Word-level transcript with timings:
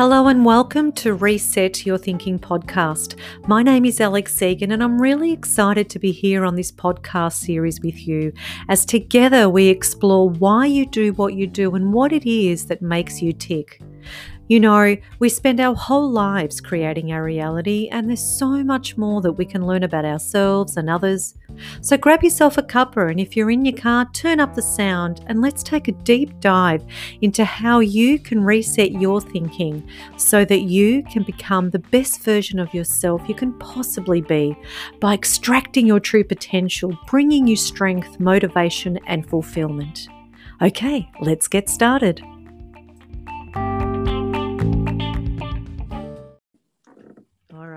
Hello 0.00 0.28
and 0.28 0.46
welcome 0.46 0.92
to 0.92 1.12
Reset 1.12 1.84
Your 1.84 1.98
Thinking 1.98 2.38
podcast. 2.38 3.18
My 3.46 3.62
name 3.62 3.84
is 3.84 4.00
Alex 4.00 4.40
Egan, 4.40 4.72
and 4.72 4.82
I'm 4.82 4.98
really 4.98 5.30
excited 5.30 5.90
to 5.90 5.98
be 5.98 6.10
here 6.10 6.46
on 6.46 6.54
this 6.54 6.72
podcast 6.72 7.34
series 7.34 7.82
with 7.82 8.08
you 8.08 8.32
as 8.70 8.86
together 8.86 9.50
we 9.50 9.68
explore 9.68 10.30
why 10.30 10.64
you 10.64 10.86
do 10.86 11.12
what 11.12 11.34
you 11.34 11.46
do 11.46 11.74
and 11.74 11.92
what 11.92 12.14
it 12.14 12.24
is 12.26 12.64
that 12.68 12.80
makes 12.80 13.20
you 13.20 13.34
tick. 13.34 13.82
You 14.50 14.58
know, 14.58 14.96
we 15.20 15.28
spend 15.28 15.60
our 15.60 15.76
whole 15.76 16.10
lives 16.10 16.60
creating 16.60 17.12
our 17.12 17.22
reality, 17.22 17.88
and 17.92 18.08
there's 18.08 18.20
so 18.20 18.64
much 18.64 18.98
more 18.98 19.20
that 19.20 19.34
we 19.34 19.44
can 19.44 19.64
learn 19.64 19.84
about 19.84 20.04
ourselves 20.04 20.76
and 20.76 20.90
others. 20.90 21.36
So 21.82 21.96
grab 21.96 22.24
yourself 22.24 22.58
a 22.58 22.62
cuppa, 22.64 23.12
and 23.12 23.20
if 23.20 23.36
you're 23.36 23.52
in 23.52 23.64
your 23.64 23.76
car, 23.76 24.10
turn 24.12 24.40
up 24.40 24.56
the 24.56 24.60
sound 24.62 25.20
and 25.28 25.40
let's 25.40 25.62
take 25.62 25.86
a 25.86 25.92
deep 25.92 26.40
dive 26.40 26.84
into 27.20 27.44
how 27.44 27.78
you 27.78 28.18
can 28.18 28.42
reset 28.42 28.90
your 28.90 29.20
thinking 29.20 29.88
so 30.16 30.44
that 30.44 30.62
you 30.62 31.04
can 31.04 31.22
become 31.22 31.70
the 31.70 31.78
best 31.78 32.22
version 32.22 32.58
of 32.58 32.74
yourself 32.74 33.22
you 33.28 33.36
can 33.36 33.56
possibly 33.60 34.20
be 34.20 34.56
by 34.98 35.14
extracting 35.14 35.86
your 35.86 36.00
true 36.00 36.24
potential, 36.24 36.98
bringing 37.06 37.46
you 37.46 37.54
strength, 37.54 38.18
motivation, 38.18 38.98
and 39.06 39.28
fulfillment. 39.28 40.08
Okay, 40.60 41.08
let's 41.20 41.46
get 41.46 41.68
started. 41.68 42.20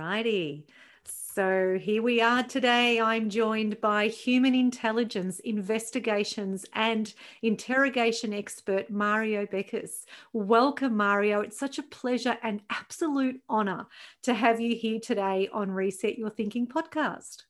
Alrighty. 0.03 0.63
So 1.05 1.77
here 1.80 2.02
we 2.02 2.20
are 2.20 2.44
today. 2.44 2.99
I'm 2.99 3.30
joined 3.30 3.80
by 3.80 4.09
human 4.09 4.53
intelligence 4.53 5.39
investigations 5.39 6.66
and 6.73 7.13
interrogation 7.41 8.34
expert 8.34 8.89
Mario 8.89 9.45
Bekes. 9.45 10.05
Welcome, 10.34 10.97
Mario. 10.97 11.39
It's 11.39 11.58
such 11.58 11.80
a 11.80 11.83
pleasure 11.83 12.38
and 12.44 12.59
absolute 12.69 13.39
honor 13.47 13.88
to 14.23 14.33
have 14.33 14.59
you 14.59 14.75
here 14.75 15.00
today 15.00 15.47
on 15.53 15.72
Reset 15.72 16.17
Your 16.17 16.31
Thinking 16.31 16.67
podcast. 16.67 17.44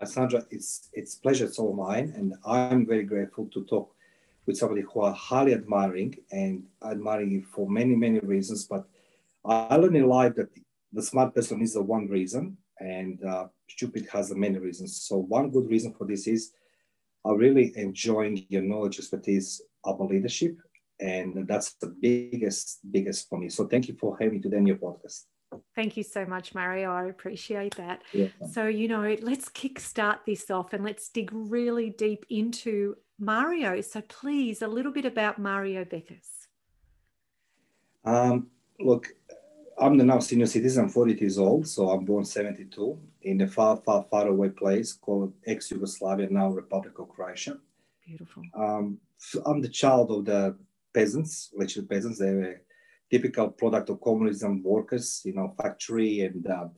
Uh, 0.00 0.06
Sandra, 0.06 0.46
it's 0.50 0.88
it's 0.94 1.14
pleasure. 1.14 1.44
It's 1.44 1.58
all 1.58 1.74
mine, 1.74 2.14
and 2.16 2.36
I'm 2.46 2.86
very 2.86 3.04
grateful 3.04 3.50
to 3.52 3.64
talk 3.66 3.94
with 4.46 4.56
somebody 4.56 4.80
who 4.80 5.02
I 5.02 5.12
highly 5.12 5.52
admiring 5.52 6.16
and 6.32 6.64
admiring 6.82 7.42
for 7.42 7.68
many 7.68 7.94
many 7.94 8.18
reasons. 8.20 8.64
But 8.64 8.88
I 9.44 9.76
learned 9.76 9.96
in 9.96 10.08
life 10.08 10.34
that 10.36 10.48
the 10.92 11.02
smart 11.02 11.34
person 11.34 11.62
is 11.62 11.74
the 11.74 11.82
one 11.82 12.08
reason 12.08 12.56
and 12.80 13.22
uh, 13.24 13.46
stupid 13.68 14.08
has 14.12 14.34
many 14.34 14.58
reasons. 14.58 15.02
So 15.02 15.18
one 15.18 15.50
good 15.50 15.68
reason 15.68 15.92
for 15.94 16.06
this 16.06 16.26
is 16.26 16.52
I'm 17.24 17.36
really 17.36 17.72
enjoying 17.76 18.46
your 18.48 18.62
knowledge 18.62 18.98
expertise 18.98 19.60
about 19.84 20.08
leadership, 20.08 20.56
and 20.98 21.46
that's 21.46 21.74
the 21.74 21.88
biggest 21.88 22.80
biggest 22.90 23.28
for 23.28 23.38
me. 23.38 23.48
So 23.50 23.66
thank 23.66 23.88
you 23.88 23.96
for 24.00 24.16
having 24.18 24.36
me 24.36 24.40
today 24.40 24.56
in 24.56 24.66
your 24.66 24.76
podcast. 24.76 25.24
Thank 25.74 25.96
you 25.96 26.02
so 26.02 26.24
much, 26.24 26.54
Mario. 26.54 26.92
I 26.92 27.04
appreciate 27.06 27.76
that. 27.76 28.02
Yeah. 28.12 28.28
So, 28.52 28.66
you 28.68 28.86
know, 28.86 29.16
let's 29.20 29.48
kickstart 29.48 30.18
this 30.24 30.48
off 30.50 30.72
and 30.72 30.84
let's 30.84 31.08
dig 31.08 31.30
really 31.32 31.90
deep 31.90 32.24
into 32.30 32.96
Mario. 33.18 33.80
So, 33.80 34.00
please, 34.02 34.62
a 34.62 34.68
little 34.68 34.92
bit 34.92 35.06
about 35.06 35.40
Mario 35.40 35.84
Bekes. 35.84 36.46
Um, 38.04 38.46
look, 38.78 39.08
I'm 39.80 39.96
the 39.96 40.04
now 40.04 40.18
senior 40.18 40.46
citizen, 40.46 40.84
I'm 40.84 40.90
40 40.90 41.14
years 41.14 41.38
old, 41.38 41.66
so 41.66 41.88
I'm 41.90 42.04
born 42.04 42.24
72 42.24 42.98
in 43.22 43.40
a 43.40 43.46
far, 43.46 43.78
far, 43.78 44.04
far 44.10 44.28
away 44.28 44.50
place 44.50 44.92
called 44.92 45.32
ex-Yugoslavia, 45.46 46.28
now 46.30 46.50
Republic 46.50 46.98
of 46.98 47.08
Croatia. 47.08 47.56
Beautiful. 48.06 48.42
Um, 48.54 48.98
I'm 49.46 49.62
the 49.62 49.68
child 49.68 50.10
of 50.10 50.26
the 50.26 50.56
peasants, 50.92 51.50
literally 51.56 51.88
peasants. 51.88 52.18
They 52.18 52.34
were 52.34 52.60
typical 53.10 53.48
product 53.48 53.88
of 53.88 54.02
communism 54.02 54.62
workers, 54.62 55.22
you 55.24 55.32
know, 55.32 55.54
factory 55.56 56.20
and, 56.20 56.46
uh, 56.46 56.68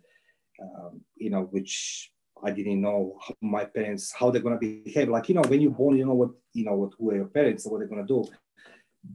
um, 0.62 1.00
you 1.16 1.30
know, 1.30 1.42
which 1.50 2.12
I 2.44 2.52
didn't 2.52 2.80
know 2.80 3.18
how 3.20 3.34
my 3.40 3.64
parents, 3.64 4.12
how 4.16 4.30
they're 4.30 4.42
going 4.42 4.58
to 4.58 4.82
behave. 4.84 5.08
Like, 5.08 5.28
you 5.28 5.34
know, 5.34 5.42
when 5.42 5.60
you're 5.60 5.72
born, 5.72 5.96
you 5.96 6.06
know 6.06 6.14
what, 6.14 6.30
you 6.52 6.64
know, 6.64 6.76
what, 6.76 6.92
who 6.98 7.10
are 7.10 7.16
your 7.16 7.26
parents, 7.26 7.66
what 7.66 7.78
they're 7.78 7.88
going 7.88 8.06
to 8.06 8.14
do. 8.14 8.24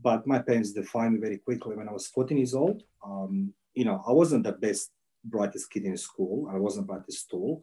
But 0.02 0.28
my 0.28 0.40
parents 0.40 0.74
defined 0.74 1.14
me 1.14 1.20
very 1.22 1.38
quickly 1.38 1.78
when 1.78 1.88
I 1.88 1.94
was 1.94 2.08
14 2.08 2.38
years 2.38 2.54
old. 2.54 2.84
Um, 3.06 3.54
you 3.78 3.86
know, 3.86 4.04
I 4.08 4.12
wasn't 4.12 4.44
the 4.44 4.54
best, 4.54 4.90
brightest 5.24 5.70
kid 5.70 5.86
in 5.86 5.98
school. 5.98 6.50
I 6.52 6.58
wasn't 6.58 6.88
brightest 6.88 7.26
school. 7.26 7.62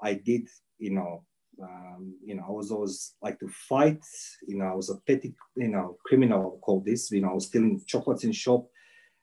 I 0.00 0.14
did, 0.14 0.48
you 0.78 0.92
know, 0.92 1.24
um, 1.60 2.14
you 2.24 2.36
know, 2.36 2.44
I 2.46 2.52
was 2.52 2.70
always 2.70 3.14
like 3.20 3.40
to 3.40 3.48
fight. 3.48 4.04
You 4.46 4.58
know, 4.58 4.66
I 4.66 4.74
was 4.74 4.88
a 4.88 4.98
petty, 5.04 5.34
you 5.56 5.68
know, 5.68 5.96
criminal. 6.06 6.60
I'll 6.68 6.80
this. 6.80 7.10
You 7.10 7.22
know, 7.22 7.30
I 7.30 7.34
was 7.34 7.46
stealing 7.46 7.82
chocolates 7.86 8.22
in 8.22 8.30
shop, 8.30 8.68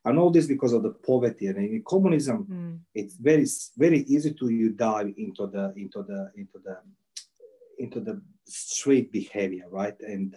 and 0.04 0.20
all 0.20 0.30
this 0.30 0.46
because 0.46 0.74
of 0.74 0.84
the 0.84 0.92
poverty. 0.92 1.48
And 1.48 1.58
in 1.58 1.84
communism, 1.88 2.46
mm. 2.52 2.80
it's 2.94 3.16
very, 3.16 3.46
very 3.78 4.02
easy 4.02 4.34
to 4.34 4.50
you 4.50 4.72
dive 4.72 5.14
into 5.18 5.48
the, 5.48 5.74
into 5.78 6.04
the, 6.04 6.32
into 6.36 6.60
the, 6.66 6.78
into 7.78 8.00
the 8.02 8.22
straight 8.46 9.10
behavior, 9.10 9.68
right? 9.70 9.96
And 10.02 10.36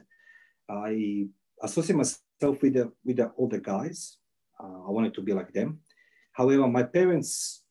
I 0.69 1.26
associate 1.60 1.97
myself 1.97 2.62
with 2.62 2.75
the 2.75 2.93
with 3.04 3.16
the 3.16 3.32
older 3.37 3.59
guys 3.59 4.19
I 4.62 4.91
wanted 4.91 5.15
to 5.15 5.23
be 5.23 5.33
like 5.33 5.53
them. 5.53 5.81
However, 6.33 6.67
my 6.67 6.83
parents 6.83 7.62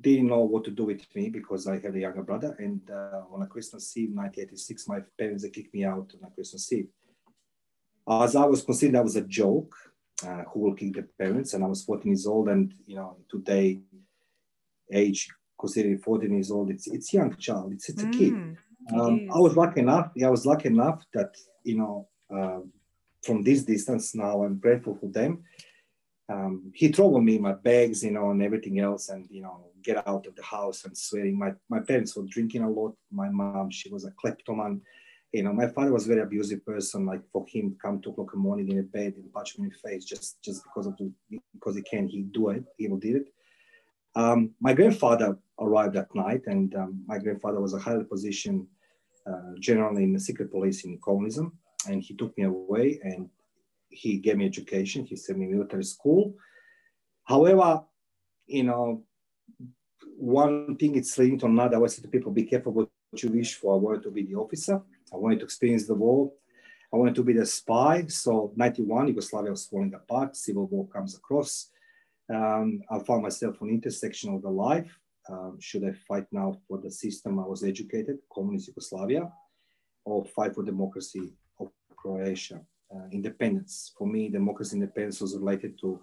didn't 0.00 0.28
know 0.28 0.40
what 0.40 0.64
to 0.64 0.70
do 0.70 0.84
with 0.84 1.04
me 1.14 1.28
because 1.28 1.66
I 1.66 1.78
had 1.78 1.94
a 1.94 2.00
younger 2.00 2.22
brother. 2.22 2.56
And 2.58 2.80
uh, 2.90 3.22
on 3.32 3.42
a 3.42 3.46
Christmas 3.46 3.96
Eve, 3.96 4.10
1986, 4.10 4.88
my 4.88 5.00
parents 5.18 5.44
kicked 5.52 5.74
me 5.74 5.84
out 5.84 6.12
on 6.14 6.26
a 6.26 6.30
Christmas 6.30 6.72
Eve. 6.72 6.88
As 8.08 8.34
I 8.34 8.44
was 8.44 8.62
considered 8.62 8.96
that 8.96 9.04
was 9.04 9.16
a 9.16 9.22
joke, 9.22 9.74
uh, 10.26 10.44
who 10.52 10.60
will 10.60 10.74
kick 10.74 10.94
the 10.94 11.02
parents, 11.18 11.54
and 11.54 11.64
I 11.64 11.66
was 11.66 11.82
14 11.84 12.10
years 12.10 12.26
old, 12.26 12.48
and 12.48 12.72
you 12.86 12.96
know, 12.96 13.16
today, 13.28 13.80
age 14.92 15.28
considered 15.58 16.02
14 16.02 16.32
years 16.32 16.50
old, 16.50 16.70
it's 16.70 16.86
it's 16.86 17.12
young 17.12 17.34
child, 17.36 17.72
it's 17.72 17.88
it's 17.88 18.02
a 18.02 18.06
mm, 18.06 18.18
kid. 18.18 18.32
Um, 18.92 19.28
I 19.32 19.38
was 19.38 19.56
lucky 19.56 19.80
enough. 19.80 20.10
Yeah, 20.14 20.28
I 20.28 20.30
was 20.30 20.46
lucky 20.46 20.68
enough 20.68 21.04
that 21.14 21.36
you 21.64 21.78
know, 21.78 22.08
uh, 22.32 22.60
from 23.22 23.42
this 23.42 23.62
distance 23.62 24.14
now, 24.14 24.42
I'm 24.42 24.58
grateful 24.58 24.96
for 24.96 25.06
them 25.06 25.44
um, 26.32 26.72
he 26.74 26.90
troubled 26.90 27.24
me, 27.24 27.38
my 27.38 27.52
bags, 27.52 28.02
you 28.02 28.10
know, 28.10 28.30
and 28.30 28.42
everything 28.42 28.80
else, 28.80 29.10
and 29.10 29.26
you 29.30 29.42
know, 29.42 29.66
get 29.82 30.06
out 30.08 30.26
of 30.26 30.34
the 30.34 30.42
house 30.42 30.84
and 30.84 30.96
swearing. 30.96 31.38
My 31.38 31.52
my 31.68 31.80
parents 31.80 32.16
were 32.16 32.24
drinking 32.34 32.62
a 32.62 32.70
lot. 32.70 32.94
My 33.10 33.28
mom, 33.28 33.70
she 33.70 33.90
was 33.90 34.04
a 34.04 34.12
kleptoman. 34.12 34.80
You 35.32 35.42
know, 35.42 35.52
my 35.52 35.68
father 35.68 35.92
was 35.92 36.06
very 36.06 36.22
abusive 36.22 36.64
person. 36.64 37.04
Like 37.04 37.22
for 37.32 37.44
him, 37.48 37.76
come 37.82 38.00
two 38.00 38.10
o'clock 38.10 38.30
in 38.32 38.40
the 38.40 38.48
morning 38.48 38.68
in 38.70 38.78
a 38.78 38.82
bed 38.82 39.14
and 39.16 39.32
punch 39.32 39.58
me 39.58 39.66
in 39.66 39.70
the 39.70 39.88
face 39.88 40.04
just 40.04 40.42
just 40.42 40.64
because 40.64 40.86
of 40.86 40.96
the, 40.96 41.12
because 41.52 41.76
he 41.76 41.82
can, 41.82 42.08
he 42.08 42.22
do 42.22 42.50
it. 42.50 42.64
He 42.78 42.88
will 42.88 42.98
did 42.98 43.16
it. 43.16 43.28
Um, 44.14 44.54
my 44.60 44.74
grandfather 44.74 45.38
arrived 45.58 45.94
that 45.96 46.14
night, 46.14 46.42
and 46.46 46.74
um, 46.74 47.04
my 47.06 47.18
grandfather 47.18 47.60
was 47.60 47.74
a 47.74 47.78
highly 47.78 48.04
positioned 48.04 48.66
uh, 49.26 49.52
general 49.58 49.96
in 49.96 50.12
the 50.12 50.20
secret 50.20 50.50
police 50.50 50.84
in 50.84 50.98
communism, 51.04 51.58
and 51.88 52.02
he 52.02 52.14
took 52.14 52.36
me 52.38 52.44
away 52.44 53.00
and 53.02 53.28
he 53.92 54.18
gave 54.18 54.36
me 54.36 54.46
education. 54.46 55.04
He 55.04 55.16
sent 55.16 55.38
me 55.38 55.46
military 55.46 55.84
school. 55.84 56.34
However, 57.24 57.82
you 58.46 58.64
know, 58.64 59.04
one 60.16 60.76
thing 60.76 60.96
it's 60.96 61.16
leading 61.18 61.38
to 61.40 61.46
another. 61.46 61.74
I 61.74 61.76
always 61.76 61.96
to 61.96 62.08
people, 62.08 62.32
be 62.32 62.44
careful 62.44 62.72
what 62.72 62.88
you 63.16 63.30
wish 63.30 63.54
for. 63.54 63.74
I 63.74 63.78
wanted 63.78 64.02
to 64.04 64.10
be 64.10 64.24
the 64.24 64.34
officer. 64.34 64.80
I 65.12 65.16
wanted 65.16 65.40
to 65.40 65.44
experience 65.44 65.86
the 65.86 65.94
war. 65.94 66.32
I 66.92 66.96
wanted 66.96 67.14
to 67.16 67.24
be 67.24 67.32
the 67.32 67.46
spy. 67.46 68.06
So 68.06 68.52
91, 68.56 69.08
Yugoslavia 69.08 69.50
was 69.50 69.66
falling 69.66 69.94
apart. 69.94 70.36
Civil 70.36 70.66
war 70.66 70.86
comes 70.88 71.16
across. 71.16 71.70
Um, 72.32 72.82
I 72.90 72.98
found 73.00 73.22
myself 73.22 73.60
on 73.60 73.68
intersection 73.68 74.34
of 74.34 74.42
the 74.42 74.50
life. 74.50 74.98
Um, 75.28 75.56
should 75.60 75.84
I 75.84 75.92
fight 75.92 76.26
now 76.32 76.58
for 76.66 76.78
the 76.78 76.90
system 76.90 77.38
I 77.38 77.46
was 77.46 77.62
educated, 77.62 78.18
communist 78.32 78.68
Yugoslavia, 78.68 79.30
or 80.04 80.24
fight 80.24 80.54
for 80.54 80.62
democracy 80.62 81.32
of 81.60 81.68
Croatia? 81.96 82.60
Uh, 82.94 83.08
independence. 83.10 83.92
For 83.96 84.06
me, 84.06 84.28
democracy 84.28 84.76
independence 84.76 85.20
was 85.20 85.36
related 85.36 85.78
to 85.80 86.00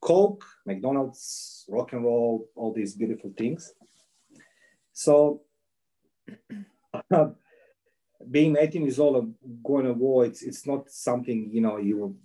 Coke, 0.00 0.44
McDonald's, 0.66 1.64
rock 1.68 1.92
and 1.92 2.04
roll, 2.04 2.48
all 2.56 2.72
these 2.72 2.94
beautiful 2.94 3.32
things. 3.36 3.72
So, 4.92 5.42
uh, 7.10 7.26
being 8.30 8.56
18 8.58 8.82
years 8.82 8.98
old 8.98 9.16
and 9.16 9.34
going 9.64 9.86
to 9.86 9.92
war, 9.92 10.24
it's, 10.24 10.42
it's 10.42 10.66
not 10.66 10.90
something 10.90 11.50
you 11.52 11.60
know 11.60 11.78
you 11.78 12.16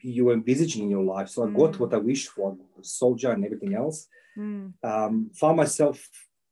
you 0.00 0.30
envisaging 0.30 0.84
in 0.84 0.90
your 0.90 1.02
life. 1.02 1.28
So 1.28 1.42
mm. 1.42 1.50
I 1.50 1.56
got 1.56 1.72
mm. 1.72 1.80
what 1.80 1.94
I 1.94 1.96
wished 1.96 2.28
for, 2.28 2.56
soldier 2.82 3.32
and 3.32 3.44
everything 3.44 3.74
else. 3.74 4.06
Mm. 4.36 4.74
Um, 4.82 5.30
found 5.34 5.56
myself 5.56 6.08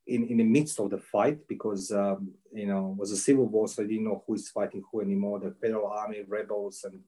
in, 0.07 0.27
in 0.29 0.39
the 0.39 0.45
midst 0.45 0.81
of 0.81 0.91
the 0.91 0.99
fight 0.99 1.47
because 1.49 1.93
um, 1.93 2.33
you 2.53 2.67
know 2.67 2.93
it 2.93 2.99
was 2.99 3.13
a 3.13 3.17
civil 3.17 3.47
war, 3.47 3.69
so 3.69 3.83
I 3.83 3.87
didn't 3.87 4.05
know 4.05 4.25
who 4.27 4.35
is 4.35 4.49
fighting 4.49 4.83
who 4.91 5.01
anymore. 5.01 5.41
The 5.41 5.55
federal 5.61 5.89
army, 5.89 6.23
rebels, 6.27 6.85
and 6.85 7.01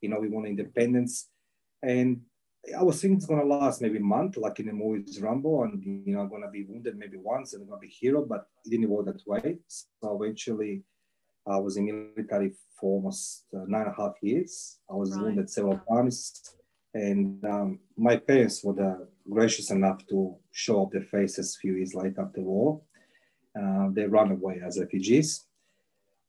you 0.00 0.08
know 0.08 0.18
we 0.18 0.28
want 0.28 0.46
independence. 0.46 1.28
And 1.82 2.22
I 2.78 2.82
was 2.82 3.00
thinking 3.00 3.16
it's 3.16 3.26
gonna 3.26 3.44
last 3.44 3.80
maybe 3.82 3.98
a 3.98 4.02
month, 4.02 4.36
like 4.36 4.60
in 4.60 4.66
the 4.66 4.72
movies 4.72 5.20
Rambo, 5.20 5.64
and 5.64 5.82
you 6.06 6.14
know 6.14 6.20
I'm 6.20 6.30
gonna 6.30 6.50
be 6.50 6.64
wounded 6.64 6.96
maybe 6.96 7.16
once 7.16 7.52
and 7.52 7.62
I'm 7.62 7.68
gonna 7.68 7.80
be 7.80 7.88
hero, 7.88 8.24
but 8.24 8.46
it 8.64 8.70
didn't 8.70 8.90
work 8.90 9.06
that 9.06 9.22
way. 9.26 9.58
So 9.68 10.20
eventually, 10.22 10.82
I 11.46 11.56
was 11.58 11.76
in 11.76 12.12
military 12.14 12.52
for 12.78 12.96
almost 12.96 13.44
uh, 13.54 13.64
nine 13.66 13.82
and 13.82 13.92
a 13.92 14.02
half 14.02 14.14
years. 14.22 14.78
I 14.90 14.94
was 14.94 15.12
right. 15.12 15.24
wounded 15.24 15.50
several 15.50 15.80
times. 15.90 16.54
And 16.94 17.44
um, 17.44 17.78
my 17.96 18.16
parents 18.16 18.64
were 18.64 19.08
gracious 19.28 19.70
enough 19.70 20.06
to 20.08 20.36
show 20.50 20.82
up 20.82 20.92
their 20.92 21.02
faces 21.02 21.54
a 21.56 21.58
few 21.60 21.74
years 21.74 21.94
later 21.94 22.22
after 22.22 22.40
war. 22.40 22.80
Uh, 23.58 23.88
they 23.92 24.06
ran 24.06 24.32
away 24.32 24.60
as 24.64 24.78
refugees. 24.78 25.46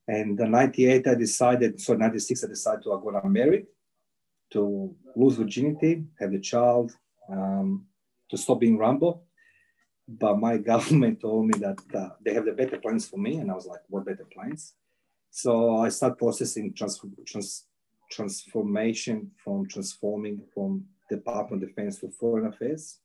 And 0.08 0.40
in 0.40 0.52
98, 0.52 1.08
I 1.08 1.16
decided, 1.16 1.80
so 1.80 1.94
96, 1.94 2.44
I 2.44 2.48
decided 2.48 2.84
to 2.84 2.90
go 2.90 3.20
and 3.24 3.34
marry, 3.34 3.66
to 4.52 4.96
lose 5.16 5.36
virginity, 5.36 6.04
have 6.20 6.34
a 6.34 6.40
child, 6.40 6.92
um, 7.30 7.86
to 8.30 8.38
stop 8.38 8.60
being 8.60 8.78
Rambo. 8.78 9.22
But 10.08 10.40
my 10.40 10.58
government 10.72 11.22
told 11.22 11.48
me 11.48 11.60
that 11.60 11.80
uh, 11.94 12.10
they 12.24 12.34
have 12.34 12.46
the 12.46 12.54
better 12.54 12.78
plans 12.78 13.08
for 13.08 13.18
me. 13.18 13.38
And 13.38 13.50
I 13.52 13.56
was 13.56 13.66
like, 13.66 13.82
what 13.88 14.06
better 14.06 14.28
plans? 14.34 14.74
So 15.30 15.78
I 15.78 15.90
started 15.90 16.18
processing 16.18 16.74
trans- 16.74 17.00
trans- 17.26 17.66
transformation 18.12 19.32
from 19.44 19.68
transforming 19.68 20.42
from 20.54 20.86
Department 21.10 21.64
of 21.64 21.70
Defense 21.70 22.00
to 22.00 22.10
Foreign 22.10 22.48
Affairs, 22.48 23.00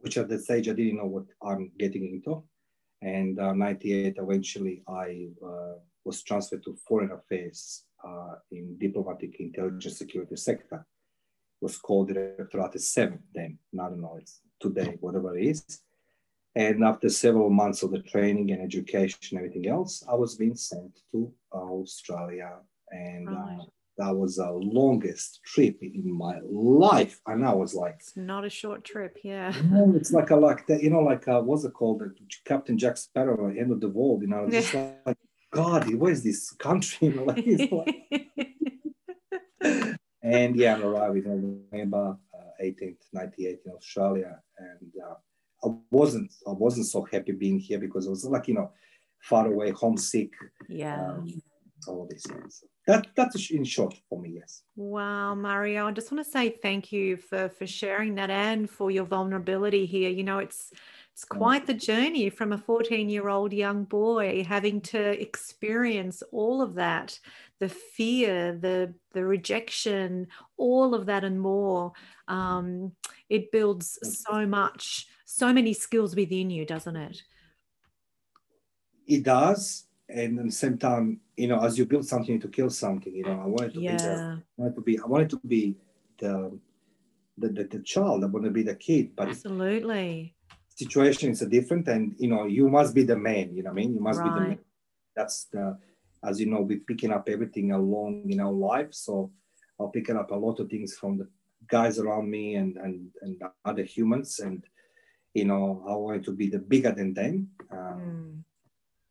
which 0.00 0.16
at 0.18 0.28
that 0.28 0.42
stage 0.42 0.68
I 0.68 0.72
didn't 0.72 0.96
know 0.96 1.06
what 1.06 1.26
I'm 1.42 1.70
getting 1.78 2.06
into. 2.06 2.42
And 3.02 3.38
uh, 3.38 3.52
98, 3.52 4.16
eventually 4.18 4.82
I 4.88 5.28
uh, 5.44 5.74
was 6.04 6.22
transferred 6.22 6.64
to 6.64 6.76
Foreign 6.88 7.12
Affairs 7.12 7.84
uh, 8.06 8.36
in 8.50 8.76
diplomatic 8.78 9.40
intelligence 9.40 9.98
security 9.98 10.36
sector. 10.36 10.86
It 11.60 11.64
was 11.64 11.78
called 11.78 12.08
Directorate 12.08 12.80
7 12.80 13.18
then, 13.34 13.58
I 13.74 13.88
don't 13.88 14.00
know, 14.00 14.16
it's 14.20 14.40
today, 14.60 14.96
whatever 15.00 15.36
it 15.36 15.46
is. 15.46 15.80
And 16.54 16.84
after 16.84 17.10
several 17.10 17.50
months 17.50 17.82
of 17.82 17.90
the 17.90 18.00
training 18.00 18.50
and 18.50 18.62
education, 18.62 19.36
everything 19.36 19.68
else, 19.68 20.02
I 20.10 20.14
was 20.14 20.36
being 20.36 20.56
sent 20.56 21.00
to 21.12 21.30
Australia. 21.52 22.52
And 22.90 23.28
right. 23.28 23.58
uh, 23.60 23.64
that 23.98 24.14
was 24.14 24.36
the 24.36 24.50
longest 24.50 25.40
trip 25.44 25.78
in 25.82 26.12
my 26.12 26.38
life. 26.44 27.20
And 27.26 27.46
I 27.46 27.54
was 27.54 27.74
like, 27.74 27.96
it's 28.00 28.16
not 28.16 28.44
a 28.44 28.50
short 28.50 28.84
trip, 28.84 29.18
yeah. 29.22 29.52
No, 29.70 29.94
it's 29.96 30.12
like 30.12 30.30
a 30.30 30.36
like 30.36 30.66
that, 30.66 30.82
you 30.82 30.90
know, 30.90 31.00
like 31.00 31.26
uh, 31.28 31.40
what's 31.40 31.64
it 31.64 31.72
called? 31.72 32.02
Captain 32.44 32.76
Jack 32.78 32.96
Sparrow, 32.96 33.48
End 33.48 33.72
of 33.72 33.80
the 33.80 33.88
World, 33.88 34.22
you 34.22 34.28
know, 34.28 34.48
just 34.50 34.74
yeah. 34.74 34.92
like, 35.04 35.16
God, 35.50 35.92
where's 35.94 36.22
this 36.22 36.50
country? 36.52 37.08
You 37.08 37.14
know, 37.14 37.24
like, 37.24 37.46
like... 39.62 39.96
and 40.22 40.56
yeah, 40.56 40.76
I 40.76 40.80
arrived 40.80 41.26
in 41.26 41.66
November 41.72 42.18
uh, 42.34 42.62
18th, 42.62 42.98
98 43.12 43.58
in 43.64 43.72
Australia. 43.72 44.38
And 44.58 44.92
uh, 45.02 45.14
I 45.66 45.74
wasn't 45.90 46.32
I 46.46 46.52
wasn't 46.52 46.86
so 46.86 47.06
happy 47.10 47.32
being 47.32 47.58
here 47.58 47.78
because 47.78 48.06
it 48.06 48.10
was 48.10 48.24
like 48.24 48.48
you 48.48 48.54
know 48.54 48.70
far 49.22 49.46
away, 49.46 49.70
homesick. 49.70 50.32
Yeah. 50.68 51.12
Um, 51.12 51.42
all 51.88 52.06
these 52.10 52.26
things. 52.28 52.64
That 52.86 53.08
that's 53.16 53.50
in 53.50 53.64
short 53.64 53.94
for 54.08 54.20
me, 54.20 54.34
yes. 54.36 54.62
Wow, 54.76 55.34
Mario, 55.34 55.88
I 55.88 55.92
just 55.92 56.12
want 56.12 56.24
to 56.24 56.30
say 56.30 56.50
thank 56.50 56.92
you 56.92 57.16
for 57.16 57.48
for 57.48 57.66
sharing 57.66 58.14
that 58.14 58.30
and 58.30 58.70
for 58.70 58.90
your 58.90 59.04
vulnerability 59.04 59.86
here. 59.86 60.10
You 60.10 60.22
know, 60.22 60.38
it's 60.38 60.72
it's 61.12 61.24
quite 61.24 61.66
the 61.66 61.74
journey 61.74 62.30
from 62.30 62.52
a 62.52 62.58
14 62.58 63.08
year 63.08 63.28
old 63.28 63.52
young 63.52 63.84
boy 63.84 64.44
having 64.44 64.80
to 64.82 65.20
experience 65.20 66.22
all 66.30 66.60
of 66.60 66.74
that 66.74 67.18
the 67.58 67.70
fear 67.70 68.52
the 68.52 68.92
the 69.12 69.24
rejection 69.24 70.26
all 70.58 70.94
of 70.94 71.06
that 71.06 71.24
and 71.24 71.40
more 71.40 71.92
um, 72.28 72.92
it 73.30 73.50
builds 73.50 73.98
so 74.02 74.46
much 74.46 75.06
so 75.26 75.52
many 75.52 75.74
skills 75.74 76.16
within 76.16 76.48
you, 76.50 76.64
doesn't 76.64 76.96
it? 76.96 77.22
It 79.06 79.24
does. 79.24 79.85
And 80.08 80.38
at 80.38 80.44
the 80.44 80.52
same 80.52 80.78
time, 80.78 81.20
you 81.36 81.48
know, 81.48 81.60
as 81.60 81.76
you 81.76 81.84
build 81.84 82.06
something 82.06 82.40
to 82.40 82.48
kill 82.48 82.70
something, 82.70 83.14
you 83.14 83.24
know, 83.24 83.40
I 83.42 83.46
wanted 83.46 83.74
to 83.74 83.80
yeah. 83.80 83.92
be 83.92 83.96
the, 83.96 84.42
I 84.58 84.62
wanted 84.62 84.74
to 84.76 84.80
be 84.82 84.98
I 84.98 85.06
wanted 85.06 85.30
to 85.30 85.40
be 85.44 85.76
the 86.18 86.58
the, 87.38 87.48
the, 87.48 87.64
the 87.64 87.80
child, 87.80 88.24
I 88.24 88.28
want 88.28 88.44
to 88.44 88.50
be 88.50 88.62
the 88.62 88.74
kid. 88.74 89.16
But 89.16 89.28
absolutely 89.28 90.34
situation 90.76 91.30
is 91.30 91.40
different 91.40 91.88
and 91.88 92.14
you 92.18 92.28
know, 92.28 92.44
you 92.44 92.68
must 92.68 92.94
be 92.94 93.02
the 93.02 93.16
man, 93.16 93.54
you 93.54 93.62
know 93.62 93.70
what 93.70 93.80
I 93.80 93.82
mean? 93.82 93.94
You 93.94 94.00
must 94.00 94.20
right. 94.20 94.32
be 94.32 94.34
the 94.34 94.46
man. 94.48 94.58
That's 95.16 95.44
the 95.52 95.78
as 96.24 96.40
you 96.40 96.46
know, 96.46 96.60
we're 96.60 96.80
picking 96.80 97.12
up 97.12 97.28
everything 97.28 97.72
along 97.72 98.30
in 98.30 98.40
our 98.40 98.52
life. 98.52 98.92
So 98.92 99.30
I'll 99.78 99.88
pick 99.88 100.10
up 100.10 100.30
a 100.30 100.34
lot 100.34 100.60
of 100.60 100.68
things 100.68 100.94
from 100.94 101.18
the 101.18 101.28
guys 101.68 101.98
around 101.98 102.30
me 102.30 102.54
and 102.54 102.76
and, 102.76 103.08
and 103.22 103.42
other 103.64 103.82
humans 103.82 104.38
and 104.38 104.62
you 105.34 105.44
know, 105.44 105.84
I 105.86 105.94
wanted 105.94 106.24
to 106.24 106.32
be 106.32 106.48
the 106.48 106.58
bigger 106.58 106.92
than 106.92 107.12
them. 107.12 107.48
Um, 107.70 108.00
mm. 108.00 108.45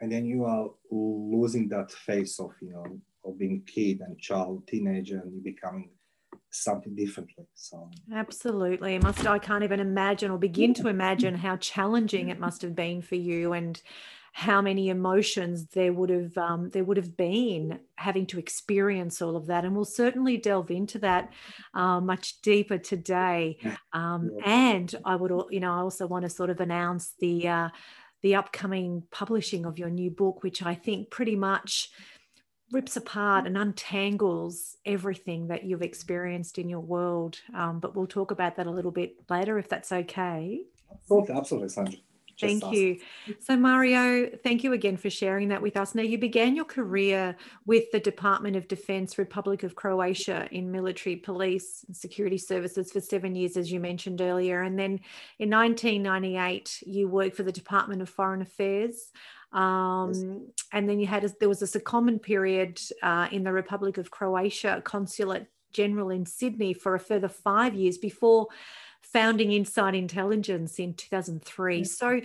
And 0.06 0.12
then 0.12 0.28
you 0.28 0.46
are 0.46 0.70
losing 0.92 1.68
that 1.70 1.92
face 1.92 2.40
of, 2.40 2.52
you 2.62 2.70
know, 2.70 2.86
of 3.26 3.40
being 3.40 3.64
kid 3.66 4.02
and 4.02 4.20
child, 4.20 4.68
teenager, 4.68 5.18
and 5.18 5.34
you 5.34 5.42
becoming 5.42 5.90
something 6.52 6.96
differently. 6.96 7.48
So. 7.56 7.90
Absolutely, 8.14 9.00
must 9.00 9.26
I 9.26 9.40
can't 9.40 9.64
even 9.64 9.80
imagine 9.80 10.30
or 10.30 10.38
begin 10.38 10.76
to 10.76 10.90
imagine 10.90 11.34
how 11.34 11.58
challenging 11.58 12.30
it 12.30 12.40
must 12.40 12.62
have 12.62 12.76
been 12.76 13.02
for 13.02 13.16
you 13.16 13.54
and 13.54 13.82
how 14.34 14.62
many 14.62 14.90
emotions 14.90 15.66
there 15.74 15.94
would 15.94 16.12
have 16.12 16.38
um, 16.38 16.70
there 16.70 16.84
would 16.84 16.98
have 16.98 17.18
been 17.18 17.80
having 17.96 18.28
to 18.28 18.38
experience 18.38 19.24
all 19.24 19.36
of 19.36 19.48
that. 19.48 19.66
And 19.66 19.76
we'll 19.76 19.86
certainly 19.86 20.38
delve 20.38 20.70
into 20.70 21.00
that 21.00 21.32
uh, 21.74 22.00
much 22.00 22.42
deeper 22.42 22.78
today. 22.78 23.58
Um, 23.92 24.38
and 24.46 24.94
i 25.04 25.16
would 25.16 25.32
you 25.50 25.62
know 25.62 25.72
i 25.72 25.78
also 25.78 26.06
want 26.06 26.24
to 26.24 26.30
sort 26.30 26.50
of 26.52 26.60
announce 26.60 27.14
the 27.20 27.48
uh, 27.48 27.70
the 28.22 28.36
upcoming 28.36 29.04
publishing 29.12 29.66
of 29.66 29.78
your 29.80 29.90
new 29.90 30.10
book 30.10 30.44
which 30.44 30.62
i 30.64 30.74
think 30.74 31.10
pretty 31.10 31.36
much 31.36 31.90
rips 32.72 32.98
apart 32.98 33.46
and 33.46 33.58
untangles 33.58 34.76
everything 34.86 35.48
that 35.48 35.64
you've 35.64 35.84
experienced 35.84 36.58
in 36.58 36.68
your 36.68 36.80
world 36.80 37.40
um, 37.54 37.80
but 37.80 37.96
we'll 37.96 38.08
talk 38.08 38.32
about 38.32 38.56
that 38.56 38.68
a 38.68 38.72
little 38.72 38.92
bit 38.92 39.16
later 39.30 39.60
if 39.60 39.70
that's 39.70 39.92
okay 39.92 40.62
absolutely 40.92 41.36
absolutely 41.36 41.70
Sandra. 41.70 42.00
Thank 42.40 42.72
you. 42.72 43.00
So, 43.40 43.56
Mario, 43.56 44.30
thank 44.44 44.64
you 44.64 44.74
again 44.74 44.98
for 44.98 45.10
sharing 45.10 45.50
that 45.50 45.62
with 45.62 45.78
us. 45.78 45.96
Now, 45.96 46.04
you 46.04 46.18
began 46.18 46.56
your 46.56 46.66
career 46.66 47.36
with 47.66 47.92
the 47.92 48.00
Department 48.00 48.56
of 48.56 48.68
Defense, 48.68 49.18
Republic 49.18 49.64
of 49.64 49.76
Croatia, 49.76 50.48
in 50.52 50.72
military, 50.72 51.16
police, 51.16 51.86
and 51.88 51.96
security 51.96 52.38
services 52.38 52.92
for 52.92 53.00
seven 53.00 53.36
years, 53.36 53.58
as 53.58 53.72
you 53.72 53.80
mentioned 53.80 54.22
earlier. 54.22 54.62
And 54.64 54.78
then 54.78 55.00
in 55.40 55.50
1998, 55.50 56.84
you 56.86 57.08
worked 57.08 57.36
for 57.36 57.44
the 57.44 57.52
Department 57.52 58.02
of 58.02 58.10
Foreign 58.10 58.42
Affairs. 58.42 59.12
Um. 59.54 60.48
And 60.74 60.90
then 60.90 61.00
you 61.00 61.08
had 61.08 61.24
a, 61.24 61.30
there 61.40 61.48
was 61.48 61.62
a 61.62 61.80
secondment 61.80 62.22
period 62.22 62.82
uh, 63.02 63.30
in 63.32 63.44
the 63.44 63.54
Republic 63.54 63.98
of 63.98 64.12
Croatia 64.12 64.82
consulate 64.84 65.48
general 65.72 66.10
in 66.10 66.26
Sydney 66.26 66.74
for 66.74 66.96
a 66.96 67.00
further 67.00 67.28
five 67.28 67.76
years 67.76 67.98
before 67.98 68.48
founding 69.16 69.54
Insight 69.54 69.96
Intelligence 69.96 70.78
in 70.78 70.94
2003. 70.94 71.86
So, 71.86 72.20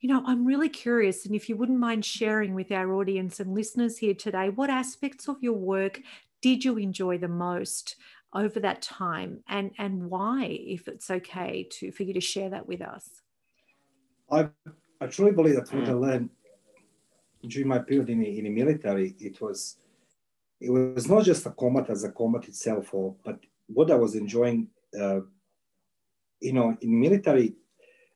you 0.00 0.08
know, 0.08 0.22
I'm 0.26 0.46
really 0.46 0.70
curious, 0.70 1.26
and 1.26 1.34
if 1.34 1.50
you 1.50 1.56
wouldn't 1.56 1.78
mind 1.78 2.02
sharing 2.02 2.54
with 2.54 2.72
our 2.72 2.94
audience 2.94 3.40
and 3.40 3.54
listeners 3.54 3.98
here 3.98 4.14
today, 4.14 4.48
what 4.48 4.70
aspects 4.70 5.28
of 5.28 5.36
your 5.42 5.52
work 5.52 6.00
did 6.40 6.64
you 6.64 6.78
enjoy 6.78 7.18
the 7.18 7.28
most 7.28 7.96
over 8.32 8.58
that 8.60 8.80
time, 8.80 9.44
and 9.48 9.72
and 9.76 10.08
why, 10.08 10.46
if 10.76 10.88
it's 10.88 11.10
okay 11.10 11.68
to 11.72 11.92
for 11.92 12.04
you 12.04 12.14
to 12.14 12.22
share 12.22 12.48
that 12.48 12.66
with 12.66 12.80
us? 12.80 13.06
I 14.30 14.48
I 14.98 15.08
truly 15.08 15.32
believe 15.32 15.56
that 15.56 15.70
what 15.74 15.90
I 15.90 15.92
learned 15.92 16.30
during 17.46 17.68
my 17.68 17.80
period 17.80 18.08
in 18.08 18.20
the, 18.20 18.38
in 18.38 18.44
the 18.44 18.50
military, 18.50 19.14
it 19.20 19.42
was 19.42 19.76
it 20.58 20.70
was 20.70 21.06
not 21.06 21.24
just 21.24 21.44
a 21.44 21.50
combat 21.50 21.90
as 21.90 22.04
a 22.04 22.12
combat 22.12 22.48
itself, 22.48 22.94
or 22.94 23.14
but 23.26 23.40
what 23.66 23.90
I 23.90 23.96
was 23.96 24.14
enjoying. 24.14 24.68
Uh, 24.98 25.20
you 26.40 26.52
know, 26.52 26.76
in 26.80 27.00
military, 27.00 27.54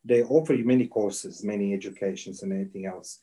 they 0.04 0.23
offer 0.23 0.54
you 0.54 0.64
many 0.64 0.87
courses, 0.87 1.45
many 1.45 1.73
educations, 1.73 2.43
and 2.43 2.52
anything 2.52 2.87
else. 2.87 3.21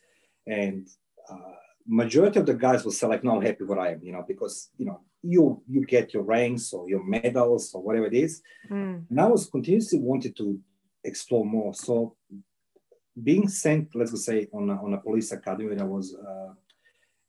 And 0.47 0.87
uh, 1.29 1.55
majority 1.87 2.39
of 2.39 2.45
the 2.45 2.53
guys 2.53 2.83
will 2.83 2.91
say 2.91 3.07
like, 3.07 3.23
"No, 3.23 3.35
I'm 3.35 3.41
happy 3.41 3.63
where 3.63 3.79
I 3.79 3.91
am," 3.93 4.03
you 4.03 4.11
know, 4.11 4.25
because 4.27 4.69
you 4.77 4.85
know 4.85 5.01
you 5.21 5.61
you 5.67 5.85
get 5.85 6.13
your 6.13 6.23
ranks 6.23 6.73
or 6.73 6.89
your 6.89 7.03
medals 7.03 7.73
or 7.73 7.81
whatever 7.81 8.07
it 8.07 8.13
is. 8.13 8.41
Mm. 8.69 9.05
And 9.09 9.21
I 9.21 9.27
was 9.27 9.47
continuously 9.47 9.99
wanted 9.99 10.35
to 10.37 10.59
explore 11.03 11.45
more. 11.45 11.73
So 11.73 12.15
being 13.21 13.47
sent, 13.47 13.95
let's 13.95 14.25
say, 14.25 14.47
on 14.53 14.69
a, 14.69 14.83
on 14.83 14.93
a 14.93 14.97
police 14.97 15.31
academy, 15.31 15.77
I 15.79 15.83
was 15.83 16.15
uh, 16.15 16.53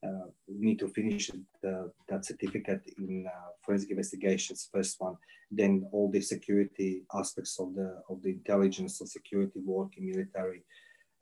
uh, 0.07 0.27
need 0.49 0.79
to 0.79 0.89
finish 0.89 1.31
the, 1.63 1.91
that 2.09 2.25
certificate 2.25 2.83
in 2.99 3.27
uh, 3.27 3.51
forensic 3.63 3.91
investigations, 3.91 4.69
first 4.73 5.01
one, 5.01 5.17
then 5.51 5.87
all 5.93 6.11
the 6.11 6.21
security 6.21 7.03
aspects 7.15 7.59
of 7.61 7.75
the 7.75 8.03
of 8.09 8.23
the 8.23 8.31
intelligence 8.31 9.01
or 9.01 9.07
security 9.07 9.61
work 9.61 9.91
in 9.97 10.11
military. 10.11 10.65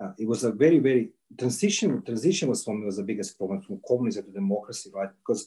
Uh, 0.03 0.13
it 0.19 0.27
was 0.27 0.45
a 0.45 0.53
very 0.53 0.79
very 0.79 1.11
transition. 1.39 2.03
Transition 2.03 2.49
was 2.49 2.65
for 2.65 2.75
me 2.75 2.87
was 2.87 2.97
the 2.97 3.03
biggest 3.03 3.37
problem 3.37 3.61
from 3.61 3.81
communism 3.87 4.25
to 4.25 4.33
democracy, 4.33 4.91
right? 4.95 5.11
Because 5.21 5.47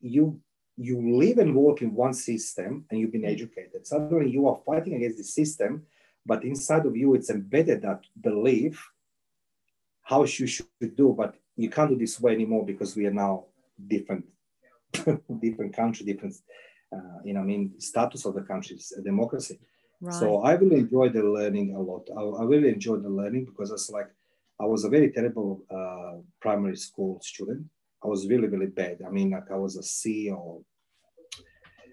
you 0.00 0.40
you 0.76 0.96
live 1.18 1.38
and 1.38 1.54
work 1.54 1.82
in 1.82 1.94
one 1.94 2.14
system 2.14 2.86
and 2.88 2.98
you've 2.98 3.12
been 3.12 3.26
educated. 3.26 3.86
Suddenly 3.86 4.30
you 4.30 4.48
are 4.48 4.58
fighting 4.64 4.94
against 4.94 5.18
the 5.18 5.24
system, 5.24 5.84
but 6.24 6.44
inside 6.44 6.86
of 6.86 6.96
you 6.96 7.14
it's 7.14 7.28
embedded 7.28 7.82
that 7.82 8.00
belief 8.18 8.90
how 10.02 10.24
you 10.24 10.46
should 10.46 10.96
do, 10.96 11.14
but 11.16 11.36
you 11.60 11.70
can't 11.70 11.90
do 11.90 11.96
this 11.96 12.20
way 12.20 12.32
anymore 12.32 12.64
because 12.64 12.96
we 12.96 13.06
are 13.06 13.12
now 13.12 13.44
different, 13.94 14.24
different 15.40 15.74
country, 15.74 16.06
different 16.06 16.34
uh, 16.94 17.18
you 17.24 17.34
know, 17.34 17.40
I 17.40 17.44
mean, 17.44 17.78
status 17.78 18.24
of 18.24 18.34
the 18.34 18.42
country, 18.42 18.78
democracy. 19.04 19.60
Right. 20.00 20.14
So 20.14 20.42
I 20.42 20.52
really 20.52 20.80
enjoyed 20.80 21.12
the 21.12 21.22
learning 21.22 21.74
a 21.74 21.80
lot. 21.80 22.08
I, 22.16 22.22
I 22.42 22.44
really 22.44 22.70
enjoyed 22.70 23.02
the 23.02 23.08
learning 23.08 23.44
because 23.44 23.70
it's 23.70 23.90
like 23.90 24.10
I 24.58 24.64
was 24.64 24.84
a 24.84 24.88
very 24.88 25.10
terrible 25.10 25.62
uh, 25.70 26.20
primary 26.40 26.76
school 26.76 27.20
student. 27.22 27.66
I 28.02 28.08
was 28.08 28.26
really, 28.26 28.48
really 28.48 28.66
bad. 28.66 28.98
I 29.06 29.10
mean, 29.10 29.30
like 29.30 29.50
I 29.50 29.56
was 29.56 29.76
a 29.76 29.82
C 29.82 30.30
or 30.30 30.62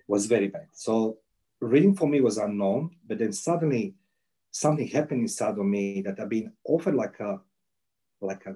was 0.07 0.25
very 0.25 0.47
bad. 0.47 0.67
So 0.73 1.17
reading 1.59 1.95
for 1.95 2.07
me 2.07 2.21
was 2.21 2.37
unknown, 2.37 2.91
but 3.05 3.19
then 3.19 3.33
suddenly 3.33 3.95
something 4.51 4.87
happened 4.87 5.21
inside 5.21 5.57
of 5.57 5.65
me 5.65 6.01
that 6.01 6.19
I've 6.19 6.29
been 6.29 6.53
offered 6.63 6.95
like 6.95 7.19
a 7.19 7.39
like 8.21 8.45
a 8.47 8.55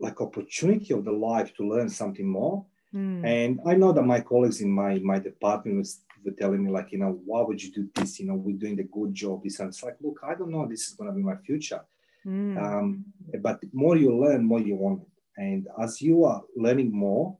like 0.00 0.20
opportunity 0.20 0.94
of 0.94 1.04
the 1.04 1.12
life 1.12 1.54
to 1.56 1.68
learn 1.68 1.88
something 1.88 2.26
more. 2.28 2.64
Mm. 2.94 3.24
And 3.24 3.60
I 3.66 3.74
know 3.74 3.92
that 3.92 4.02
my 4.02 4.20
colleagues 4.20 4.60
in 4.60 4.70
my 4.70 4.98
my 4.98 5.18
department 5.18 5.78
was 5.78 6.02
were 6.24 6.32
telling 6.32 6.62
me 6.64 6.70
like, 6.70 6.92
you 6.92 6.98
know, 6.98 7.20
why 7.24 7.40
would 7.42 7.62
you 7.62 7.70
do 7.72 7.88
this? 7.94 8.18
You 8.20 8.26
know, 8.26 8.34
we're 8.34 8.56
doing 8.56 8.76
the 8.76 8.88
good 8.98 9.14
job. 9.14 9.42
It's 9.44 9.58
like, 9.82 9.96
look, 10.02 10.18
I 10.22 10.34
don't 10.34 10.50
know. 10.50 10.66
This 10.66 10.88
is 10.88 10.94
going 10.94 11.08
to 11.10 11.16
be 11.16 11.22
my 11.22 11.36
future. 11.36 11.80
Mm. 12.26 12.60
Um, 12.62 13.04
but 13.40 13.60
more 13.72 13.96
you 13.96 14.14
learn, 14.18 14.44
more 14.44 14.60
you 14.60 14.74
want. 14.76 15.02
it. 15.02 15.08
And 15.38 15.68
as 15.80 16.02
you 16.02 16.24
are 16.24 16.42
learning 16.56 16.92
more, 16.92 17.38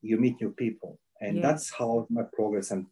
you 0.00 0.16
meet 0.16 0.40
new 0.40 0.52
people, 0.52 0.98
and 1.20 1.36
Yeah. 1.36 1.42
that's 1.42 1.70
how 1.78 2.06
my 2.08 2.22
progress. 2.22 2.70
And 2.70 2.86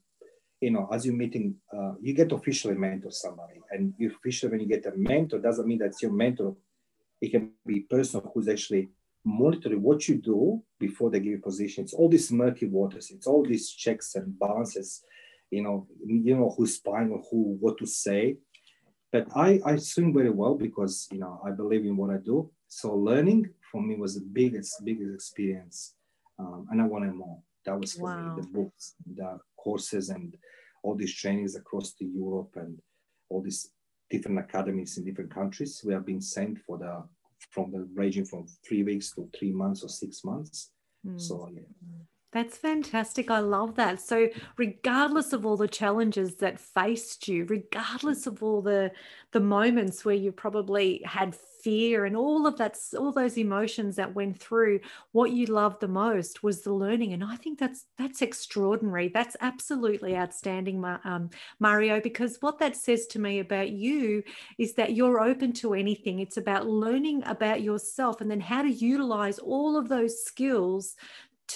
you 0.61 0.71
know, 0.71 0.89
as 0.93 1.05
you're 1.07 1.15
meeting, 1.25 1.55
uh, 1.77 1.93
you 2.01 2.13
get 2.15 2.33
officially 2.33 2.75
mentor 2.75 3.11
somebody, 3.13 3.61
and 3.71 3.95
you 3.99 4.11
officially 4.11 4.51
when 4.51 4.61
you 4.61 4.67
get 4.67 4.85
a 4.87 4.93
mentor, 4.97 5.39
doesn't 5.39 5.67
mean 5.69 5.79
that's 5.79 6.03
your 6.03 6.13
mentor. 6.13 6.57
It 7.21 7.31
can 7.31 7.53
be 7.67 7.79
a 7.79 7.95
person 7.95 8.21
who's 8.33 8.49
actually 8.49 8.89
monitoring 9.25 9.83
what 9.83 10.09
you 10.09 10.17
do 10.17 10.63
before 10.79 11.11
they 11.11 11.19
give 11.19 11.33
you 11.33 11.39
position. 11.39 11.85
It's 11.85 11.95
all 11.95 12.09
these 12.09 12.31
murky 12.31 12.67
waters. 12.67 13.11
It's 13.11 13.27
all 13.27 13.45
these 13.45 13.71
checks 13.71 14.15
and 14.15 14.39
balances. 14.39 15.03
You 15.51 15.63
know, 15.63 15.87
you 16.05 16.37
know 16.37 16.55
who's 16.57 16.75
spying 16.77 17.11
or 17.11 17.23
who, 17.31 17.57
what 17.61 17.79
to 17.79 17.87
say. 17.87 18.37
But 19.13 19.29
I, 19.35 19.61
I 19.65 19.77
swim 19.77 20.13
very 20.13 20.31
well 20.31 20.55
because 20.55 21.09
you 21.13 21.19
know 21.19 21.41
I 21.45 21.51
believe 21.53 21.85
in 21.85 21.97
what 21.97 22.11
I 22.11 22.19
do. 22.19 22.51
So 22.69 22.95
learning 22.95 23.51
for 23.71 23.81
me 23.81 23.97
was 23.97 24.15
the 24.17 24.27
biggest, 24.33 24.85
biggest 24.85 25.15
experience, 25.15 25.95
um, 26.39 26.67
and 26.71 26.83
I 26.83 26.85
wanted 26.85 27.15
more. 27.15 27.39
That 27.65 27.81
was 27.81 27.93
for 27.95 28.09
Wow. 28.09 28.35
me 28.37 28.43
the 28.43 28.49
books, 28.49 28.95
the 29.07 29.39
courses, 29.57 30.11
and 30.11 30.37
all 30.83 30.95
these 30.97 31.15
trainings 31.15 31.57
across 31.57 31.93
to 31.95 32.05
Europe 32.05 32.53
and 32.57 32.79
all 33.29 33.41
these 33.43 33.71
different 34.11 34.39
academies 34.39 34.99
in 34.99 35.05
different 35.05 35.33
countries. 35.33 35.83
We 35.85 35.93
have 35.93 36.07
been 36.07 36.21
sent 36.21 36.59
for 36.59 36.79
the 36.79 37.05
from 37.51 37.71
the 37.71 37.89
ranging 37.95 38.25
from 38.25 38.47
three 38.67 38.83
weeks 38.83 39.13
to 39.15 39.29
three 39.39 39.53
months 39.53 39.83
or 39.83 39.89
six 39.89 40.25
months. 40.25 40.71
Mm. 41.07 41.21
So 41.21 41.49
yeah, 41.53 41.61
That's 42.33 42.57
fantastic. 42.57 43.31
I 43.31 43.41
love 43.41 43.77
that. 43.77 44.01
So, 44.01 44.29
regardless 44.57 45.33
of 45.33 45.47
all 45.47 45.57
the 45.57 45.69
challenges 45.69 46.37
that 46.37 46.61
faced 46.61 47.29
you, 47.29 47.45
regardless 47.45 48.27
of 48.27 48.43
all 48.43 48.63
the 48.63 48.93
the 49.33 49.41
moments 49.41 50.05
where 50.05 50.15
you 50.15 50.33
probably 50.33 51.03
had 51.05 51.37
fear 51.67 52.05
and 52.05 52.17
all 52.17 52.47
of 52.47 52.57
that, 52.59 52.79
all 52.97 53.11
those 53.11 53.37
emotions 53.37 53.97
that 53.97 54.15
went 54.15 54.39
through, 54.39 54.79
what 55.11 55.33
you 55.33 55.47
loved 55.47 55.81
the 55.81 55.89
most 55.89 56.45
was 56.45 56.63
the 56.63 56.73
learning. 56.73 57.13
And 57.13 57.25
I 57.25 57.35
think 57.35 57.59
that's 57.59 57.87
that's 57.99 58.23
extraordinary. 58.23 59.09
That's 59.09 59.37
absolutely 59.41 60.17
outstanding, 60.17 60.85
um, 61.03 61.31
Mario. 61.59 62.01
Because 62.01 62.39
what 62.41 62.61
that 62.61 62.77
says 62.77 63.07
to 63.09 63.19
me 63.19 63.41
about 63.41 63.71
you 63.71 64.23
is 64.59 64.75
that 64.75 64.95
you're 64.95 65.21
open 65.21 65.53
to 65.55 65.75
anything. 65.75 66.21
It's 66.21 66.37
about 66.37 66.69
learning 66.69 67.25
about 67.25 67.63
yourself 67.63 68.21
and 68.21 68.31
then 68.31 68.41
how 68.41 68.63
to 68.63 68.71
utilize 68.71 69.41
all 69.41 69.77
of 69.77 69.89
those 69.89 70.23
skills 70.23 70.95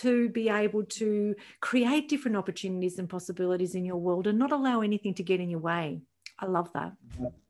to 0.03 0.29
be 0.31 0.49
able 0.49 0.85
to 0.85 1.37
create 1.61 2.09
different 2.09 2.37
opportunities 2.37 2.99
and 2.99 3.09
possibilities 3.09 3.77
in 3.77 3.85
your 3.85 3.97
world 4.07 4.27
and 4.27 4.39
not 4.41 4.51
allow 4.51 4.81
anything 4.81 5.15
to 5.15 5.23
get 5.23 5.39
in 5.39 5.51
your 5.51 5.61
way. 5.61 6.01
I 6.41 6.47
love 6.47 6.73
that. 6.73 6.93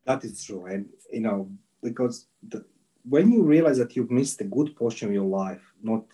that 0.05 0.25
is 0.25 0.45
true. 0.45 0.67
And 0.67 0.87
you 1.11 1.21
know, 1.21 1.49
because 1.82 2.26
the, 2.49 2.64
when 3.08 3.32
you 3.32 3.42
realize 3.42 3.78
that 3.78 3.96
you've 3.96 4.10
missed 4.10 4.40
a 4.40 4.44
good 4.44 4.76
portion 4.76 5.08
of 5.08 5.14
your 5.14 5.25
life, 5.25 5.62
not 5.82 6.04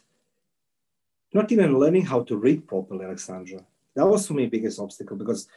not 1.32 1.50
even 1.52 1.78
learning 1.78 2.04
how 2.04 2.22
to 2.22 2.36
read 2.36 2.66
properly, 2.66 3.04
Alexandra, 3.04 3.60
that 3.94 4.06
was 4.06 4.26
for 4.26 4.34
me 4.34 4.46
biggest 4.46 4.80
obstacle 4.80 5.16
because 5.16 5.48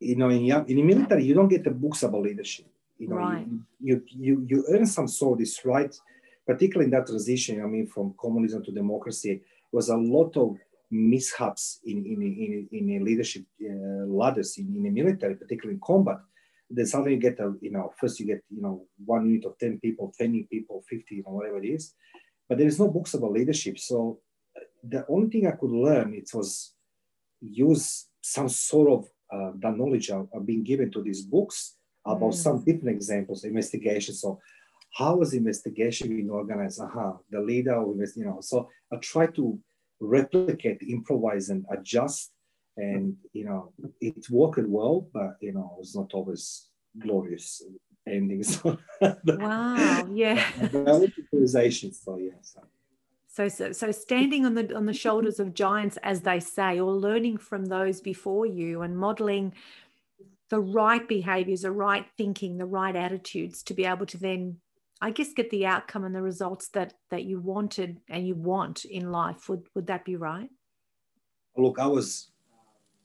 you 0.00 0.16
know 0.16 0.28
in, 0.28 0.44
in 0.44 0.76
the 0.76 0.82
military 0.82 1.24
you 1.24 1.34
don't 1.34 1.48
get 1.48 1.64
the 1.64 1.70
books 1.70 2.02
about 2.02 2.22
leadership. 2.22 2.66
You 2.98 3.08
know, 3.08 3.16
Right. 3.16 3.46
you, 3.80 4.02
you 4.06 4.46
you 4.48 4.64
earn 4.68 4.86
some 4.86 5.08
sort 5.08 5.32
of 5.34 5.38
this 5.38 5.64
right, 5.64 5.94
particularly 6.46 6.86
in 6.86 6.90
that 6.92 7.06
transition. 7.06 7.62
I 7.62 7.66
mean, 7.66 7.86
from 7.86 8.14
communism 8.20 8.62
to 8.64 8.72
democracy, 8.72 9.42
was 9.72 9.88
a 9.88 9.96
lot 9.96 10.36
of 10.36 10.56
mishaps 10.90 11.80
in 11.84 12.04
in 12.04 12.22
in, 12.22 12.68
in, 12.70 12.90
in 12.90 13.04
leadership 13.04 13.44
uh, 13.62 14.06
ladders 14.06 14.58
in, 14.58 14.66
in 14.76 14.82
the 14.84 14.90
military, 14.90 15.34
particularly 15.34 15.74
in 15.74 15.80
combat 15.80 16.18
then 16.76 16.86
suddenly 16.86 17.14
you 17.14 17.20
get 17.28 17.38
a 17.40 17.48
you 17.60 17.70
know 17.74 17.92
first 18.00 18.18
you 18.20 18.26
get 18.26 18.42
you 18.56 18.62
know 18.64 18.74
one 19.14 19.24
unit 19.28 19.44
of 19.46 19.58
10 19.58 19.80
people 19.84 20.12
20 20.16 20.42
people 20.52 20.76
50 20.88 21.14
you 21.16 21.22
know 21.24 21.32
whatever 21.36 21.58
it 21.62 21.68
is. 21.76 21.94
But 22.48 22.58
there 22.58 22.66
is 22.72 22.78
no 22.78 22.88
books 22.88 23.14
about 23.14 23.32
leadership. 23.32 23.78
So 23.78 23.96
uh, 24.56 24.64
the 24.92 25.04
only 25.08 25.28
thing 25.30 25.46
i 25.46 25.52
could 25.60 25.70
learn 25.86 26.08
it 26.14 26.28
was 26.34 26.74
use 27.40 28.08
some 28.20 28.48
sort 28.48 28.88
of 28.96 29.00
uh, 29.34 29.52
the 29.62 29.70
knowledge 29.70 30.10
of 30.10 30.28
being 30.46 30.64
given 30.64 30.90
to 30.92 31.02
these 31.02 31.22
books 31.22 31.76
about 32.06 32.32
Mm. 32.34 32.42
some 32.46 32.58
different 32.64 32.94
examples 32.98 33.44
investigation 33.44 34.14
so 34.14 34.38
how 34.98 35.16
was 35.16 35.32
investigation 35.34 36.08
being 36.08 36.30
organized? 36.30 36.80
Uh-huh. 36.80 37.14
The 37.30 37.40
leader 37.40 37.78
you 38.20 38.24
know 38.28 38.38
so 38.50 38.56
i 38.92 38.96
try 39.12 39.26
to 39.38 39.44
replicate 40.00 40.82
improvise 40.96 41.48
and 41.52 41.64
adjust 41.74 42.32
and 42.76 43.16
you 43.32 43.44
know 43.44 43.72
it 44.00 44.28
worked 44.30 44.66
well 44.66 45.08
but 45.12 45.36
you 45.40 45.52
know 45.52 45.76
it's 45.80 45.94
not 45.94 46.12
always 46.12 46.68
glorious 46.98 47.62
endings 48.06 48.62
Wow. 49.26 50.08
Yeah. 50.12 50.44
improvisation 50.54 51.92
so 51.92 52.18
yeah 52.18 52.32
so. 52.42 52.60
So, 53.26 53.48
so, 53.48 53.72
so 53.72 53.90
standing 53.90 54.46
on 54.46 54.54
the 54.54 54.76
on 54.76 54.86
the 54.86 54.92
shoulders 54.92 55.40
of 55.40 55.54
giants, 55.54 55.96
as 56.04 56.20
they 56.20 56.38
say, 56.38 56.78
or 56.78 56.92
learning 56.92 57.38
from 57.38 57.64
those 57.64 58.00
before 58.00 58.46
you 58.46 58.82
and 58.82 58.96
modeling 58.96 59.54
the 60.50 60.60
right 60.60 61.06
behaviors, 61.08 61.62
the 61.62 61.72
right 61.72 62.06
thinking, 62.16 62.58
the 62.58 62.64
right 62.64 62.94
attitudes 62.94 63.64
to 63.64 63.74
be 63.74 63.86
able 63.86 64.06
to 64.06 64.18
then, 64.18 64.58
I 65.00 65.10
guess, 65.10 65.32
get 65.32 65.50
the 65.50 65.66
outcome 65.66 66.04
and 66.04 66.14
the 66.14 66.22
results 66.22 66.68
that 66.74 66.94
that 67.10 67.24
you 67.24 67.40
wanted 67.40 67.98
and 68.08 68.24
you 68.24 68.36
want 68.36 68.84
in 68.84 69.10
life. 69.10 69.48
Would 69.48 69.66
would 69.74 69.88
that 69.88 70.04
be 70.04 70.14
right? 70.14 70.50
look 71.56 71.78
i 71.78 71.86
was 71.86 72.30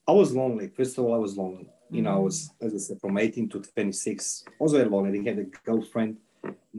i 0.10 0.12
was 0.22 0.30
lonely. 0.42 0.68
First 0.80 0.94
of 0.98 1.02
all 1.06 1.14
i 1.20 1.22
was 1.28 1.34
lonely. 1.44 1.68
You 1.96 2.02
know 2.04 2.14
i 2.20 2.22
was 2.28 2.38
as 2.66 2.72
i 2.78 2.80
said 2.86 2.98
from 3.04 3.18
18 3.18 3.50
to 3.50 3.58
26 3.62 4.44
i 4.48 4.64
was 4.66 4.74
very 4.74 4.90
lonely. 4.94 5.10
I 5.10 5.14
didn't 5.14 5.28
have 5.32 5.46
a 5.46 5.50
girlfriend 5.68 6.18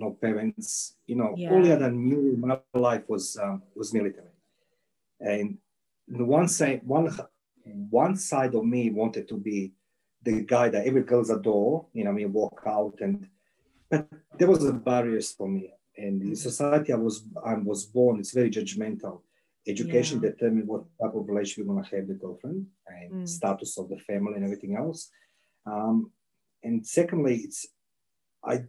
no 0.03 0.09
parents. 0.25 0.97
You 1.11 1.17
know 1.21 1.31
Yeah. 1.37 1.53
all 1.53 1.63
that 1.71 1.83
i 1.89 1.91
knew 1.91 2.23
in 2.35 2.41
my 2.41 2.59
life 2.89 3.05
was 3.15 3.25
um, 3.45 3.63
was 3.79 3.89
military. 3.99 4.35
And 5.33 5.47
the 6.19 6.25
one 6.39 6.49
side 6.59 6.81
one 6.97 7.07
one 8.03 8.15
side 8.31 8.55
of 8.59 8.65
me 8.75 8.83
wanted 9.01 9.25
to 9.33 9.37
be 9.49 9.59
the 10.29 10.35
guy 10.55 10.67
that 10.73 10.87
every 10.91 11.05
girl's 11.11 11.31
adore 11.39 11.87
you 11.97 12.03
know 12.05 12.11
i 12.13 12.15
mean 12.19 12.33
walk 12.41 12.59
out 12.77 12.95
and 13.05 13.13
but 13.91 14.07
there 14.39 14.49
was 14.55 14.65
a 14.65 14.73
barriers 14.73 15.29
for 15.39 15.49
me. 15.57 15.65
And 16.03 16.15
the 16.23 16.37
society 16.49 16.91
i 16.93 17.01
was 17.07 17.17
i 17.53 17.55
was 17.71 17.81
born 17.97 18.15
it's 18.21 18.35
very 18.41 18.51
judgmental 18.59 19.15
education 19.67 20.21
Yeah. 20.23 20.31
determine 20.31 20.67
what 20.67 20.85
type 21.01 21.15
of 21.15 21.29
relationship 21.29 21.59
you're 21.59 21.75
going 21.75 21.85
to 21.85 21.97
have 21.97 22.07
with 22.09 22.21
girlfriend 22.21 22.67
and 22.87 23.13
Mm. 23.13 23.29
status 23.29 23.79
of 23.79 23.89
the 23.89 23.99
family 23.99 24.35
and 24.37 24.45
everything 24.45 24.77
else. 24.77 25.11
Um, 25.67 26.13
and 26.63 26.87
secondly 26.87 27.37
it's 27.37 27.67
i 28.45 28.63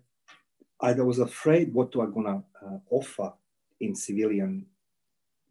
i 0.82 0.94
was 0.94 1.20
afraid 1.20 1.74
what 1.74 1.92
do 1.92 2.02
i 2.02 2.06
going 2.06 2.26
to 2.26 2.44
uh, 2.66 2.78
offer 2.90 3.34
in 3.80 3.96
civilian 3.96 4.66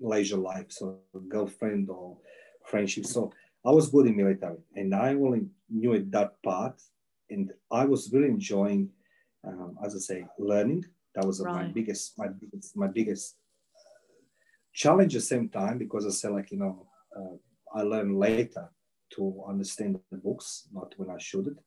leisure 0.00 0.36
life 0.36 0.66
so 0.70 0.98
girlfriend 1.28 1.88
or 1.90 2.16
friendship. 2.64 3.04
So 3.06 3.32
i 3.64 3.70
was 3.70 3.90
good 3.90 4.06
in 4.06 4.16
military 4.16 4.58
and 4.74 4.94
i 4.94 5.14
only 5.14 5.46
knew 5.68 5.92
it 5.94 6.10
that 6.12 6.42
part. 6.42 6.80
And 7.30 7.52
i 7.70 7.84
was 7.84 8.10
really 8.12 8.28
enjoying 8.28 8.90
um, 9.46 9.76
as 9.84 9.94
i 9.94 9.98
say 9.98 10.26
learning. 10.38 10.84
That 11.14 11.26
was 11.26 11.42
my 11.44 11.64
biggest 11.64 12.18
my 12.18 12.28
biggest 12.28 12.76
my 12.76 12.86
biggest 12.86 13.36
challenge 14.82 15.14
at 15.14 15.20
the 15.22 15.32
same 15.34 15.48
time 15.60 15.76
because 15.84 16.04
I 16.06 16.10
said 16.10 16.32
like 16.38 16.50
you 16.52 16.60
know 16.62 16.74
uh, 17.16 17.34
I 17.78 17.82
learned 17.92 18.14
later 18.26 18.64
to 19.14 19.22
understand 19.52 19.98
the 20.12 20.18
books, 20.26 20.48
not 20.72 20.94
when 20.98 21.10
I 21.10 21.18
should 21.18 21.46
it. 21.52 21.58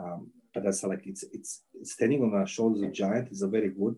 Um, 0.00 0.20
but 0.52 0.60
that's 0.64 0.82
like 0.92 1.04
it's 1.12 1.24
it's 1.36 1.52
standing 1.94 2.20
on 2.22 2.32
the 2.32 2.44
shoulders 2.56 2.82
of 2.82 2.92
giant 2.92 3.26
is 3.34 3.42
a 3.42 3.54
very 3.56 3.70
good 3.80 3.96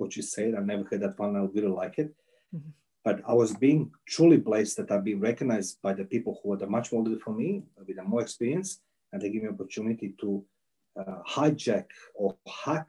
what 0.00 0.16
you 0.16 0.22
said. 0.22 0.54
I 0.54 0.60
never 0.60 0.84
heard 0.88 1.02
that 1.02 1.18
one. 1.18 1.36
I 1.36 1.40
really 1.56 1.74
like 1.82 1.96
it. 2.04 2.10
Mhm. 2.56 2.72
But 3.06 3.16
I 3.32 3.34
was 3.42 3.50
being 3.66 3.82
truly 4.14 4.38
blessed 4.48 4.76
that 4.78 4.90
I've 4.90 5.08
been 5.10 5.26
recognized 5.30 5.72
by 5.86 5.92
the 5.98 6.06
people 6.14 6.32
who 6.38 6.52
are 6.52 6.60
the 6.62 6.70
much 6.76 6.88
older 6.94 7.16
for 7.24 7.34
me, 7.42 7.48
with 7.86 7.98
more 8.12 8.22
experience, 8.26 8.70
and 9.10 9.18
they 9.20 9.30
give 9.30 9.42
me 9.42 9.48
opportunity 9.56 10.08
to 10.22 10.28
uh, 11.00 11.18
hijack 11.34 11.88
or 12.20 12.28
hack 12.64 12.88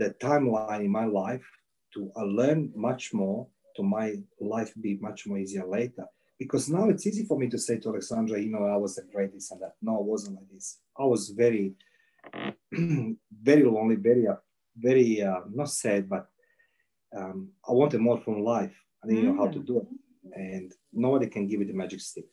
the 0.00 0.10
timeline 0.26 0.84
in 0.88 0.92
my 1.00 1.06
life 1.22 1.46
to 1.94 2.00
uh, 2.20 2.28
learn 2.40 2.60
much 2.88 3.04
more 3.22 3.40
to 3.78 3.82
my 3.84 4.16
life 4.40 4.72
be 4.80 4.98
much 5.00 5.26
more 5.26 5.38
easier 5.38 5.66
later 5.66 6.04
because 6.38 6.68
now 6.68 6.88
it's 6.88 7.06
easy 7.06 7.24
for 7.24 7.38
me 7.38 7.48
to 7.48 7.58
say 7.58 7.78
to 7.78 7.88
Alexandra, 7.88 8.40
you 8.40 8.50
know, 8.50 8.64
I 8.64 8.76
was 8.76 8.94
the 8.96 9.02
greatest 9.12 9.50
and 9.52 9.60
that. 9.62 9.74
No, 9.82 9.96
I 9.96 10.02
wasn't 10.02 10.36
like 10.36 10.48
this. 10.52 10.78
I 10.96 11.04
was 11.04 11.30
very, 11.30 11.74
very 12.72 13.64
lonely, 13.64 13.96
very, 13.96 14.26
uh, 14.28 14.36
very, 14.76 15.22
uh, 15.22 15.40
not 15.52 15.70
sad, 15.70 16.08
but 16.08 16.28
um, 17.16 17.48
I 17.68 17.72
wanted 17.72 18.00
more 18.00 18.20
from 18.20 18.44
life. 18.44 18.76
I 19.02 19.08
didn't 19.08 19.24
mm. 19.24 19.36
know 19.36 19.44
how 19.44 19.50
to 19.50 19.58
mm. 19.58 19.66
do 19.66 19.80
it. 19.80 19.86
And 20.34 20.72
nobody 20.92 21.26
can 21.26 21.48
give 21.48 21.60
you 21.60 21.66
the 21.66 21.72
magic 21.72 22.00
stick. 22.00 22.26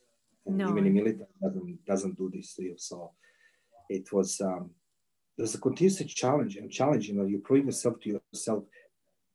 And 0.46 0.58
no. 0.58 0.70
even 0.70 0.84
the 0.84 0.90
military 0.92 1.26
doesn't, 1.42 1.86
doesn't 1.86 2.18
do 2.18 2.32
this 2.34 2.54
to 2.56 2.64
you. 2.64 2.76
So 2.78 3.12
it 3.90 4.12
was, 4.14 4.40
um, 4.42 4.70
it 5.38 5.42
was 5.42 5.56
a 5.56 5.60
continuous 5.60 6.04
challenge 6.14 6.58
and 6.58 6.72
challenge. 6.72 7.08
You 7.08 7.16
know, 7.16 7.26
you 7.26 7.40
prove 7.40 7.66
yourself 7.66 8.00
to 8.02 8.20
yourself 8.34 8.66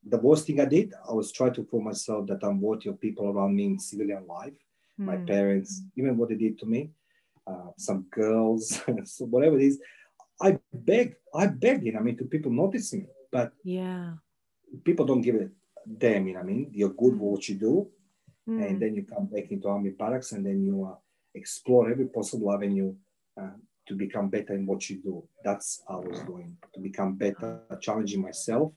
the 0.07 0.19
worst 0.19 0.47
thing 0.47 0.61
I 0.61 0.65
did, 0.65 0.95
I 1.09 1.13
was 1.13 1.33
trying 1.33 1.55
to 1.55 1.63
prove 1.63 1.83
myself 1.83 2.27
that 2.29 2.43
I'm 2.43 2.61
worthy 2.61 2.89
of 2.89 3.01
people 3.01 3.29
around 3.29 3.55
me 3.55 3.67
in 3.67 3.79
civilian 3.79 4.27
life, 4.27 4.55
mm. 4.99 5.05
my 5.05 5.17
hmm. 5.17 5.27
parents, 5.27 5.83
even 5.97 6.17
what 6.17 6.31
they 6.31 6.37
did 6.37 6.59
to 6.61 6.67
me, 6.67 6.91
uh, 7.47 7.71
some 7.77 8.07
girls, 8.11 8.81
so 9.05 9.25
whatever 9.27 9.59
it 9.59 9.65
is. 9.65 9.81
I 10.41 10.59
beg, 10.73 11.17
I 11.35 11.47
beg, 11.49 11.85
you 11.85 11.93
know, 11.93 11.99
I 11.99 12.03
mean, 12.03 12.17
to 12.17 12.25
people 12.25 12.51
noticing 12.51 13.01
me, 13.01 13.09
but 13.31 13.53
yeah, 13.63 14.15
people 14.85 15.05
don't 15.05 15.21
give 15.21 15.35
it 15.35 15.51
damn, 15.99 16.27
you 16.27 16.35
know, 16.35 16.41
I 16.41 16.45
mean, 16.45 16.71
you're 16.73 16.91
good 16.91 17.15
mm. 17.15 17.19
what 17.19 17.49
you 17.49 17.57
do, 17.57 17.89
mm. 18.49 18.67
and 18.67 18.81
then 18.81 18.95
you 18.95 19.05
come 19.05 19.27
back 19.27 19.51
into 19.51 19.69
army 19.69 19.91
barracks, 19.91 20.33
and 20.33 20.45
then 20.45 20.63
you 20.63 20.89
uh, 20.91 20.97
explore 21.35 21.91
every 21.91 22.07
possible 22.07 22.53
avenue 22.53 22.95
uh, 23.41 23.51
to 23.87 23.95
become 23.95 24.29
better 24.29 24.55
in 24.55 24.67
what 24.67 24.89
you 24.89 24.97
do. 24.97 25.23
That's 25.45 25.83
how 25.89 26.03
I 26.03 26.09
was 26.09 26.21
doing 26.21 26.57
to 26.75 26.81
become 26.81 27.15
better, 27.15 27.61
challenging 27.81 28.23
myself 28.23 28.73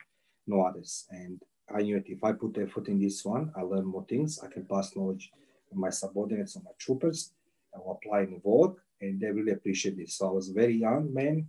no 0.48 0.62
others. 0.62 1.06
And 1.10 1.42
I 1.74 1.82
knew 1.82 1.96
that 1.96 2.10
if 2.10 2.24
I 2.24 2.34
put 2.34 2.58
effort 2.58 2.88
in 2.88 3.00
this 3.00 3.24
one, 3.24 3.52
I 3.56 3.62
learn 3.62 3.86
more 3.86 4.06
things. 4.08 4.40
I 4.44 4.48
can 4.48 4.66
pass 4.66 4.96
knowledge 4.96 5.32
to 5.70 5.76
my 5.78 5.90
subordinates 5.90 6.56
or 6.56 6.64
my 6.64 6.72
troopers. 6.78 7.34
I 7.76 7.80
will 7.80 8.00
apply 8.04 8.22
in 8.22 8.42
work, 8.44 8.78
and 9.02 9.20
they 9.20 9.32
really 9.32 9.54
appreciate 9.54 9.98
this. 9.98 10.18
So 10.18 10.28
I 10.28 10.32
was 10.32 10.50
a 10.50 10.54
very 10.54 10.76
young 10.76 11.14
man, 11.14 11.48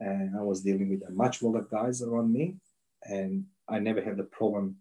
and 0.00 0.36
I 0.36 0.42
was 0.42 0.62
dealing 0.62 0.88
with 0.88 1.02
a 1.08 1.12
much 1.12 1.42
older 1.42 1.66
guys 1.70 2.02
around 2.02 2.32
me, 2.32 2.56
and 3.02 3.44
I 3.68 3.78
never 3.78 4.02
had 4.02 4.18
a 4.20 4.24
problem 4.24 4.76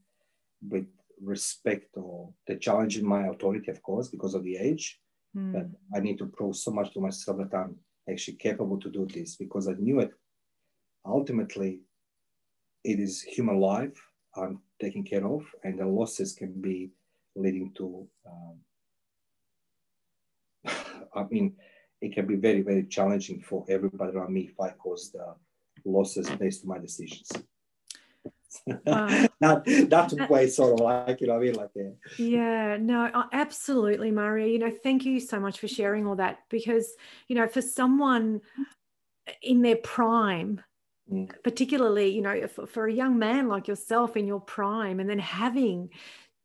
with 0.67 0.87
respect 1.21 1.95
or 1.95 2.29
the 2.47 2.55
challenge 2.55 2.97
in 2.97 3.05
my 3.05 3.27
authority, 3.27 3.71
of 3.71 3.81
course, 3.81 4.07
because 4.07 4.33
of 4.33 4.43
the 4.43 4.57
age. 4.57 4.99
Mm. 5.35 5.53
But 5.53 5.67
I 5.97 6.01
need 6.01 6.17
to 6.19 6.25
prove 6.25 6.55
so 6.55 6.71
much 6.71 6.93
to 6.93 7.01
myself 7.01 7.37
that 7.37 7.57
I'm 7.57 7.75
actually 8.09 8.37
capable 8.37 8.79
to 8.79 8.89
do 8.89 9.05
this 9.05 9.35
because 9.35 9.67
I 9.67 9.73
knew 9.73 9.99
it. 9.99 10.11
Ultimately, 11.05 11.81
it 12.85 12.99
is 12.99 13.21
human 13.21 13.59
life 13.59 13.99
I'm 14.35 14.61
taking 14.79 15.03
care 15.03 15.25
of, 15.25 15.43
and 15.63 15.79
the 15.79 15.85
losses 15.85 16.33
can 16.33 16.61
be 16.61 16.91
leading 17.35 17.71
to. 17.73 18.07
Um, 18.27 18.59
I 21.15 21.23
mean, 21.29 21.55
it 22.01 22.13
can 22.13 22.27
be 22.27 22.35
very, 22.35 22.61
very 22.61 22.83
challenging 22.83 23.41
for 23.41 23.65
everybody 23.69 24.15
around 24.15 24.33
me 24.33 24.49
if 24.51 24.59
I 24.59 24.69
cause 24.69 25.11
the 25.11 25.35
losses 25.85 26.29
based 26.31 26.63
on 26.63 26.69
my 26.69 26.77
decisions. 26.79 27.31
Not 28.85 29.65
that's 29.65 30.13
way 30.29 30.47
sort 30.47 30.73
of 30.73 30.79
like 30.79 31.19
you 31.19 31.27
know 31.27 31.35
I 31.35 31.39
mean 31.39 31.55
like 31.55 31.71
yeah. 31.75 31.89
yeah 32.17 32.77
no 32.79 33.11
absolutely 33.33 34.11
Mario 34.11 34.47
you 34.47 34.59
know 34.59 34.71
thank 34.81 35.03
you 35.03 35.19
so 35.19 35.41
much 35.41 35.59
for 35.59 35.67
sharing 35.67 36.07
all 36.07 36.15
that 36.15 36.39
because 36.49 36.93
you 37.27 37.35
know 37.35 37.47
for 37.49 37.61
someone 37.61 38.39
in 39.41 39.61
their 39.61 39.75
prime 39.75 40.61
Mm. 41.11 41.31
particularly 41.43 42.09
you 42.09 42.21
know 42.23 42.47
for, 42.47 42.65
for 42.65 42.87
a 42.87 42.91
young 42.91 43.19
man 43.19 43.47
like 43.47 43.67
yourself 43.67 44.17
in 44.17 44.25
your 44.25 44.39
prime 44.39 44.99
and 44.99 45.07
then 45.07 45.19
having 45.19 45.91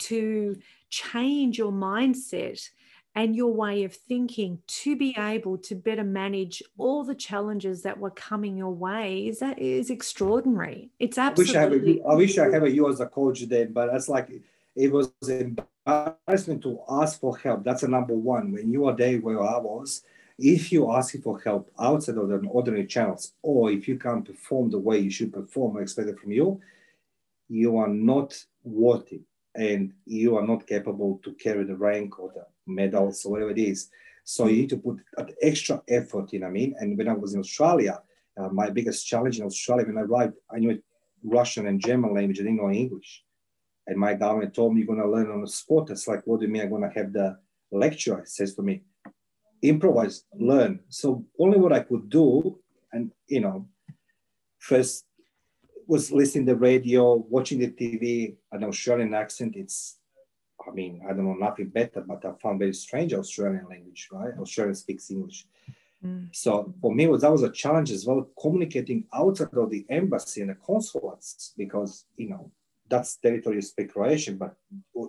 to 0.01 0.59
change 0.91 1.57
your 1.57 1.73
mindset 1.73 2.69
and 3.15 3.35
your 3.35 3.53
way 3.53 3.85
of 3.85 3.95
thinking 3.95 4.59
to 4.67 4.97
be 4.97 5.15
able 5.19 5.59
to 5.59 5.75
better 5.75 6.05
manage 6.05 6.63
all 6.79 7.05
the 7.05 7.15
challenges 7.15 7.83
that 7.83 7.99
were 7.99 8.11
coming 8.11 8.57
your 8.57 8.71
way 8.71 9.27
is 9.27 9.41
that 9.41 9.59
is 9.59 9.91
extraordinary. 9.91 10.91
It's 10.99 11.19
absolutely 11.19 11.57
I 11.57 11.57
wish 11.57 11.57
I, 11.57 11.63
have 11.63 11.73
a, 11.73 12.09
I 12.09 12.15
wish 12.15 12.39
I 12.39 12.51
have 12.51 12.75
you 12.75 12.89
as 12.89 13.01
a 13.01 13.07
coach 13.07 13.41
then 13.43 13.73
but 13.73 13.91
that's 13.91 14.09
like 14.09 14.31
it 14.77 14.93
was 14.93 15.11
embarrassment 15.27 16.63
to 16.63 16.81
ask 16.89 17.19
for 17.19 17.37
help. 17.37 17.65
That's 17.65 17.83
a 17.83 17.89
number 17.89 18.15
one. 18.15 18.53
When 18.53 18.71
you 18.71 18.87
are 18.87 18.95
there 18.95 19.19
where 19.19 19.43
I 19.43 19.59
was 19.59 20.03
if 20.41 20.73
you're 20.73 20.97
asking 20.97 21.21
for 21.21 21.39
help 21.41 21.71
outside 21.79 22.17
of 22.17 22.29
the 22.29 22.37
ordinary 22.49 22.87
channels, 22.87 23.35
or 23.43 23.71
if 23.71 23.87
you 23.87 23.99
can't 23.99 24.25
perform 24.25 24.71
the 24.71 24.79
way 24.79 24.99
you 24.99 25.11
should 25.11 25.33
perform 25.33 25.77
or 25.77 25.83
expected 25.83 26.19
from 26.19 26.33
you, 26.33 26.61
you 27.49 27.77
are 27.77 27.89
not 27.89 28.43
worthy 28.65 29.21
and 29.55 29.93
you 30.07 30.37
are 30.37 30.47
not 30.47 30.67
capable 30.67 31.21
to 31.25 31.33
carry 31.35 31.65
the 31.65 31.77
rank 31.77 32.19
or 32.19 32.33
the 32.33 32.47
medals 32.67 33.25
or 33.25 33.33
whatever 33.33 33.51
it 33.51 33.59
is. 33.59 33.91
So 34.25 34.47
you 34.47 34.63
need 34.63 34.71
to 34.71 34.79
put 34.79 35.01
extra 35.43 35.83
effort, 35.89 36.33
you 36.33 36.39
know 36.39 36.47
what 36.47 36.51
I 36.51 36.55
mean? 36.55 36.75
And 36.79 36.97
when 36.97 37.09
I 37.09 37.13
was 37.13 37.35
in 37.35 37.41
Australia, 37.41 38.01
uh, 38.39 38.49
my 38.49 38.71
biggest 38.71 39.07
challenge 39.07 39.39
in 39.39 39.45
Australia, 39.45 39.87
when 39.87 39.99
I 39.99 40.03
arrived, 40.03 40.37
I 40.51 40.59
knew 40.59 40.81
Russian 41.23 41.67
and 41.67 41.81
German 41.81 42.15
language, 42.15 42.39
I 42.39 42.45
didn't 42.45 42.59
know 42.59 42.71
English. 42.71 43.25
And 43.87 43.99
my 43.99 44.15
government 44.15 44.55
told 44.55 44.73
me 44.73 44.83
you're 44.83 44.95
going 44.95 45.01
to 45.01 45.11
learn 45.11 45.31
on 45.31 45.41
the 45.43 45.49
spot. 45.49 45.91
It's 45.91 46.07
like, 46.07 46.23
what 46.27 46.41
do 46.41 46.47
you 46.47 46.53
mean 46.53 46.63
I'm 46.63 46.71
going 46.71 46.89
to 46.89 46.99
have 46.99 47.13
the 47.13 47.39
lecture? 47.73 48.19
It 48.21 48.29
says 48.29 48.55
to 48.55 48.63
me, 48.63 48.83
improvise, 49.63 50.25
learn. 50.35 50.81
So 50.89 51.25
only 51.39 51.59
what 51.59 51.73
I 51.73 51.81
could 51.81 52.09
do, 52.09 52.59
and 52.93 53.11
you 53.29 53.41
know, 53.41 53.67
first 54.59 55.05
was 55.87 56.13
listening 56.13 56.47
to 56.47 56.53
the 56.53 56.59
radio, 56.59 57.15
watching 57.29 57.59
the 57.59 57.69
TV, 57.69 58.37
an 58.53 58.65
Australian 58.65 59.15
accent. 59.15 59.57
It's, 59.57 59.99
I 60.67 60.71
mean, 60.71 61.03
I 61.05 61.09
don't 61.13 61.25
know 61.25 61.35
nothing 61.35 61.69
better, 61.69 62.01
but 62.01 62.25
I 62.25 62.33
found 62.41 62.61
very 62.61 62.75
strange 62.75 63.13
Australian 63.13 63.67
language, 63.69 64.09
right? 64.13 64.33
Australian 64.39 64.75
speaks 64.75 65.11
English. 65.11 65.47
Mm. 66.05 66.29
So 66.33 66.73
for 66.81 66.95
me, 66.95 67.07
was 67.07 67.23
that 67.23 67.33
was 67.33 67.43
a 67.43 67.51
challenge 67.51 67.91
as 67.91 68.07
well, 68.07 68.29
communicating 68.41 69.05
outside 69.13 69.53
of 69.53 69.71
the 69.71 69.85
embassy 69.91 70.41
and 70.41 70.51
the 70.51 70.55
consulates, 70.55 71.53
because 71.57 72.07
you 72.17 72.31
know 72.31 72.51
that's 72.89 73.17
territory 73.17 73.57
you 73.57 73.63
speak 73.63 73.93
Croatian, 73.93 74.37
but 74.37 74.55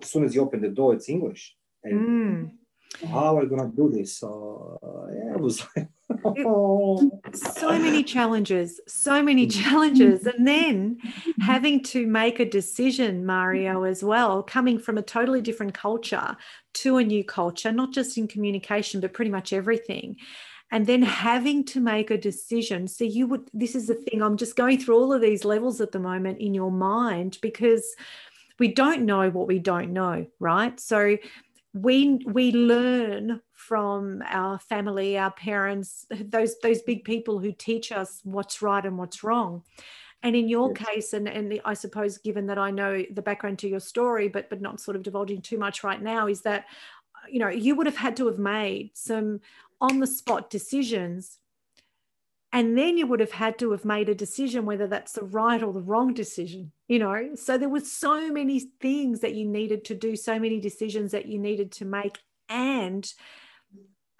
as 0.02 0.10
soon 0.10 0.24
as 0.24 0.34
you 0.34 0.42
open 0.42 0.60
the 0.60 0.68
door, 0.68 0.94
it's 0.94 1.08
English. 1.08 1.56
And 1.82 2.08
mm 2.08 2.50
how 3.00 3.36
are 3.36 3.42
we 3.42 3.48
going 3.48 3.70
to 3.70 3.76
do 3.76 3.90
this? 3.90 4.16
So 4.18 4.78
yeah, 5.14 5.34
it 5.34 5.40
was 5.40 5.64
like, 5.76 5.88
so 7.34 7.78
many 7.78 8.02
challenges, 8.02 8.80
so 8.86 9.22
many 9.22 9.46
mm. 9.46 9.62
challenges. 9.62 10.26
And 10.26 10.46
then 10.46 10.98
having 11.40 11.82
to 11.84 12.06
make 12.06 12.40
a 12.40 12.44
decision, 12.44 13.24
Mario, 13.24 13.84
as 13.84 14.02
well, 14.04 14.42
coming 14.42 14.78
from 14.78 14.98
a 14.98 15.02
totally 15.02 15.40
different 15.40 15.74
culture 15.74 16.36
to 16.74 16.96
a 16.98 17.04
new 17.04 17.24
culture, 17.24 17.72
not 17.72 17.92
just 17.92 18.18
in 18.18 18.28
communication, 18.28 19.00
but 19.00 19.12
pretty 19.12 19.30
much 19.30 19.52
everything. 19.52 20.16
And 20.70 20.86
then 20.86 21.02
having 21.02 21.64
to 21.66 21.80
make 21.80 22.10
a 22.10 22.16
decision. 22.16 22.88
So, 22.88 23.04
you 23.04 23.26
would, 23.26 23.50
this 23.52 23.74
is 23.74 23.88
the 23.88 23.94
thing, 23.94 24.22
I'm 24.22 24.38
just 24.38 24.56
going 24.56 24.78
through 24.80 24.96
all 24.96 25.12
of 25.12 25.20
these 25.20 25.44
levels 25.44 25.82
at 25.82 25.92
the 25.92 25.98
moment 25.98 26.38
in 26.38 26.54
your 26.54 26.70
mind 26.70 27.38
because 27.42 27.94
we 28.58 28.68
don't 28.68 29.02
know 29.02 29.28
what 29.28 29.48
we 29.48 29.58
don't 29.58 29.92
know, 29.92 30.26
right? 30.40 30.78
So, 30.80 31.18
we 31.74 32.20
we 32.26 32.52
learn 32.52 33.40
from 33.54 34.22
our 34.26 34.58
family 34.58 35.16
our 35.16 35.30
parents 35.30 36.06
those 36.10 36.58
those 36.62 36.82
big 36.82 37.02
people 37.04 37.38
who 37.38 37.50
teach 37.52 37.90
us 37.92 38.20
what's 38.24 38.60
right 38.60 38.84
and 38.84 38.98
what's 38.98 39.24
wrong 39.24 39.62
and 40.22 40.36
in 40.36 40.48
your 40.48 40.72
yes. 40.76 40.86
case 40.86 41.12
and 41.14 41.26
and 41.26 41.60
i 41.64 41.72
suppose 41.72 42.18
given 42.18 42.46
that 42.46 42.58
i 42.58 42.70
know 42.70 43.02
the 43.12 43.22
background 43.22 43.58
to 43.58 43.68
your 43.68 43.80
story 43.80 44.28
but 44.28 44.50
but 44.50 44.60
not 44.60 44.80
sort 44.80 44.96
of 44.96 45.02
divulging 45.02 45.40
too 45.40 45.56
much 45.56 45.82
right 45.82 46.02
now 46.02 46.26
is 46.26 46.42
that 46.42 46.66
you 47.30 47.38
know 47.38 47.48
you 47.48 47.74
would 47.74 47.86
have 47.86 47.96
had 47.96 48.16
to 48.16 48.26
have 48.26 48.38
made 48.38 48.90
some 48.92 49.40
on 49.80 49.98
the 49.98 50.06
spot 50.06 50.50
decisions 50.50 51.38
and 52.52 52.76
then 52.76 52.98
you 52.98 53.06
would 53.06 53.20
have 53.20 53.32
had 53.32 53.58
to 53.58 53.70
have 53.70 53.84
made 53.84 54.08
a 54.08 54.14
decision 54.14 54.66
whether 54.66 54.86
that's 54.86 55.12
the 55.12 55.24
right 55.24 55.62
or 55.62 55.72
the 55.72 55.80
wrong 55.80 56.12
decision 56.12 56.72
you 56.92 56.98
know? 56.98 57.34
So 57.36 57.56
there 57.56 57.70
were 57.70 57.80
so 57.80 58.30
many 58.30 58.60
things 58.60 59.20
that 59.20 59.34
you 59.34 59.48
needed 59.48 59.86
to 59.86 59.94
do 59.94 60.14
so 60.14 60.38
many 60.38 60.60
decisions 60.60 61.12
that 61.12 61.24
you 61.24 61.38
needed 61.38 61.72
to 61.72 61.86
make 61.86 62.18
and 62.50 63.10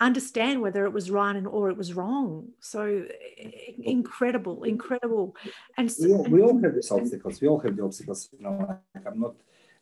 understand 0.00 0.62
whether 0.62 0.86
it 0.86 0.92
was 0.94 1.10
right 1.10 1.36
and 1.36 1.46
or 1.46 1.68
it 1.68 1.76
was 1.76 1.92
wrong. 1.92 2.48
So 2.60 3.04
eh, 3.38 3.50
eh, 3.58 3.72
incredible 3.82 4.64
incredible. 4.64 5.36
And 5.76 5.92
so, 5.92 6.06
we, 6.06 6.12
all, 6.14 6.24
we 6.24 6.40
all 6.40 6.62
have 6.62 6.74
these 6.74 6.90
obstacles. 6.90 7.42
We 7.42 7.48
all 7.48 7.60
have 7.60 7.76
the 7.76 7.84
obstacles 7.84 8.30
you 8.32 8.42
know 8.42 8.54
like 8.66 9.06
i'm 9.06 9.20
not 9.20 9.34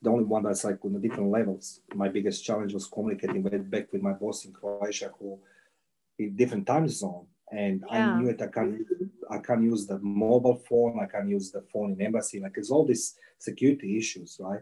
the 0.03 0.11
only 0.11 0.25
one 0.25 0.43
that's 0.43 0.65
like 0.65 0.85
on 0.85 0.95
the 0.95 0.99
different 0.99 1.31
levels. 1.31 1.83
My 1.95 2.09
biggest 2.09 2.45
challenge 2.45 2.75
was 2.75 2.89
communicating 2.89 3.43
back 3.75 3.93
with 3.93 4.03
my 4.03 4.15
boss 4.15 4.45
in 4.47 4.53
croatia 4.53 5.13
who 5.17 5.39
in 6.19 6.35
different 6.35 6.67
time 6.67 6.89
zone 6.89 7.27
and 7.51 7.85
yeah. 7.91 8.15
I 8.15 8.19
knew 8.19 8.29
it. 8.29 8.41
I 8.43 8.47
can 8.47 8.87
I 9.31 9.39
can 9.39 9.63
use 9.63 9.87
the 9.87 9.99
mobile 9.99 10.63
phone. 10.69 10.99
I 11.01 11.07
can 11.07 11.29
use 11.29 11.51
the 11.51 11.63
phone 11.73 11.93
in 11.93 12.03
embassy. 12.03 12.41
Like 12.41 12.55
it's 12.57 12.71
all 12.71 12.85
these 12.85 13.15
security 13.39 13.97
issues, 13.97 14.39
right? 14.41 14.61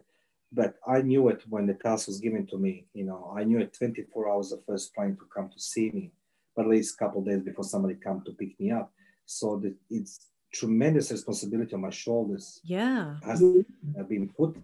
But 0.53 0.77
I 0.87 1.03
knew 1.03 1.29
it 1.29 1.43
when 1.49 1.67
the 1.67 1.75
task 1.75 2.07
was 2.09 2.21
given 2.21 2.47
to 2.47 2.59
me. 2.59 2.87
You 2.95 3.05
know, 3.05 3.35
I 3.37 3.45
knew 3.45 3.59
it 3.59 3.75
24 3.75 4.31
hours 4.31 4.51
the 4.51 4.63
first 4.67 4.95
plane 4.95 5.17
to 5.17 5.27
come 5.35 5.51
to 5.51 5.61
see 5.61 5.91
me, 5.91 6.13
but 6.57 6.65
at 6.65 6.71
least 6.71 6.95
a 6.95 7.05
couple 7.05 7.23
days 7.23 7.43
before 7.43 7.65
somebody 7.65 7.95
come 7.95 8.23
to 8.25 8.33
pick 8.33 8.59
me 8.59 8.71
up. 8.71 8.93
So 9.27 9.59
that 9.63 9.75
it's 9.91 10.27
tremendous 10.53 11.11
responsibility 11.11 11.75
on 11.75 11.83
my 11.83 11.91
shoulders. 11.91 12.61
Yeah, 12.65 13.17
has 13.25 13.41
been 13.41 14.31
put 14.37 14.57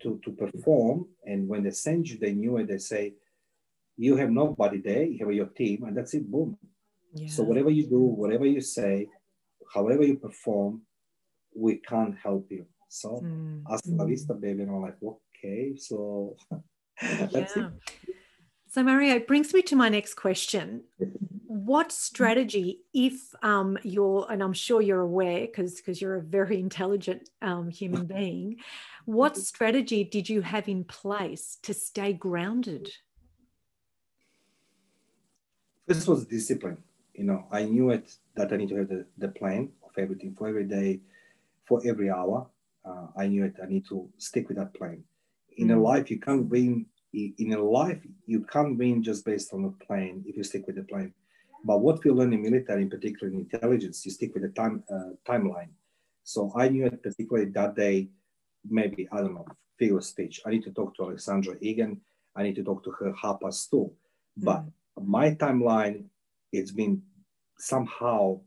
to 0.00 0.20
to 0.24 0.30
perform. 0.32 1.06
And 1.26 1.48
when 1.48 1.62
they 1.62 1.72
send 1.72 2.08
you, 2.08 2.18
they 2.18 2.32
knew 2.32 2.56
it. 2.56 2.68
They 2.68 2.78
say 2.78 3.14
you 3.98 4.16
have 4.16 4.30
nobody 4.30 4.78
there, 4.80 5.02
you 5.02 5.18
have 5.18 5.34
your 5.34 5.46
team, 5.46 5.82
and 5.84 5.96
that's 5.96 6.14
it, 6.14 6.30
boom. 6.30 6.56
Yeah. 7.14 7.28
So 7.28 7.42
whatever 7.42 7.70
you 7.70 7.86
do, 7.86 8.00
whatever 8.00 8.46
you 8.46 8.60
say, 8.60 9.08
however 9.72 10.04
you 10.04 10.16
perform, 10.16 10.82
we 11.54 11.76
can't 11.76 12.16
help 12.16 12.46
you. 12.50 12.66
So 12.88 13.20
mm. 13.24 13.62
hasta 13.68 13.90
la 13.90 14.04
vista, 14.04 14.34
baby. 14.34 14.62
And 14.62 14.70
I'm 14.70 14.82
like, 14.82 14.96
okay, 15.02 15.76
so 15.76 16.36
that's 17.00 17.56
yeah. 17.56 17.68
it. 17.68 18.14
So 18.70 18.82
Mario, 18.82 19.14
it 19.14 19.26
brings 19.26 19.54
me 19.54 19.62
to 19.62 19.76
my 19.76 19.88
next 19.88 20.14
question. 20.14 20.82
What 21.46 21.90
strategy, 21.90 22.80
if 22.92 23.34
um, 23.42 23.78
you're, 23.82 24.26
and 24.30 24.42
I'm 24.42 24.52
sure 24.52 24.82
you're 24.82 25.00
aware 25.00 25.46
because 25.46 25.76
because 25.76 26.02
you're 26.02 26.16
a 26.16 26.22
very 26.22 26.60
intelligent 26.60 27.30
um, 27.40 27.70
human 27.70 28.06
being, 28.18 28.56
what 29.06 29.38
strategy 29.38 30.04
did 30.04 30.28
you 30.28 30.42
have 30.42 30.68
in 30.68 30.84
place 30.84 31.56
to 31.62 31.72
stay 31.72 32.12
grounded? 32.12 32.90
This 35.86 36.06
was 36.06 36.26
discipline. 36.26 36.76
You 37.18 37.24
know, 37.24 37.46
I 37.50 37.64
knew 37.64 37.90
it 37.90 38.14
that 38.36 38.52
I 38.52 38.56
need 38.56 38.68
to 38.68 38.76
have 38.76 38.88
the, 38.88 39.04
the 39.18 39.28
plan 39.28 39.70
of 39.84 39.90
everything 39.98 40.36
for 40.38 40.46
every 40.48 40.64
day, 40.64 41.00
for 41.66 41.82
every 41.84 42.10
hour. 42.10 42.46
Uh, 42.84 43.08
I 43.16 43.26
knew 43.26 43.44
it. 43.44 43.54
I 43.60 43.66
need 43.66 43.86
to 43.88 44.08
stick 44.18 44.46
with 44.48 44.56
that 44.58 44.72
plan. 44.72 45.02
In 45.56 45.68
mm. 45.68 45.76
a 45.76 45.80
life, 45.80 46.10
you 46.12 46.20
can't 46.20 46.46
win. 46.46 46.86
In 47.12 47.52
a 47.54 47.60
life, 47.60 48.00
you 48.26 48.40
can't 48.44 48.78
win 48.78 49.02
just 49.02 49.24
based 49.24 49.52
on 49.52 49.64
a 49.64 49.84
plan 49.84 50.22
if 50.26 50.36
you 50.36 50.44
stick 50.44 50.66
with 50.66 50.76
the 50.76 50.84
plan. 50.84 51.12
But 51.64 51.78
what 51.78 52.04
we 52.04 52.12
learn 52.12 52.32
in 52.32 52.42
military, 52.42 52.82
in 52.82 52.90
particular 52.90 53.32
in 53.32 53.40
intelligence, 53.40 54.06
you 54.06 54.12
stick 54.12 54.32
with 54.34 54.44
the 54.44 54.50
time 54.50 54.84
uh, 54.88 55.10
timeline. 55.28 55.70
So 56.22 56.52
I 56.54 56.68
knew 56.68 56.86
it 56.86 57.02
particularly 57.02 57.50
that 57.50 57.74
day 57.74 58.10
maybe, 58.68 59.08
I 59.10 59.18
don't 59.22 59.34
know, 59.34 59.46
figure 59.78 59.96
of 59.96 60.04
speech. 60.04 60.40
I 60.46 60.50
need 60.50 60.62
to 60.64 60.70
talk 60.70 60.94
to 60.96 61.04
Alexandra 61.04 61.56
Egan. 61.60 62.00
I 62.36 62.44
need 62.44 62.54
to 62.56 62.62
talk 62.62 62.84
to 62.84 62.90
her 62.92 63.12
half 63.20 63.40
past 63.40 63.70
two. 63.70 63.90
But 64.36 64.60
mm 64.60 64.72
my 65.00 65.30
timeline, 65.32 66.06
it's 66.52 66.72
been 66.72 67.00
somehow 67.58 68.40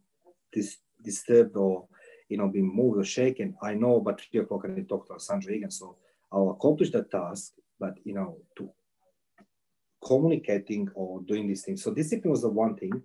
dis- 0.51 0.77
disturbed 1.03 1.55
or, 1.55 1.87
you 2.29 2.37
know, 2.37 2.47
being 2.47 2.73
moved 2.73 2.99
or 2.99 3.03
shaken. 3.03 3.55
I 3.61 3.73
know 3.73 3.97
about 3.97 4.21
three 4.21 4.39
o'clock 4.39 4.63
I 4.65 4.69
need 4.69 4.83
to 4.83 4.87
talk 4.87 5.07
to 5.07 5.13
Alexandra 5.13 5.53
Egan. 5.53 5.71
So 5.71 5.97
I'll 6.31 6.51
accomplish 6.51 6.91
that 6.91 7.11
task, 7.11 7.53
but, 7.79 7.95
you 8.03 8.13
know, 8.13 8.37
to 8.57 8.69
communicating 10.03 10.89
or 10.95 11.21
doing 11.21 11.47
these 11.47 11.63
things. 11.63 11.83
So 11.83 11.93
discipline 11.93 12.31
was 12.31 12.41
the 12.41 12.49
one 12.49 12.75
thing. 12.75 13.01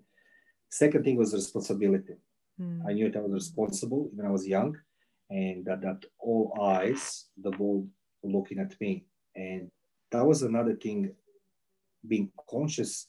Second 0.70 1.04
thing 1.04 1.16
was 1.16 1.34
responsibility. 1.34 2.14
Mm. 2.60 2.82
I 2.88 2.92
knew 2.92 3.10
that 3.10 3.18
I 3.18 3.22
was 3.22 3.32
responsible 3.32 4.10
when 4.14 4.26
I 4.26 4.30
was 4.30 4.46
young 4.46 4.76
and 5.30 5.64
that, 5.66 5.82
that 5.82 6.04
all 6.18 6.56
eyes, 6.60 7.26
the 7.36 7.50
world 7.50 7.88
looking 8.22 8.58
at 8.58 8.80
me. 8.80 9.04
And 9.34 9.70
that 10.10 10.24
was 10.24 10.42
another 10.42 10.74
thing, 10.74 11.12
being 12.06 12.30
conscious 12.48 13.08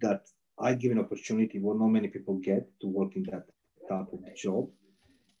that 0.00 0.22
I 0.58 0.74
give 0.74 0.92
an 0.92 0.98
opportunity 0.98 1.58
what 1.58 1.78
not 1.78 1.88
many 1.88 2.08
people 2.08 2.34
get 2.36 2.66
to 2.80 2.86
work 2.86 3.16
in 3.16 3.24
that 3.24 3.44
type 3.88 4.06
of 4.12 4.36
job. 4.36 4.68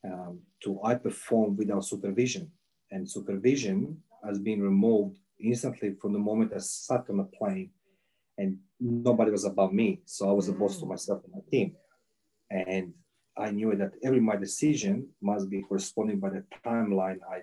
Um, 0.04 0.40
to 0.62 0.80
I 0.84 0.94
perform 0.94 1.56
without 1.56 1.84
supervision, 1.84 2.50
and 2.90 3.10
supervision 3.10 4.02
has 4.24 4.38
been 4.38 4.62
removed 4.62 5.18
instantly 5.40 5.94
from 6.00 6.12
the 6.12 6.18
moment 6.18 6.52
I 6.54 6.58
sat 6.58 7.06
on 7.10 7.20
a 7.20 7.24
plane, 7.24 7.70
and 8.38 8.58
nobody 8.78 9.30
was 9.30 9.44
above 9.44 9.72
me, 9.72 10.00
so 10.04 10.28
I 10.28 10.32
was 10.32 10.48
a 10.48 10.52
boss 10.52 10.78
to 10.78 10.84
mm. 10.84 10.90
myself 10.90 11.22
and 11.24 11.34
my 11.34 11.40
team, 11.50 11.74
and 12.50 12.92
I 13.36 13.50
knew 13.50 13.74
that 13.74 13.92
every 14.04 14.20
my 14.20 14.36
decision 14.36 15.08
must 15.20 15.50
be 15.50 15.62
corresponding 15.62 16.20
by 16.20 16.30
the 16.30 16.44
timeline 16.64 17.18
I 17.30 17.42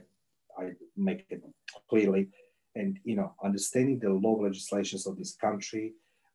I 0.57 0.71
make 0.95 1.25
it 1.29 1.43
clearly, 1.89 2.29
and 2.75 2.97
you 3.03 3.15
know 3.15 3.33
understanding 3.43 3.99
the 3.99 4.09
law 4.09 4.35
legislations 4.35 5.05
of 5.05 5.17
this 5.17 5.35
country, 5.35 5.93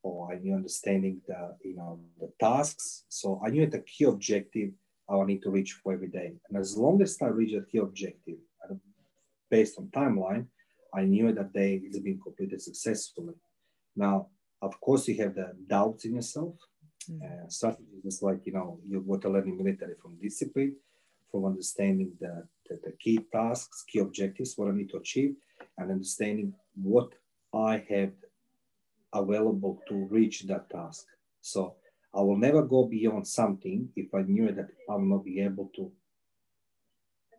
or 0.08 0.32
I 0.32 0.38
knew 0.38 0.54
understanding 0.54 1.20
the 1.26 1.56
you 1.62 1.76
know 1.76 2.00
the 2.20 2.30
tasks. 2.40 3.04
So 3.08 3.40
I 3.44 3.50
knew 3.50 3.66
the 3.66 3.80
key 3.80 4.04
objective 4.04 4.70
I 5.08 5.24
need 5.24 5.42
to 5.42 5.50
reach 5.50 5.72
for 5.72 5.92
every 5.92 6.08
day, 6.08 6.30
and 6.48 6.58
as 6.58 6.76
long 6.76 7.00
as 7.02 7.16
I 7.22 7.26
reach 7.26 7.54
a 7.54 7.62
key 7.62 7.78
objective 7.78 8.38
based 9.50 9.78
on 9.78 9.86
timeline, 9.86 10.46
I 10.94 11.02
knew 11.04 11.32
that 11.32 11.52
day 11.52 11.80
is 11.88 11.98
being 12.00 12.20
completed 12.20 12.60
successfully. 12.60 13.34
Now, 13.96 14.28
of 14.60 14.78
course, 14.80 15.08
you 15.08 15.16
have 15.22 15.34
the 15.34 15.48
doubts 15.66 16.04
in 16.04 16.16
yourself 16.16 16.56
Mm. 17.10 17.22
Uh, 17.22 17.72
is 18.04 18.22
like, 18.22 18.40
you 18.44 18.52
know, 18.52 18.80
you 18.86 19.00
go 19.00 19.16
to 19.16 19.30
learning 19.30 19.56
military 19.56 19.94
from 20.00 20.18
discipline, 20.22 20.76
from 21.30 21.46
understanding 21.46 22.12
the, 22.20 22.46
the, 22.68 22.78
the, 22.84 22.92
key 22.92 23.20
tasks, 23.32 23.84
key 23.88 24.00
objectives, 24.00 24.56
what 24.56 24.68
I 24.68 24.72
need 24.72 24.90
to 24.90 24.98
achieve, 24.98 25.34
and 25.78 25.90
understanding 25.90 26.52
what 26.74 27.10
I 27.54 27.84
have 27.88 28.12
available 29.12 29.80
to 29.88 30.06
reach 30.10 30.42
that 30.42 30.68
task. 30.70 31.06
So 31.40 31.76
I 32.14 32.20
will 32.20 32.36
never 32.36 32.62
go 32.62 32.84
beyond 32.84 33.26
something 33.26 33.88
if 33.96 34.14
I 34.14 34.22
knew 34.22 34.52
that 34.52 34.68
I 34.88 34.94
will 34.94 35.06
not 35.06 35.24
be 35.24 35.40
able 35.40 35.70
to 35.76 35.92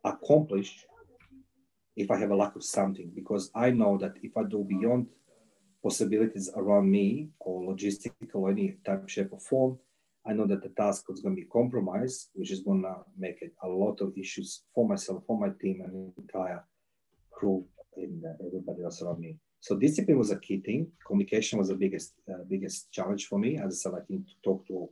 accomplish 0.03 0.85
if 1.95 2.09
I 2.09 2.17
have 2.17 2.31
a 2.31 2.35
lack 2.35 2.55
of 2.55 2.63
something, 2.63 3.11
because 3.13 3.51
I 3.53 3.71
know 3.71 3.97
that 3.97 4.13
if 4.23 4.37
I 4.37 4.43
do 4.43 4.63
beyond 4.63 5.07
possibilities 5.83 6.49
around 6.55 6.89
me 6.89 7.29
or 7.39 7.73
logistical 7.73 8.35
or 8.35 8.51
any 8.51 8.77
type, 8.85 9.09
shape, 9.09 9.29
or 9.31 9.39
form, 9.39 9.77
I 10.25 10.33
know 10.33 10.47
that 10.47 10.61
the 10.61 10.69
task 10.69 11.05
is 11.09 11.19
going 11.21 11.35
to 11.35 11.41
be 11.41 11.47
compromised, 11.47 12.29
which 12.33 12.51
is 12.51 12.61
going 12.61 12.83
to 12.83 12.95
make 13.17 13.41
it 13.41 13.53
a 13.63 13.67
lot 13.67 13.99
of 14.01 14.13
issues 14.17 14.63
for 14.73 14.87
myself, 14.87 15.23
for 15.27 15.37
my 15.37 15.49
team, 15.61 15.81
and 15.83 15.91
the 15.93 16.21
entire 16.21 16.63
crew 17.31 17.65
and 17.97 18.23
uh, 18.23 18.47
everybody 18.47 18.83
else 18.83 19.01
around 19.01 19.19
me. 19.19 19.35
So 19.61 19.75
discipline 19.75 20.17
was 20.17 20.31
a 20.31 20.39
key 20.39 20.61
thing. 20.61 20.91
Communication 21.05 21.59
was 21.59 21.67
the 21.67 21.75
biggest 21.75 22.13
uh, 22.29 22.43
biggest 22.47 22.91
challenge 22.91 23.27
for 23.27 23.37
me. 23.37 23.57
As 23.57 23.65
I 23.65 23.75
said, 23.75 23.93
I 23.99 24.19
talk 24.43 24.65
to 24.67 24.89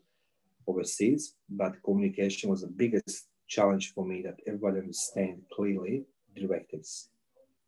overseas, 0.67 1.35
but 1.49 1.81
communication 1.83 2.49
was 2.49 2.61
the 2.61 2.67
biggest 2.67 3.27
challenge 3.47 3.93
for 3.93 4.05
me 4.05 4.21
that 4.23 4.39
everybody 4.45 4.79
understand 4.79 5.41
clearly 5.53 6.05
directives. 6.35 7.09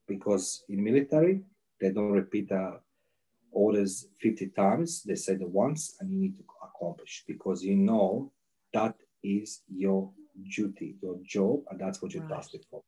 Because 0.07 0.63
in 0.67 0.83
military, 0.83 1.41
they 1.79 1.91
don't 1.91 2.11
repeat 2.11 2.51
a 2.51 2.79
orders 3.51 4.07
50 4.21 4.47
times, 4.49 5.03
they 5.03 5.15
say 5.15 5.35
the 5.35 5.47
once, 5.47 5.95
and 5.99 6.11
you 6.11 6.19
need 6.19 6.37
to 6.37 6.43
accomplish 6.63 7.23
because 7.27 7.63
you 7.63 7.75
know 7.75 8.31
that 8.73 8.95
is 9.23 9.61
your 9.73 10.11
duty, 10.55 10.95
your 11.01 11.17
job, 11.23 11.61
and 11.69 11.79
that's 11.79 12.01
what 12.01 12.13
you're 12.13 12.23
right. 12.23 12.35
tasked 12.35 12.65
for. 12.69 12.83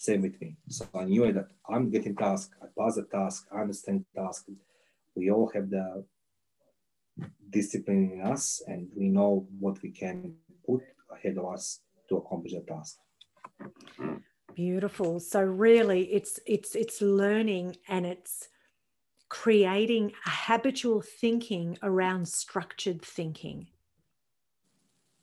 Same 0.00 0.22
with 0.22 0.40
me. 0.40 0.56
So 0.66 0.86
I 0.94 1.04
knew 1.04 1.30
that 1.30 1.48
I'm 1.68 1.90
getting 1.90 2.16
task, 2.16 2.52
I 2.62 2.68
pass 2.78 2.94
the 2.94 3.02
task, 3.02 3.46
I 3.52 3.60
understand 3.60 4.06
task. 4.16 4.46
We 5.14 5.30
all 5.30 5.50
have 5.52 5.68
the 5.68 6.06
discipline 7.50 8.12
in 8.14 8.22
us, 8.22 8.62
and 8.66 8.88
we 8.96 9.10
know 9.10 9.46
what 9.58 9.82
we 9.82 9.90
can 9.90 10.36
put 10.66 10.80
ahead 11.14 11.36
of 11.36 11.44
us 11.52 11.80
to 12.08 12.16
accomplish 12.16 12.54
the 12.54 12.60
task. 12.60 12.96
Beautiful. 14.54 15.20
So 15.20 15.42
really, 15.42 16.10
it's 16.10 16.40
it's 16.46 16.74
it's 16.74 17.02
learning 17.02 17.76
and 17.86 18.06
it's 18.06 18.48
creating 19.28 20.12
a 20.24 20.30
habitual 20.30 21.02
thinking 21.02 21.76
around 21.82 22.26
structured 22.26 23.02
thinking. 23.02 23.66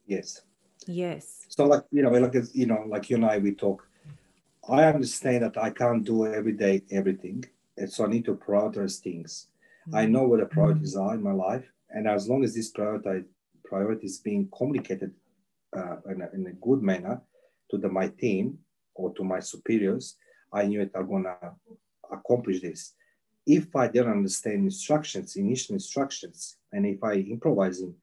Yes. 0.05 0.41
Yes. 0.85 1.47
So 1.49 1.65
like 1.65 1.85
you 1.91 2.03
know, 2.03 2.11
like 2.11 2.35
you 2.53 2.67
know, 2.67 2.83
like 2.87 3.09
you 3.09 3.15
and 3.15 3.25
I 3.25 3.39
we 3.39 3.55
talk. 3.55 3.81
I 4.69 4.83
understand 4.85 5.43
that 5.43 5.57
I 5.57 5.69
can't 5.69 6.03
do 6.03 6.25
every 6.25 6.51
day 6.51 6.83
everything, 6.91 7.45
and 7.77 7.91
so 7.91 8.05
I 8.05 8.07
need 8.07 8.25
to 8.25 8.35
prioritize 8.35 8.99
things. 8.99 9.47
Mm-hmm. 9.87 9.95
I 9.95 10.05
know 10.05 10.23
what 10.23 10.39
the 10.39 10.45
priorities 10.45 10.95
are 10.95 11.15
in 11.15 11.23
my 11.23 11.31
life, 11.31 11.65
and 11.89 12.07
as 12.07 12.27
long 12.27 12.43
as 12.43 12.53
this 12.53 12.69
priority 12.69 13.25
priority 13.63 14.05
is 14.05 14.19
being 14.19 14.49
communicated 14.57 15.11
uh, 15.75 15.97
in, 16.09 16.21
a, 16.21 16.29
in, 16.33 16.47
a, 16.47 16.53
good 16.65 16.81
manner 16.81 17.21
to 17.69 17.77
the, 17.77 17.89
my 17.89 18.07
team 18.07 18.57
or 18.95 19.13
to 19.13 19.23
my 19.25 19.41
superiors, 19.41 20.15
I 20.53 20.63
knew 20.63 20.79
that 20.79 20.97
I'm 20.97 21.09
gonna 21.09 21.35
accomplish 22.09 22.61
this 22.61 22.93
if 23.47 23.73
I 23.77 23.87
didn't 23.87 24.11
understand 24.11 24.65
instructions, 24.65 25.37
initial 25.37 25.73
instructions, 25.75 26.57
and 26.73 26.85
if 26.85 27.01
I 27.01 27.13
improvising 27.13 27.95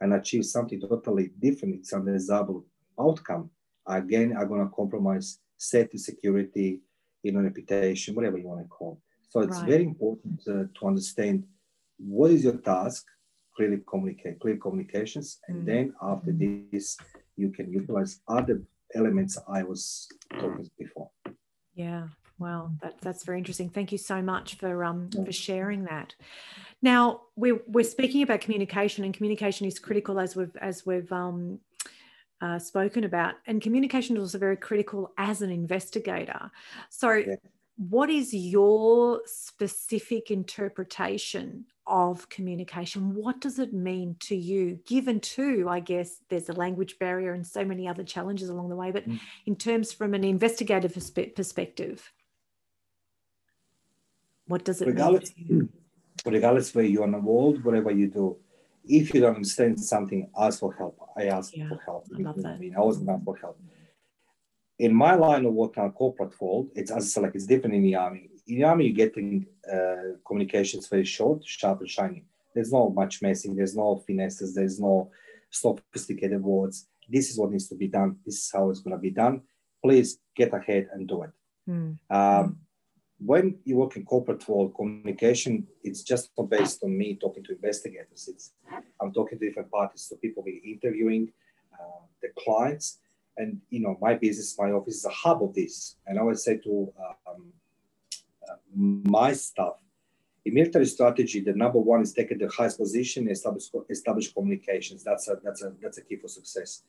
and 0.00 0.14
achieve 0.14 0.46
something 0.46 0.80
totally 0.80 1.32
different, 1.40 1.74
it's 1.74 1.92
an 1.92 2.06
undesirable 2.06 2.64
outcome, 2.98 3.50
again, 3.84 4.36
I'm 4.38 4.48
gonna 4.48 4.70
compromise 4.74 5.40
safety, 5.62 5.98
security, 5.98 6.80
you 7.22 7.32
know, 7.32 7.40
reputation, 7.40 8.14
whatever 8.14 8.38
you 8.38 8.48
want 8.48 8.60
to 8.60 8.68
call. 8.68 9.00
So 9.28 9.40
it's 9.40 9.58
right. 9.58 9.68
very 9.68 9.84
important 9.84 10.40
uh, 10.48 10.64
to 10.78 10.86
understand 10.86 11.44
what 11.98 12.30
is 12.32 12.44
your 12.44 12.56
task, 12.56 13.06
clearly 13.56 13.80
communicate, 13.88 14.40
clear 14.40 14.56
communications, 14.56 15.38
and 15.48 15.62
mm. 15.62 15.66
then 15.66 15.94
after 16.02 16.32
this, 16.32 16.96
you 17.36 17.50
can 17.50 17.72
utilize 17.72 18.20
other 18.28 18.62
elements 18.94 19.38
I 19.48 19.62
was 19.62 20.08
talking 20.38 20.68
before. 20.78 21.10
Yeah, 21.74 22.08
Wow, 22.42 22.72
that, 22.82 23.00
that's 23.00 23.22
very 23.22 23.38
interesting. 23.38 23.68
Thank 23.68 23.92
you 23.92 23.98
so 23.98 24.20
much 24.20 24.56
for 24.56 24.84
um, 24.84 25.10
for 25.10 25.30
sharing 25.30 25.84
that. 25.84 26.16
Now 26.82 27.22
we're 27.36 27.60
we're 27.68 27.84
speaking 27.84 28.22
about 28.22 28.40
communication, 28.40 29.04
and 29.04 29.14
communication 29.14 29.64
is 29.66 29.78
critical 29.78 30.18
as 30.18 30.34
we've 30.34 30.56
as 30.56 30.84
we've 30.84 31.12
um, 31.12 31.60
uh, 32.42 32.58
spoken 32.58 33.04
about, 33.04 33.36
and 33.46 33.62
communication 33.62 34.16
is 34.16 34.22
also 34.22 34.38
very 34.38 34.56
critical 34.56 35.12
as 35.16 35.40
an 35.42 35.50
investigator. 35.50 36.50
So, 36.90 37.12
yeah. 37.12 37.36
what 37.76 38.10
is 38.10 38.34
your 38.34 39.20
specific 39.26 40.30
interpretation 40.30 41.66
of 41.86 42.28
communication? 42.28 43.14
What 43.14 43.40
does 43.40 43.60
it 43.60 43.72
mean 43.72 44.16
to 44.20 44.34
you? 44.34 44.80
Given 44.84 45.20
to, 45.20 45.68
I 45.68 45.78
guess, 45.78 46.16
there's 46.30 46.48
a 46.48 46.52
language 46.52 46.98
barrier 46.98 47.32
and 47.32 47.46
so 47.46 47.64
many 47.64 47.86
other 47.86 48.02
challenges 48.02 48.48
along 48.48 48.70
the 48.70 48.76
way, 48.76 48.90
but 48.90 49.08
mm. 49.08 49.20
in 49.46 49.54
terms 49.54 49.92
from 49.92 50.12
an 50.12 50.24
investigative 50.24 50.94
perspective, 51.36 52.12
what 54.48 54.64
does 54.64 54.82
it 54.82 54.88
regardless, 54.88 55.32
mean? 55.36 55.68
Regardless 56.26 56.74
where 56.74 56.84
you're 56.84 57.04
in 57.04 57.12
the 57.12 57.18
world, 57.18 57.64
whatever 57.64 57.90
you 57.90 58.08
do, 58.08 58.36
if 58.84 59.14
you 59.14 59.20
don't 59.20 59.36
understand 59.36 59.80
something, 59.80 60.28
ask 60.36 60.60
for 60.60 60.74
help. 60.74 60.98
I 61.16 61.26
ask 61.26 61.56
yeah, 61.56 61.68
for 61.68 61.80
help. 61.84 62.06
I 62.14 62.20
love 62.20 62.42
that. 62.42 62.54
I 62.54 62.58
mean, 62.58 62.74
I 62.76 62.80
ask 62.82 63.00
for 63.24 63.36
help. 63.36 63.60
In 64.78 64.94
my 64.94 65.14
line 65.14 65.44
of 65.44 65.52
work 65.52 65.76
now, 65.76 65.88
corporate 65.90 66.40
world, 66.40 66.70
it's 66.74 66.90
as 66.90 67.04
I 67.04 67.06
said, 67.06 67.22
like 67.22 67.34
it's 67.34 67.46
different 67.46 67.76
in 67.76 67.82
the 67.82 67.94
army. 67.94 68.30
In 68.48 68.58
the 68.58 68.64
army, 68.64 68.86
you're 68.86 69.06
getting 69.06 69.46
uh, 69.72 70.16
communications 70.26 70.88
very 70.88 71.04
short, 71.04 71.44
sharp, 71.44 71.80
and 71.80 71.88
shiny. 71.88 72.24
There's 72.54 72.72
no 72.72 72.90
much 72.90 73.22
messing. 73.22 73.54
There's 73.54 73.76
no 73.76 74.02
finesses. 74.06 74.54
There's 74.54 74.80
no 74.80 75.10
sophisticated 75.50 76.42
words. 76.42 76.88
This 77.08 77.30
is 77.30 77.38
what 77.38 77.50
needs 77.50 77.68
to 77.68 77.76
be 77.76 77.88
done. 77.88 78.16
This 78.24 78.36
is 78.36 78.50
how 78.52 78.70
it's 78.70 78.80
going 78.80 78.96
to 78.96 79.00
be 79.00 79.10
done. 79.10 79.42
Please 79.84 80.18
get 80.34 80.52
ahead 80.52 80.88
and 80.92 81.06
do 81.06 81.22
it. 81.22 81.30
Mm. 81.68 81.98
Um, 82.10 82.58
when 83.24 83.58
you 83.64 83.76
work 83.76 83.96
in 83.96 84.04
corporate 84.04 84.46
world 84.48 84.74
communication, 84.74 85.66
it's 85.84 86.02
just 86.02 86.30
not 86.36 86.50
based 86.50 86.82
on 86.82 86.96
me 86.96 87.14
talking 87.14 87.44
to 87.44 87.52
investigators. 87.52 88.28
It's 88.28 88.52
I'm 89.00 89.12
talking 89.12 89.38
to 89.38 89.46
different 89.46 89.70
parties, 89.70 90.02
so 90.02 90.16
people 90.16 90.42
be 90.42 90.60
interviewing 90.64 91.32
uh, 91.74 92.04
the 92.20 92.28
clients, 92.38 92.98
and 93.36 93.60
you 93.70 93.80
know 93.80 93.96
my 94.00 94.14
business, 94.14 94.58
my 94.58 94.70
office 94.72 94.96
is 94.96 95.04
a 95.04 95.10
hub 95.10 95.42
of 95.42 95.54
this. 95.54 95.96
And 96.06 96.18
I 96.18 96.22
would 96.22 96.38
say 96.38 96.56
to 96.58 96.92
um, 97.28 97.52
uh, 98.48 98.54
my 98.74 99.32
staff, 99.32 99.74
in 100.44 100.54
military 100.54 100.86
strategy, 100.86 101.40
the 101.40 101.52
number 101.52 101.78
one 101.78 102.02
is 102.02 102.12
taking 102.12 102.38
the 102.38 102.48
highest 102.48 102.78
position, 102.78 103.30
establish 103.30 103.64
establish 103.88 104.32
communications. 104.32 105.04
That's 105.04 105.28
a 105.28 105.36
that's 105.44 105.62
a 105.62 105.72
that's 105.80 105.98
a 105.98 106.02
key 106.02 106.16
for 106.16 106.28
success. 106.28 106.82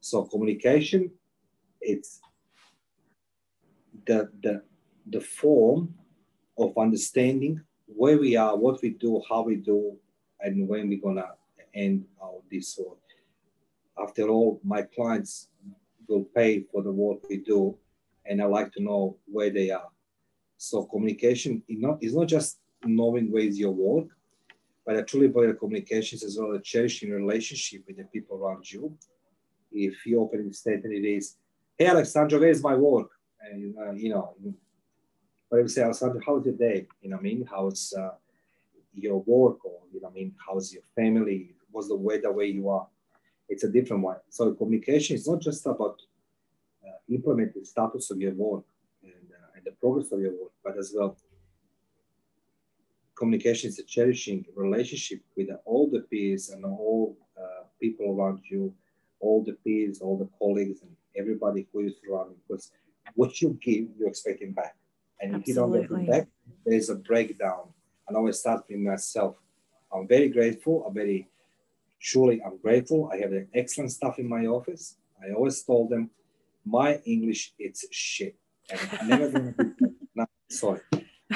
So 0.00 0.24
communication, 0.24 1.10
it's 1.80 2.20
the 4.06 4.30
the 4.42 4.62
the 5.10 5.20
form 5.20 5.94
of 6.58 6.76
understanding 6.76 7.60
where 7.86 8.18
we 8.18 8.36
are, 8.36 8.56
what 8.56 8.82
we 8.82 8.90
do, 8.90 9.22
how 9.28 9.42
we 9.42 9.56
do, 9.56 9.96
and 10.40 10.68
when 10.68 10.88
we're 10.88 11.00
gonna 11.00 11.30
end 11.74 12.04
our 12.22 12.40
this. 12.50 12.78
After 13.98 14.28
all, 14.28 14.60
my 14.64 14.82
clients 14.82 15.48
will 16.08 16.24
pay 16.34 16.64
for 16.72 16.82
the 16.82 16.92
work 16.92 17.18
we 17.28 17.38
do, 17.38 17.76
and 18.24 18.42
I 18.42 18.46
like 18.46 18.72
to 18.72 18.82
know 18.82 19.16
where 19.26 19.50
they 19.50 19.70
are. 19.70 19.88
So 20.56 20.84
communication 20.84 21.62
is 21.68 21.80
not, 21.80 22.02
is 22.02 22.14
not 22.14 22.28
just 22.28 22.58
knowing 22.84 23.30
where 23.30 23.42
is 23.42 23.58
your 23.58 23.72
work, 23.72 24.08
but 24.84 24.96
actually 24.96 25.28
better 25.28 25.54
communications 25.54 26.22
as 26.22 26.38
well 26.38 26.54
as 26.54 26.62
cherishing 26.62 27.10
relationship 27.10 27.82
with 27.86 27.96
the 27.96 28.04
people 28.04 28.38
around 28.38 28.70
you. 28.70 28.96
If 29.72 30.06
you 30.06 30.20
open 30.20 30.38
opening 30.38 30.52
statement 30.52 30.94
it 30.94 31.06
is, 31.06 31.36
"Hey 31.76 31.86
Alexandra, 31.86 32.38
where's 32.38 32.62
my 32.62 32.74
work?" 32.74 33.10
and 33.40 33.74
uh, 33.78 33.92
you 33.92 34.10
know, 34.10 34.34
but 35.50 35.58
I 35.58 35.62
would 35.62 35.70
say, 35.70 35.82
how's 35.82 36.00
your 36.44 36.54
day? 36.54 36.86
You 37.00 37.10
know, 37.10 37.18
I 37.18 37.20
mean, 37.20 37.48
how's 37.48 37.92
uh, 37.96 38.14
your 38.94 39.22
work, 39.22 39.64
or 39.64 39.80
you 39.92 40.00
know, 40.00 40.08
I 40.08 40.12
mean, 40.12 40.34
how's 40.44 40.72
your 40.72 40.82
family? 40.94 41.54
What's 41.70 41.88
the 41.88 41.96
weather 41.96 42.32
where 42.32 42.46
you 42.46 42.68
are? 42.68 42.86
It's 43.48 43.64
a 43.64 43.70
different 43.70 44.02
one. 44.02 44.16
So 44.28 44.52
communication 44.54 45.16
is 45.16 45.28
not 45.28 45.40
just 45.40 45.64
about 45.66 46.00
uh, 46.84 46.98
implementing 47.08 47.64
status 47.64 48.10
of 48.10 48.20
your 48.20 48.34
work 48.34 48.64
and, 49.02 49.12
uh, 49.12 49.56
and 49.56 49.64
the 49.64 49.72
progress 49.72 50.10
of 50.12 50.20
your 50.20 50.32
work, 50.32 50.52
but 50.64 50.76
as 50.78 50.92
well 50.96 51.16
communication 53.16 53.68
is 53.68 53.78
a 53.78 53.82
cherishing 53.84 54.44
relationship 54.54 55.20
with 55.36 55.48
all 55.64 55.88
the 55.90 56.00
peers 56.00 56.50
and 56.50 56.64
all 56.64 57.16
uh, 57.36 57.64
people 57.80 58.14
around 58.14 58.40
you, 58.48 58.72
all 59.20 59.42
the 59.42 59.54
peers, 59.64 60.00
all 60.00 60.18
the 60.18 60.28
colleagues, 60.38 60.82
and 60.82 60.90
everybody 61.16 61.66
who 61.72 61.80
is 61.80 61.94
around. 62.08 62.36
Because 62.46 62.70
what 63.14 63.40
you 63.40 63.58
give, 63.62 63.86
you're 63.98 64.08
expecting 64.08 64.52
back. 64.52 64.76
And 65.20 65.36
if 65.36 65.48
you 65.48 65.54
don't 65.54 65.72
get 65.72 65.90
it 65.90 66.10
back, 66.10 66.28
there's 66.64 66.90
a 66.90 66.94
breakdown. 66.94 67.68
And 68.06 68.16
I 68.16 68.18
always 68.18 68.38
start 68.38 68.64
with 68.68 68.78
myself. 68.78 69.36
I'm 69.92 70.06
very 70.06 70.28
grateful. 70.28 70.84
I'm 70.86 70.94
very, 70.94 71.28
truly, 72.00 72.40
I'm 72.44 72.58
grateful. 72.58 73.10
I 73.12 73.16
have 73.18 73.32
excellent 73.54 73.92
stuff 73.92 74.18
in 74.18 74.28
my 74.28 74.46
office. 74.46 74.96
I 75.22 75.32
always 75.32 75.62
told 75.62 75.90
them, 75.90 76.10
my 76.64 77.00
English, 77.04 77.54
it's 77.58 77.86
shit. 77.90 78.36
And 78.70 78.80
I'm 79.00 79.08
never 79.08 79.30
going 79.30 79.54
to 79.54 79.64
be, 79.64 79.86
no, 80.14 80.26
sorry. 80.50 80.80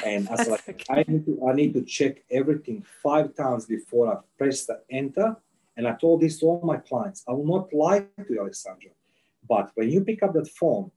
And 0.04 0.28
I 0.28 0.32
was 0.32 0.48
like, 0.48 0.68
okay. 0.68 0.84
I, 0.90 1.04
need 1.10 1.24
to, 1.26 1.48
I 1.48 1.52
need 1.52 1.74
to 1.74 1.82
check 1.82 2.22
everything 2.30 2.84
five 3.02 3.34
times 3.34 3.66
before 3.66 4.12
I 4.12 4.18
press 4.38 4.66
the 4.66 4.80
enter. 4.90 5.36
And 5.76 5.86
I 5.88 5.94
told 5.94 6.20
this 6.20 6.38
to 6.40 6.46
all 6.46 6.60
my 6.64 6.76
clients. 6.76 7.24
I 7.28 7.32
will 7.32 7.46
not 7.46 7.72
lie 7.72 8.00
to 8.00 8.26
you, 8.28 8.40
Alessandra. 8.40 8.90
But 9.48 9.70
when 9.74 9.90
you 9.90 10.02
pick 10.02 10.22
up 10.22 10.34
that 10.34 10.48
phone 10.48 10.90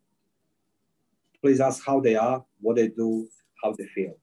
please 1.43 1.59
ask 1.59 1.85
how 1.85 1.99
they 1.99 2.15
are, 2.15 2.41
what 2.61 2.77
they 2.77 2.87
do, 2.87 3.27
how 3.61 3.73
they 3.73 3.85
feel. 3.87 4.15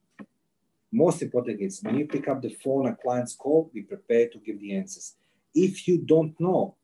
Most 0.91 1.21
important 1.21 1.61
is 1.61 1.79
when 1.83 1.95
you 1.99 2.07
pick 2.07 2.27
up 2.27 2.41
the 2.41 2.49
phone 2.49 2.87
and 2.87 2.97
clients 2.97 3.35
call, 3.35 3.69
be 3.71 3.83
prepared 3.83 4.31
to 4.31 4.39
give 4.39 4.59
the 4.59 4.75
answers. 4.75 5.13
If 5.53 5.87
you 5.87 5.99
don't 5.99 6.33
know, 6.39 6.75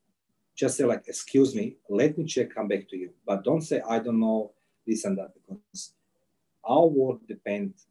just 0.56 0.78
say 0.78 0.86
like, 0.86 1.06
excuse 1.08 1.56
me, 1.56 1.78
let 1.90 2.16
me 2.20 2.26
check, 2.26 2.54
come 2.54 2.68
back 2.68 2.88
to 2.90 2.98
you. 2.98 3.10
But 3.26 3.44
don't 3.44 3.62
say, 3.62 3.82
I 3.82 3.98
don't 3.98 4.20
know 4.20 4.52
this 4.86 5.06
and 5.06 5.18
that 5.18 5.34
because 5.34 5.94
our 6.64 6.86
work 6.86 7.26
depends 7.28 7.88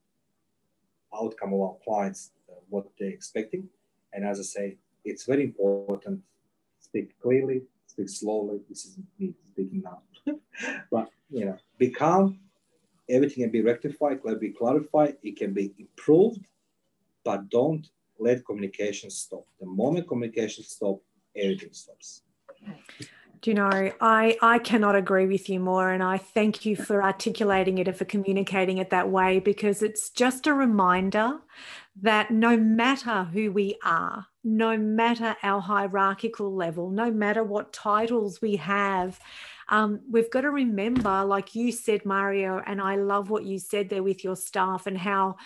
outcome 1.13 1.53
of 1.53 1.61
our 1.61 1.77
clients, 1.85 2.31
uh, 2.49 2.55
what 2.69 2.87
they're 2.97 3.09
expecting. 3.09 3.69
And 4.13 4.25
as 4.25 4.39
I 4.39 4.43
say, 4.43 4.77
it's 5.05 5.25
very 5.25 5.43
important. 5.43 6.21
Speak 6.79 7.21
clearly, 7.21 7.63
speak 7.89 8.09
slowly. 8.09 8.61
This 8.69 8.85
is 8.85 8.99
me 9.19 9.35
speaking 9.53 9.83
now. 9.83 10.03
but 10.91 11.09
you 11.31 11.45
know, 11.45 11.57
be 11.79 11.91
calm. 11.91 12.39
Everything 13.09 13.45
can 13.45 13.53
be 13.53 13.63
rectified, 13.63 14.23
can 14.23 14.39
be 14.39 14.51
clarified. 14.51 15.17
It 15.23 15.37
can 15.37 15.53
be 15.53 15.73
improved, 15.79 16.45
but 17.25 17.49
don't 17.49 17.89
let 18.19 18.45
communication 18.45 19.11
stop. 19.11 19.45
The 19.61 19.67
moment 19.67 20.09
communication 20.09 20.65
stops, 20.65 21.03
everything 21.37 21.73
stops. 21.73 22.23
Do 23.43 23.51
you 23.51 23.55
know, 23.55 23.93
I, 24.01 24.37
I 24.41 24.59
cannot 24.59 24.97
agree 24.97 25.27
with 25.27 25.49
you 25.49 25.61
more. 25.61 25.93
And 25.93 26.03
I 26.03 26.19
thank 26.19 26.65
you 26.65 26.75
for 26.75 27.03
articulating 27.03 27.79
it 27.79 27.87
and 27.87 27.97
for 27.97 28.07
communicating 28.07 28.79
it 28.79 28.91
that 28.91 29.11
way 29.11 29.39
because 29.39 29.83
it's 29.83 30.11
just 30.11 30.47
a 30.47 30.55
reminder 30.55 31.39
that 32.03 32.31
no 32.31 32.57
matter 32.57 33.25
who 33.25 33.53
we 33.53 33.77
are, 33.85 34.27
no 34.43 34.77
matter 34.77 35.37
our 35.43 35.61
hierarchical 35.61 36.55
level, 36.55 36.91
no 36.91 37.11
matter 37.11 37.45
what 37.45 37.73
titles 37.73 38.41
we 38.41 38.57
have, 38.57 39.21
um, 39.69 40.01
we've 40.11 40.31
got 40.31 40.43
to 40.43 40.51
remember, 40.51 41.25
like 41.25 41.55
you 41.55 41.73
said, 41.73 42.05
Mario, 42.05 42.63
and 42.67 42.81
I 42.81 42.97
love 42.97 43.31
what 43.31 43.45
you 43.45 43.59
said 43.59 43.89
there 43.89 44.03
with 44.03 44.23
your 44.23 44.37
staff 44.37 44.87
and 44.87 44.97
how 44.97 45.37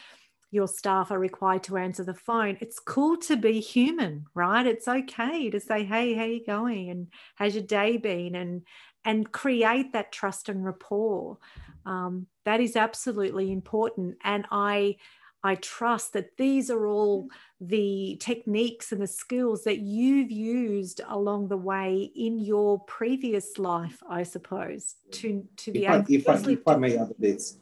your 0.50 0.66
staff 0.66 1.10
are 1.10 1.18
required 1.18 1.62
to 1.64 1.76
answer 1.76 2.04
the 2.04 2.14
phone. 2.14 2.58
It's 2.60 2.78
cool 2.78 3.16
to 3.18 3.36
be 3.36 3.60
human, 3.60 4.26
right? 4.34 4.66
It's 4.66 4.88
okay 4.88 5.48
to 5.50 5.60
say, 5.60 5.84
"Hey, 5.84 6.14
how 6.14 6.24
you 6.24 6.44
going?" 6.44 6.90
and 6.90 7.08
"How's 7.36 7.54
your 7.54 7.64
day 7.64 7.96
been?" 7.96 8.34
and 8.34 8.62
and 9.04 9.30
create 9.32 9.92
that 9.92 10.12
trust 10.12 10.48
and 10.48 10.64
rapport. 10.64 11.38
Um, 11.86 12.26
that 12.44 12.60
is 12.60 12.76
absolutely 12.76 13.50
important. 13.50 14.18
And 14.22 14.44
I 14.50 14.96
I 15.42 15.54
trust 15.56 16.12
that 16.12 16.36
these 16.36 16.70
are 16.70 16.86
all 16.86 17.28
the 17.60 18.18
techniques 18.20 18.92
and 18.92 19.00
the 19.00 19.06
skills 19.06 19.64
that 19.64 19.78
you've 19.78 20.30
used 20.30 21.00
along 21.08 21.48
the 21.48 21.56
way 21.56 22.10
in 22.14 22.38
your 22.38 22.80
previous 22.80 23.58
life, 23.58 24.02
I 24.08 24.22
suppose, 24.22 24.96
to, 25.12 25.46
to 25.56 25.72
be 25.72 25.84
if 25.86 25.90
able 25.90 25.96
I, 25.96 26.04
if, 26.08 26.28
I, 26.28 26.50
if 26.50 26.68
I 26.68 26.76
may 26.76 26.98
add 26.98 27.14
this, 27.18 27.56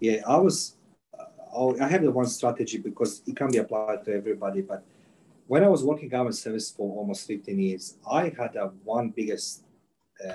yeah, 0.00 0.20
I 0.28 0.36
was, 0.36 0.76
uh, 1.18 1.72
I 1.80 1.88
have 1.88 2.02
the 2.02 2.10
one 2.10 2.26
strategy 2.26 2.78
because 2.78 3.22
it 3.26 3.36
can 3.36 3.50
be 3.50 3.58
applied 3.58 4.04
to 4.04 4.14
everybody. 4.14 4.60
But 4.60 4.84
when 5.46 5.64
I 5.64 5.68
was 5.68 5.82
working 5.82 6.10
government 6.10 6.36
service 6.36 6.70
for 6.70 6.94
almost 6.98 7.26
15 7.26 7.58
years, 7.58 7.96
I 8.10 8.24
had 8.36 8.54
a 8.56 8.66
one 8.84 9.10
biggest 9.16 9.64
uh, 10.26 10.32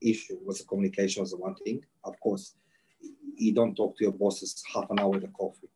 issue 0.00 0.38
was 0.42 0.60
the 0.60 0.64
communication 0.64 1.20
was 1.20 1.32
the 1.32 1.36
one 1.36 1.54
thing. 1.56 1.84
Of 2.02 2.18
course, 2.20 2.54
you 3.36 3.52
don't 3.52 3.74
talk 3.74 3.98
to 3.98 4.04
your 4.04 4.12
bosses 4.12 4.62
half 4.72 4.88
an 4.90 4.98
hour 4.98 5.10
with 5.10 5.24
a 5.24 5.28
coffee 5.28 5.68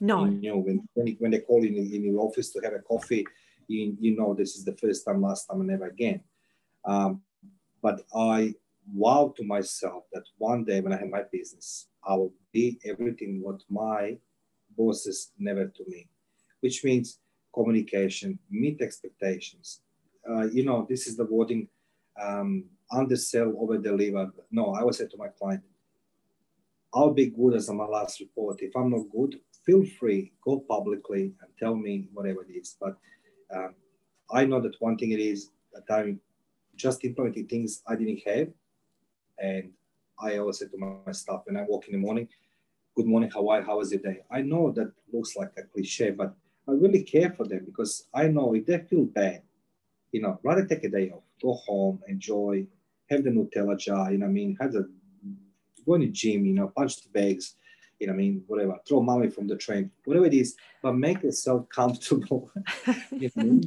no. 0.00 0.24
You 0.26 0.50
know, 0.50 0.58
when, 0.58 0.88
when, 0.94 1.16
when 1.18 1.30
they 1.30 1.40
call 1.40 1.64
in, 1.64 1.74
in 1.74 2.04
your 2.04 2.20
office 2.20 2.52
to 2.52 2.60
have 2.60 2.74
a 2.74 2.80
coffee, 2.80 3.26
you, 3.66 3.96
you 4.00 4.16
know 4.16 4.34
this 4.34 4.56
is 4.56 4.64
the 4.64 4.76
first 4.76 5.04
time, 5.04 5.22
last 5.22 5.46
time, 5.46 5.60
and 5.60 5.68
never 5.68 5.86
again. 5.86 6.20
Um, 6.84 7.22
but 7.82 8.02
I 8.14 8.54
vow 8.94 9.34
to 9.36 9.44
myself 9.44 10.04
that 10.12 10.24
one 10.38 10.64
day 10.64 10.80
when 10.80 10.92
I 10.92 10.98
have 10.98 11.10
my 11.10 11.24
business, 11.30 11.88
I 12.06 12.14
will 12.14 12.32
be 12.52 12.78
everything 12.84 13.40
what 13.42 13.62
my 13.68 14.16
bosses 14.76 15.32
never 15.38 15.66
to 15.66 15.84
me, 15.86 16.08
which 16.60 16.84
means 16.84 17.18
communication, 17.54 18.38
meet 18.50 18.80
expectations. 18.80 19.80
Uh, 20.28 20.46
you 20.46 20.64
know, 20.64 20.86
this 20.88 21.06
is 21.06 21.16
the 21.16 21.24
wording 21.24 21.68
um, 22.20 22.64
undersell, 22.90 23.54
over 23.58 23.78
deliver. 23.78 24.30
No, 24.50 24.74
I 24.74 24.80
always 24.80 24.98
say 24.98 25.06
to 25.06 25.16
my 25.16 25.28
client, 25.28 25.62
I'll 26.92 27.12
be 27.12 27.26
good 27.26 27.54
as 27.54 27.68
my 27.70 27.84
last 27.84 28.20
report. 28.20 28.62
If 28.62 28.74
I'm 28.74 28.90
not 28.90 29.10
good, 29.10 29.38
feel 29.68 29.84
free, 30.00 30.32
go 30.42 30.60
publicly 30.60 31.24
and 31.42 31.50
tell 31.58 31.74
me 31.74 32.08
whatever 32.14 32.42
it 32.48 32.52
is. 32.52 32.76
But 32.80 32.96
um, 33.54 33.74
I 34.32 34.46
know 34.46 34.60
that 34.62 34.80
one 34.80 34.96
thing 34.96 35.12
it 35.12 35.20
is 35.20 35.50
that 35.74 35.84
I'm 35.94 36.20
just 36.74 37.04
implementing 37.04 37.46
things 37.46 37.82
I 37.86 37.94
didn't 37.96 38.22
have. 38.26 38.48
And 39.38 39.72
I 40.18 40.38
always 40.38 40.60
say 40.60 40.68
to 40.68 40.78
my, 40.78 40.92
my 41.04 41.12
staff 41.12 41.42
when 41.44 41.58
I 41.58 41.64
walk 41.68 41.86
in 41.86 41.92
the 41.92 41.98
morning, 41.98 42.28
good 42.96 43.04
morning, 43.04 43.30
Hawaii, 43.30 43.62
how 43.62 43.76
was 43.76 43.92
your 43.92 44.00
day? 44.00 44.20
I 44.30 44.40
know 44.40 44.72
that 44.72 44.90
looks 45.12 45.36
like 45.36 45.52
a 45.58 45.62
cliche, 45.64 46.12
but 46.12 46.34
I 46.66 46.72
really 46.72 47.02
care 47.02 47.30
for 47.36 47.46
them 47.46 47.64
because 47.66 48.08
I 48.14 48.28
know 48.28 48.54
if 48.54 48.64
they 48.64 48.78
feel 48.78 49.04
bad, 49.04 49.42
you 50.12 50.22
know, 50.22 50.40
rather 50.42 50.64
take 50.64 50.84
a 50.84 50.88
day 50.88 51.10
off, 51.10 51.24
go 51.42 51.52
home, 51.66 52.00
enjoy, 52.08 52.66
have 53.10 53.22
the 53.22 53.30
Nutella 53.30 53.78
jar, 53.78 54.10
you 54.12 54.18
know 54.18 54.26
I 54.26 54.30
mean, 54.30 54.56
have 54.60 54.72
the 54.72 54.88
go 55.84 55.94
in 55.94 56.00
the 56.00 56.08
gym, 56.08 56.46
you 56.46 56.54
know, 56.54 56.72
punch 56.74 57.02
the 57.02 57.10
bags, 57.10 57.54
you 57.98 58.06
know 58.06 58.12
I 58.12 58.16
mean, 58.16 58.44
whatever, 58.46 58.78
throw 58.86 59.02
mommy 59.02 59.28
from 59.28 59.46
the 59.48 59.56
train, 59.56 59.90
whatever 60.04 60.26
it 60.26 60.34
is, 60.34 60.56
but 60.82 60.94
make 60.94 61.22
yourself 61.22 61.68
comfortable 61.80 62.50
you 63.10 63.30
know, 63.36 63.60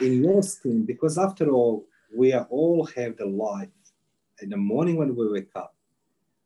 in 0.00 0.24
your 0.24 0.42
skin 0.42 0.84
because 0.84 1.18
after 1.18 1.50
all, 1.50 1.86
we 2.14 2.32
are 2.32 2.46
all 2.50 2.86
have 2.96 3.16
the 3.16 3.26
life. 3.26 3.68
In 4.40 4.50
the 4.50 4.56
morning 4.56 4.96
when 4.96 5.16
we 5.16 5.28
wake 5.28 5.50
up, 5.56 5.74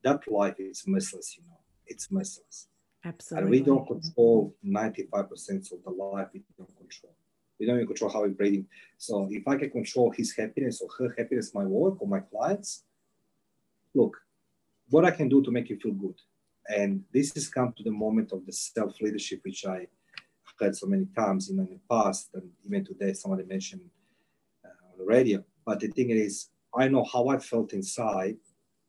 that 0.02 0.26
life 0.30 0.58
is 0.58 0.84
merciless, 0.86 1.36
you 1.36 1.44
know, 1.44 1.58
it's 1.86 2.10
merciless. 2.10 2.68
Absolutely. 3.04 3.42
And 3.42 3.50
we 3.50 3.60
don't 3.60 3.86
control 3.86 4.54
95% 4.64 5.72
of 5.72 5.82
the 5.84 5.90
life 5.90 6.28
we 6.32 6.42
don't 6.56 6.76
control. 6.76 7.14
We 7.58 7.66
don't 7.66 7.76
even 7.76 7.86
control 7.86 8.10
how 8.10 8.22
we're 8.22 8.28
breathing. 8.28 8.66
So 8.98 9.28
if 9.30 9.46
I 9.46 9.56
can 9.56 9.70
control 9.70 10.10
his 10.10 10.34
happiness 10.34 10.80
or 10.80 10.88
her 10.98 11.14
happiness, 11.16 11.54
my 11.54 11.64
work 11.64 12.00
or 12.00 12.08
my 12.08 12.20
clients, 12.20 12.84
look, 13.94 14.16
what 14.88 15.04
I 15.04 15.10
can 15.10 15.28
do 15.28 15.42
to 15.42 15.50
make 15.50 15.68
you 15.68 15.78
feel 15.78 15.92
good. 15.92 16.14
And 16.68 17.04
this 17.12 17.34
has 17.34 17.48
come 17.48 17.72
to 17.76 17.82
the 17.82 17.90
moment 17.90 18.32
of 18.32 18.46
the 18.46 18.52
self 18.52 19.00
leadership, 19.00 19.40
which 19.44 19.64
I 19.66 19.86
heard 20.58 20.76
so 20.76 20.86
many 20.86 21.06
times 21.16 21.50
in 21.50 21.56
the 21.56 21.78
past, 21.90 22.30
and 22.34 22.48
even 22.64 22.84
today 22.84 23.12
somebody 23.14 23.44
mentioned 23.44 23.82
uh, 24.64 24.68
on 24.92 24.98
the 24.98 25.04
radio. 25.04 25.42
But 25.64 25.80
the 25.80 25.88
thing 25.88 26.10
is, 26.10 26.50
I 26.74 26.88
know 26.88 27.04
how 27.04 27.28
I 27.28 27.38
felt 27.38 27.72
inside 27.72 28.36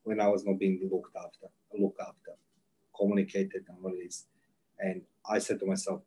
when 0.03 0.19
I 0.19 0.27
was 0.27 0.45
not 0.45 0.59
being 0.59 0.87
looked 0.91 1.15
after, 1.15 1.47
looked 1.77 1.99
after, 2.01 2.31
communicated, 2.97 3.65
and 3.67 3.77
what 3.81 3.93
it 3.93 4.05
is. 4.05 4.25
And 4.79 5.01
I 5.29 5.39
said 5.39 5.59
to 5.59 5.65
myself, 5.65 6.01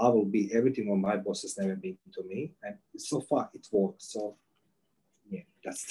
I 0.00 0.08
will 0.08 0.24
be 0.24 0.50
everything 0.54 0.88
what 0.88 0.98
my 0.98 1.16
boss 1.16 1.42
has 1.42 1.58
never 1.58 1.74
been 1.74 1.96
to 2.14 2.22
me. 2.24 2.52
And 2.62 2.76
so 2.96 3.20
far 3.20 3.50
it 3.54 3.66
works. 3.72 4.12
So 4.12 4.36
yeah, 5.28 5.40
that's 5.64 5.86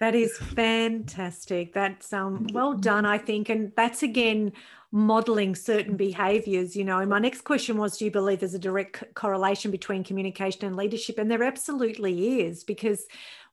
that 0.00 0.14
is 0.14 0.36
fantastic. 0.38 1.72
That's 1.72 2.12
um, 2.12 2.46
well 2.52 2.74
done, 2.74 3.04
I 3.04 3.18
think. 3.18 3.48
And 3.48 3.72
that's 3.76 4.02
again 4.02 4.52
modeling 4.92 5.54
certain 5.54 5.96
behaviors. 5.96 6.76
You 6.76 6.84
know, 6.84 6.98
and 6.98 7.10
my 7.10 7.18
next 7.18 7.42
question 7.42 7.76
was 7.78 7.98
Do 7.98 8.04
you 8.04 8.10
believe 8.10 8.40
there's 8.40 8.54
a 8.54 8.58
direct 8.58 9.02
correlation 9.14 9.70
between 9.70 10.04
communication 10.04 10.64
and 10.64 10.76
leadership? 10.76 11.18
And 11.18 11.30
there 11.30 11.42
absolutely 11.42 12.40
is, 12.42 12.62
because 12.62 13.06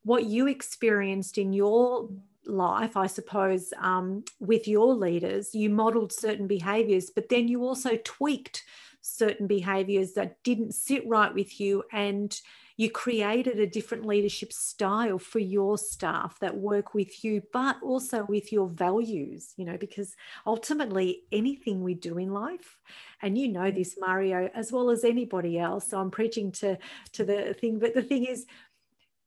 what 0.03 0.25
you 0.25 0.47
experienced 0.47 1.37
in 1.39 1.51
your 1.51 2.09
life, 2.45 2.95
I 2.95 3.07
suppose, 3.07 3.73
um, 3.79 4.23
with 4.39 4.67
your 4.67 4.93
leaders, 4.93 5.55
you 5.55 5.71
modeled 5.71 6.13
certain 6.13 6.45
behaviors, 6.45 7.09
but 7.09 7.29
then 7.29 7.47
you 7.47 7.63
also 7.63 7.97
tweaked 8.03 8.63
certain 9.01 9.47
behaviors 9.47 10.13
that 10.13 10.41
didn't 10.43 10.73
sit 10.73 11.07
right 11.07 11.33
with 11.33 11.59
you 11.59 11.83
and 11.91 12.39
you 12.77 12.89
created 12.89 13.59
a 13.59 13.67
different 13.67 14.05
leadership 14.05 14.51
style 14.51 15.17
for 15.17 15.39
your 15.39 15.77
staff 15.77 16.37
that 16.39 16.57
work 16.57 16.93
with 16.93 17.23
you 17.23 17.41
but 17.53 17.77
also 17.81 18.25
with 18.27 18.51
your 18.51 18.67
values 18.67 19.53
you 19.57 19.65
know 19.65 19.77
because 19.77 20.15
ultimately 20.45 21.23
anything 21.31 21.83
we 21.83 21.93
do 21.93 22.17
in 22.17 22.33
life 22.33 22.77
and 23.21 23.37
you 23.37 23.47
know 23.47 23.71
this 23.71 23.95
mm. 23.95 24.01
mario 24.01 24.49
as 24.53 24.71
well 24.71 24.89
as 24.89 25.03
anybody 25.03 25.57
else 25.57 25.89
so 25.89 25.99
i'm 25.99 26.11
preaching 26.11 26.51
to 26.51 26.77
to 27.11 27.23
the 27.23 27.53
thing 27.53 27.79
but 27.79 27.93
the 27.93 28.01
thing 28.01 28.25
is 28.25 28.45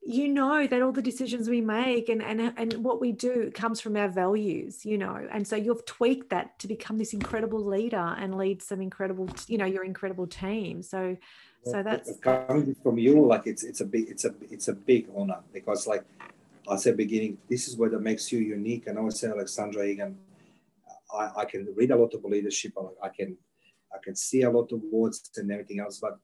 you 0.00 0.28
know 0.28 0.66
that 0.66 0.80
all 0.80 0.92
the 0.92 1.02
decisions 1.02 1.50
we 1.50 1.61
make 1.61 2.08
and, 2.08 2.22
and 2.22 2.40
and 2.56 2.72
what 2.84 3.00
we 3.00 3.11
do 3.12 3.50
comes 3.50 3.80
from 3.80 3.96
our 3.96 4.08
values 4.08 4.87
you 4.87 4.96
know 4.96 5.26
and 5.32 5.46
so 5.46 5.56
you've 5.56 5.84
tweaked 5.87 6.30
that 6.30 6.58
to 6.58 6.68
become 6.68 6.96
this 6.96 7.12
incredible 7.12 7.62
leader 7.62 8.14
and 8.18 8.38
lead 8.38 8.62
some 8.62 8.80
incredible 8.80 9.28
you 9.48 9.58
know 9.58 9.66
your 9.66 9.84
incredible 9.84 10.26
team. 10.26 10.82
So 10.82 11.16
so 11.64 11.83
that's 11.83 12.16
coming 12.18 12.75
from 12.83 12.99
you 12.99 13.25
like 13.27 13.47
it's 13.47 13.64
it's 13.64 13.81
a 13.81 13.85
big 13.85 14.09
it's 14.09 14.25
a 14.25 14.35
it's 14.51 14.68
a 14.68 14.73
big 14.73 15.09
honor 15.16 15.40
because 15.53 15.87
like 15.87 16.05
i 16.68 16.77
said 16.77 16.97
beginning 16.97 17.37
this 17.49 17.68
is 17.68 17.77
what 17.77 17.92
makes 18.01 18.31
you 18.33 18.38
unique 18.38 18.87
and 18.87 18.99
i 18.99 19.01
would 19.01 19.16
say 19.16 19.29
alexandra 19.29 19.85
Egan, 19.85 20.16
I, 21.12 21.31
I 21.38 21.44
can 21.44 21.68
read 21.77 21.90
a 21.90 21.97
lot 21.97 22.14
of 22.14 22.25
leadership 22.25 22.73
i 23.03 23.09
can 23.09 23.37
i 23.94 23.99
can 24.03 24.14
see 24.14 24.42
a 24.42 24.51
lot 24.51 24.73
of 24.73 24.81
words 24.90 25.31
and 25.37 25.51
everything 25.51 25.81
else 25.81 25.99
but 25.99 26.18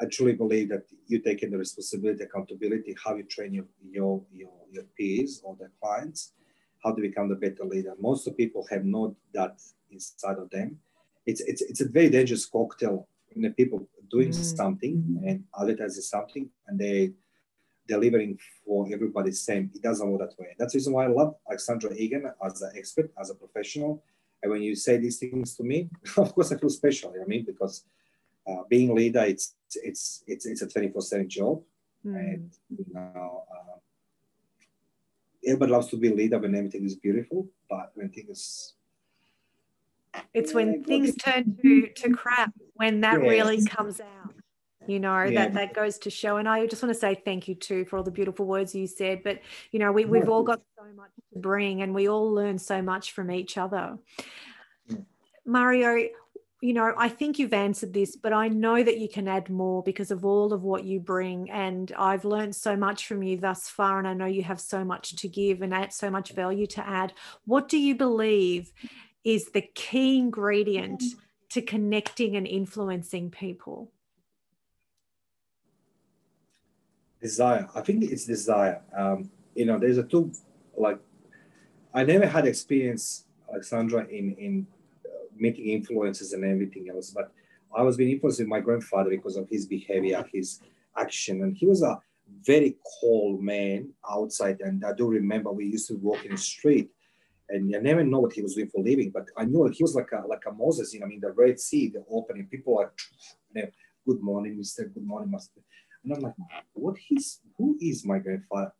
I 0.00 0.06
truly 0.06 0.34
believe 0.34 0.68
that 0.68 0.84
you 1.06 1.18
taking 1.18 1.50
the 1.50 1.58
responsibility, 1.58 2.22
accountability, 2.22 2.94
how 3.04 3.16
you 3.16 3.24
train 3.24 3.52
your, 3.52 3.64
your, 3.90 4.22
your, 4.32 4.50
your 4.70 4.84
peers 4.96 5.40
or 5.42 5.56
their 5.58 5.72
clients, 5.82 6.32
how 6.84 6.92
to 6.92 7.00
become 7.00 7.28
the 7.28 7.34
better 7.34 7.64
leader. 7.64 7.94
Most 8.00 8.26
of 8.28 8.36
people 8.36 8.64
have 8.70 8.84
not 8.84 9.12
that 9.34 9.60
inside 9.90 10.38
of 10.38 10.50
them. 10.50 10.78
It's, 11.26 11.40
it's, 11.40 11.62
it's 11.62 11.80
a 11.80 11.88
very 11.88 12.10
dangerous 12.10 12.46
cocktail 12.46 13.08
when 13.32 13.42
the 13.42 13.50
people 13.50 13.88
doing 14.10 14.30
mm-hmm. 14.30 14.56
something 14.56 15.22
and 15.26 15.44
advertising 15.58 16.02
something 16.02 16.48
and 16.66 16.78
they 16.78 17.12
delivering 17.88 18.38
for 18.64 18.86
everybody 18.92 19.32
same. 19.32 19.70
It 19.74 19.82
doesn't 19.82 20.08
work 20.08 20.28
that 20.28 20.38
way. 20.38 20.54
That's 20.58 20.74
the 20.74 20.78
reason 20.78 20.92
why 20.92 21.04
I 21.04 21.08
love 21.08 21.34
Alexandra 21.48 21.94
Egan 21.94 22.30
as 22.44 22.62
an 22.62 22.72
expert, 22.76 23.10
as 23.18 23.30
a 23.30 23.34
professional. 23.34 24.02
And 24.42 24.52
when 24.52 24.62
you 24.62 24.76
say 24.76 24.98
these 24.98 25.18
things 25.18 25.56
to 25.56 25.64
me, 25.64 25.88
of 26.16 26.34
course 26.34 26.52
I 26.52 26.58
feel 26.58 26.70
special. 26.70 27.14
I 27.20 27.26
mean, 27.26 27.44
because 27.44 27.84
uh, 28.46 28.62
being 28.68 28.94
leader, 28.94 29.24
it's 29.24 29.54
it's 29.74 30.22
it's 30.26 30.46
it's 30.46 30.62
a 30.62 30.68
twenty 30.68 30.88
four 30.88 31.02
seven 31.02 31.28
job, 31.28 31.62
mm. 32.06 32.14
and 32.14 32.50
you 32.70 32.86
know, 32.92 33.44
uh, 33.50 33.78
everybody 35.44 35.72
loves 35.72 35.88
to 35.88 35.96
be 35.96 36.08
leader 36.08 36.38
when 36.38 36.54
everything 36.54 36.84
is 36.84 36.94
beautiful, 36.94 37.48
but 37.68 37.90
when 37.94 38.08
things 38.10 38.74
it's 40.34 40.54
when 40.54 40.82
things 40.84 41.14
turn 41.16 41.56
to 41.62 41.88
to 41.88 42.10
crap 42.10 42.52
when 42.74 43.00
that 43.00 43.20
yes. 43.20 43.30
really 43.30 43.64
comes 43.64 44.00
out 44.00 44.34
you 44.86 44.98
know 44.98 45.22
yeah. 45.22 45.44
that 45.44 45.54
that 45.54 45.74
goes 45.74 45.98
to 45.98 46.10
show 46.10 46.36
and 46.38 46.48
i 46.48 46.66
just 46.66 46.82
want 46.82 46.92
to 46.92 46.98
say 46.98 47.20
thank 47.24 47.46
you 47.46 47.54
too 47.54 47.84
for 47.84 47.98
all 47.98 48.02
the 48.02 48.10
beautiful 48.10 48.46
words 48.46 48.74
you 48.74 48.86
said 48.86 49.22
but 49.22 49.40
you 49.70 49.78
know 49.78 49.92
we, 49.92 50.04
we've 50.04 50.28
all 50.28 50.42
got 50.42 50.60
so 50.76 50.84
much 50.96 51.10
to 51.32 51.38
bring 51.38 51.82
and 51.82 51.94
we 51.94 52.08
all 52.08 52.32
learn 52.32 52.58
so 52.58 52.80
much 52.80 53.12
from 53.12 53.30
each 53.30 53.58
other 53.58 53.98
mario 55.44 56.08
you 56.60 56.72
know, 56.72 56.92
I 56.96 57.08
think 57.08 57.38
you've 57.38 57.52
answered 57.52 57.92
this, 57.92 58.16
but 58.16 58.32
I 58.32 58.48
know 58.48 58.82
that 58.82 58.98
you 58.98 59.08
can 59.08 59.28
add 59.28 59.48
more 59.48 59.82
because 59.82 60.10
of 60.10 60.24
all 60.24 60.52
of 60.52 60.64
what 60.64 60.82
you 60.82 60.98
bring. 60.98 61.50
And 61.50 61.92
I've 61.96 62.24
learned 62.24 62.56
so 62.56 62.76
much 62.76 63.06
from 63.06 63.22
you 63.22 63.36
thus 63.36 63.68
far, 63.68 63.98
and 63.98 64.08
I 64.08 64.14
know 64.14 64.26
you 64.26 64.42
have 64.42 64.60
so 64.60 64.84
much 64.84 65.14
to 65.16 65.28
give 65.28 65.62
and 65.62 65.72
add 65.72 65.92
so 65.92 66.10
much 66.10 66.32
value 66.32 66.66
to 66.68 66.86
add. 66.86 67.12
What 67.44 67.68
do 67.68 67.78
you 67.78 67.94
believe 67.94 68.72
is 69.28 69.50
the 69.50 69.60
key 69.74 70.18
ingredient 70.18 71.02
to 71.50 71.60
connecting 71.60 72.34
and 72.34 72.46
influencing 72.46 73.30
people? 73.30 73.92
Desire. 77.20 77.68
I 77.74 77.82
think 77.82 78.04
it's 78.04 78.24
desire. 78.24 78.80
Um, 78.96 79.30
you 79.54 79.66
know, 79.66 79.78
there's 79.78 79.98
a 79.98 80.02
two 80.02 80.32
like 80.78 80.98
I 81.92 82.04
never 82.04 82.26
had 82.26 82.46
experience, 82.46 83.26
Alexandra, 83.52 84.06
in 84.06 84.34
in 84.38 84.66
meeting 85.36 85.66
influences 85.66 86.32
and 86.32 86.42
everything 86.42 86.88
else. 86.88 87.10
But 87.10 87.30
I 87.76 87.82
was 87.82 87.98
being 87.98 88.12
influenced 88.12 88.38
with 88.38 88.48
my 88.48 88.60
grandfather 88.60 89.10
because 89.10 89.36
of 89.36 89.46
his 89.50 89.66
behavior, 89.66 90.24
his 90.32 90.60
action, 90.96 91.42
and 91.42 91.54
he 91.54 91.66
was 91.66 91.82
a 91.82 92.00
very 92.46 92.78
cold 92.98 93.42
man 93.42 93.90
outside. 94.08 94.62
And 94.62 94.82
I 94.86 94.94
do 94.94 95.06
remember 95.06 95.52
we 95.52 95.66
used 95.66 95.88
to 95.88 95.96
walk 95.96 96.24
in 96.24 96.30
the 96.30 96.38
street, 96.38 96.88
and 97.50 97.74
I 97.74 97.78
never 97.80 98.04
know 98.04 98.20
what 98.20 98.32
he 98.32 98.42
was 98.42 98.54
doing 98.54 98.68
for 98.68 98.82
living, 98.82 99.10
but 99.10 99.26
I 99.36 99.44
knew 99.44 99.66
he 99.68 99.82
was 99.82 99.94
like 99.94 100.10
a 100.12 100.26
like 100.26 100.44
a 100.46 100.52
Moses. 100.52 100.92
You 100.92 101.00
know, 101.00 101.06
I 101.06 101.08
mean, 101.08 101.20
the 101.20 101.32
Red 101.32 101.58
Sea, 101.58 101.88
the 101.88 102.04
opening. 102.10 102.46
People 102.46 102.78
are, 102.78 102.92
you 103.54 103.62
know, 103.62 103.68
good 104.06 104.22
morning, 104.22 104.58
Mister. 104.58 104.84
Good 104.84 105.06
morning, 105.06 105.30
Master. 105.30 105.60
And 106.04 106.12
I'm 106.12 106.22
like, 106.22 106.34
what 106.72 106.96
is 107.10 107.40
who 107.56 107.76
is 107.80 108.04
my 108.04 108.18
grandfather? 108.18 108.72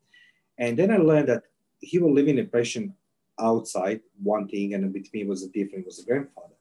And 0.58 0.78
then 0.78 0.90
I 0.90 0.96
learned 0.96 1.28
that 1.28 1.44
he 1.80 1.98
was 1.98 2.12
living 2.12 2.38
in 2.38 2.44
depression 2.44 2.94
outside 3.40 4.00
one 4.22 4.48
thing 4.48 4.74
and 4.74 4.92
with 4.92 5.12
me 5.12 5.24
was 5.24 5.42
a 5.42 5.48
different 5.48 5.86
was 5.86 6.00
a 6.00 6.04
grandfather 6.04 6.54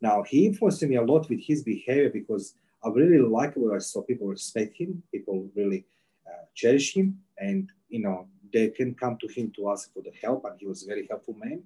now 0.00 0.22
he 0.22 0.46
influenced 0.46 0.82
me 0.82 0.96
a 0.96 1.02
lot 1.02 1.28
with 1.28 1.40
his 1.40 1.62
behavior 1.62 2.10
because 2.10 2.54
i 2.84 2.88
really 2.88 3.18
like 3.18 3.54
what 3.54 3.74
i 3.74 3.78
saw 3.78 4.02
people 4.02 4.26
respect 4.26 4.76
him 4.76 5.02
people 5.12 5.48
really 5.54 5.84
uh, 6.28 6.44
cherish 6.54 6.94
him 6.94 7.18
and 7.38 7.70
you 7.88 8.00
know 8.00 8.26
they 8.52 8.68
can 8.68 8.94
come 8.94 9.16
to 9.20 9.28
him 9.28 9.52
to 9.56 9.70
ask 9.70 9.92
for 9.92 10.02
the 10.02 10.12
help 10.22 10.44
and 10.44 10.58
he 10.58 10.66
was 10.66 10.82
a 10.82 10.86
very 10.86 11.06
helpful 11.08 11.36
man 11.38 11.62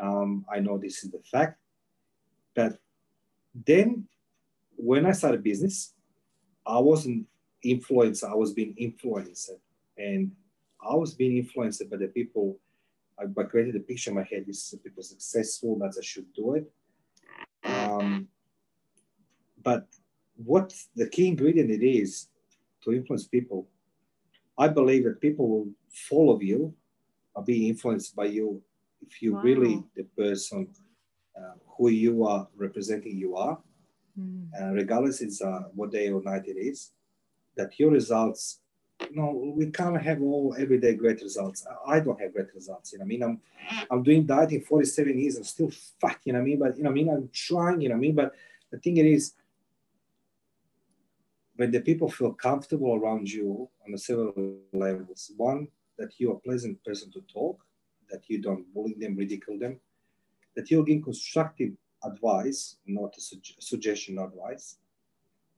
um, 0.00 0.44
i 0.52 0.58
know 0.58 0.78
this 0.78 1.04
is 1.04 1.10
the 1.10 1.22
fact 1.30 1.58
but 2.54 2.78
then 3.66 4.06
when 4.76 5.06
i 5.06 5.12
started 5.12 5.42
business 5.42 5.94
i 6.66 6.78
wasn't 6.78 7.26
influenced 7.62 8.24
i 8.24 8.34
was 8.34 8.52
being 8.52 8.74
influenced 8.76 9.50
and 9.98 10.30
i 10.82 10.94
was 10.94 11.14
being 11.14 11.36
influenced 11.36 11.88
by 11.90 11.96
the 11.96 12.08
people 12.08 12.58
I, 13.20 13.40
I 13.40 13.44
created 13.44 13.76
a 13.76 13.80
picture 13.80 14.10
in 14.10 14.16
my 14.16 14.22
head. 14.22 14.44
This 14.46 14.72
is 14.72 14.78
people 14.80 15.02
successful. 15.02 15.78
That 15.78 15.94
I 15.98 16.02
should 16.02 16.32
do 16.32 16.54
it. 16.54 16.72
Um, 17.64 18.28
but 19.62 19.86
what 20.36 20.74
the 20.96 21.08
key 21.08 21.28
ingredient 21.28 21.70
it 21.70 21.86
is 21.86 22.28
to 22.84 22.92
influence 22.92 23.26
people, 23.26 23.68
I 24.56 24.68
believe 24.68 25.04
that 25.04 25.20
people 25.20 25.48
will 25.48 25.68
follow 25.90 26.40
you 26.40 26.74
or 27.34 27.44
be 27.44 27.68
influenced 27.68 28.14
by 28.16 28.26
you 28.26 28.62
if 29.06 29.22
you 29.22 29.34
wow. 29.34 29.42
really 29.42 29.82
the 29.96 30.04
person 30.16 30.68
uh, 31.36 31.54
who 31.76 31.88
you 31.88 32.24
are 32.24 32.48
representing 32.56 33.16
you 33.16 33.36
are, 33.36 33.58
mm. 34.18 34.48
uh, 34.60 34.72
regardless 34.72 35.20
it's 35.20 35.40
uh, 35.40 35.62
what 35.74 35.90
day 35.90 36.10
or 36.10 36.22
night 36.22 36.46
it 36.46 36.58
is, 36.58 36.92
that 37.56 37.78
your 37.78 37.90
results, 37.90 38.60
you 39.08 39.16
know, 39.16 39.52
we 39.56 39.70
can't 39.70 40.00
have 40.00 40.20
all 40.20 40.54
everyday 40.58 40.94
great 40.94 41.22
results. 41.22 41.66
I 41.86 42.00
don't 42.00 42.20
have 42.20 42.34
great 42.34 42.54
results. 42.54 42.92
You 42.92 42.98
know, 42.98 43.04
I 43.04 43.08
mean, 43.08 43.22
I'm 43.22 43.40
I'm 43.90 44.02
doing 44.02 44.26
dieting 44.26 44.60
47 44.60 45.18
years. 45.18 45.36
I'm 45.36 45.44
still 45.44 45.70
fat. 46.00 46.18
You 46.24 46.34
know, 46.34 46.38
what 46.38 46.42
I 46.42 46.46
mean, 46.46 46.58
but 46.58 46.76
you 46.76 46.84
know, 46.84 46.90
I 46.90 46.92
mean, 46.92 47.08
I'm 47.08 47.30
trying. 47.32 47.80
You 47.80 47.88
know, 47.88 47.94
what 47.94 48.00
I 48.00 48.02
mean, 48.02 48.14
but 48.14 48.34
the 48.70 48.78
thing 48.78 48.98
it 48.98 49.06
is, 49.06 49.32
when 51.56 51.70
the 51.70 51.80
people 51.80 52.10
feel 52.10 52.32
comfortable 52.32 52.94
around 52.94 53.30
you 53.30 53.68
on 53.86 53.94
a 53.94 53.98
several 53.98 54.58
levels, 54.72 55.32
one 55.36 55.68
that 56.00 56.18
you're 56.18 56.32
a 56.32 56.40
pleasant 56.40 56.82
person 56.82 57.12
to 57.12 57.20
talk, 57.32 57.60
that 58.10 58.22
you 58.28 58.40
don't 58.40 58.64
bully 58.74 58.96
them, 58.98 59.14
ridicule 59.14 59.58
them, 59.58 59.78
that 60.56 60.70
you're 60.70 60.82
giving 60.82 61.02
constructive 61.02 61.72
advice, 62.02 62.76
not 62.86 63.14
a 63.18 63.20
su- 63.20 63.58
suggestion 63.60 64.18
advice, 64.18 64.78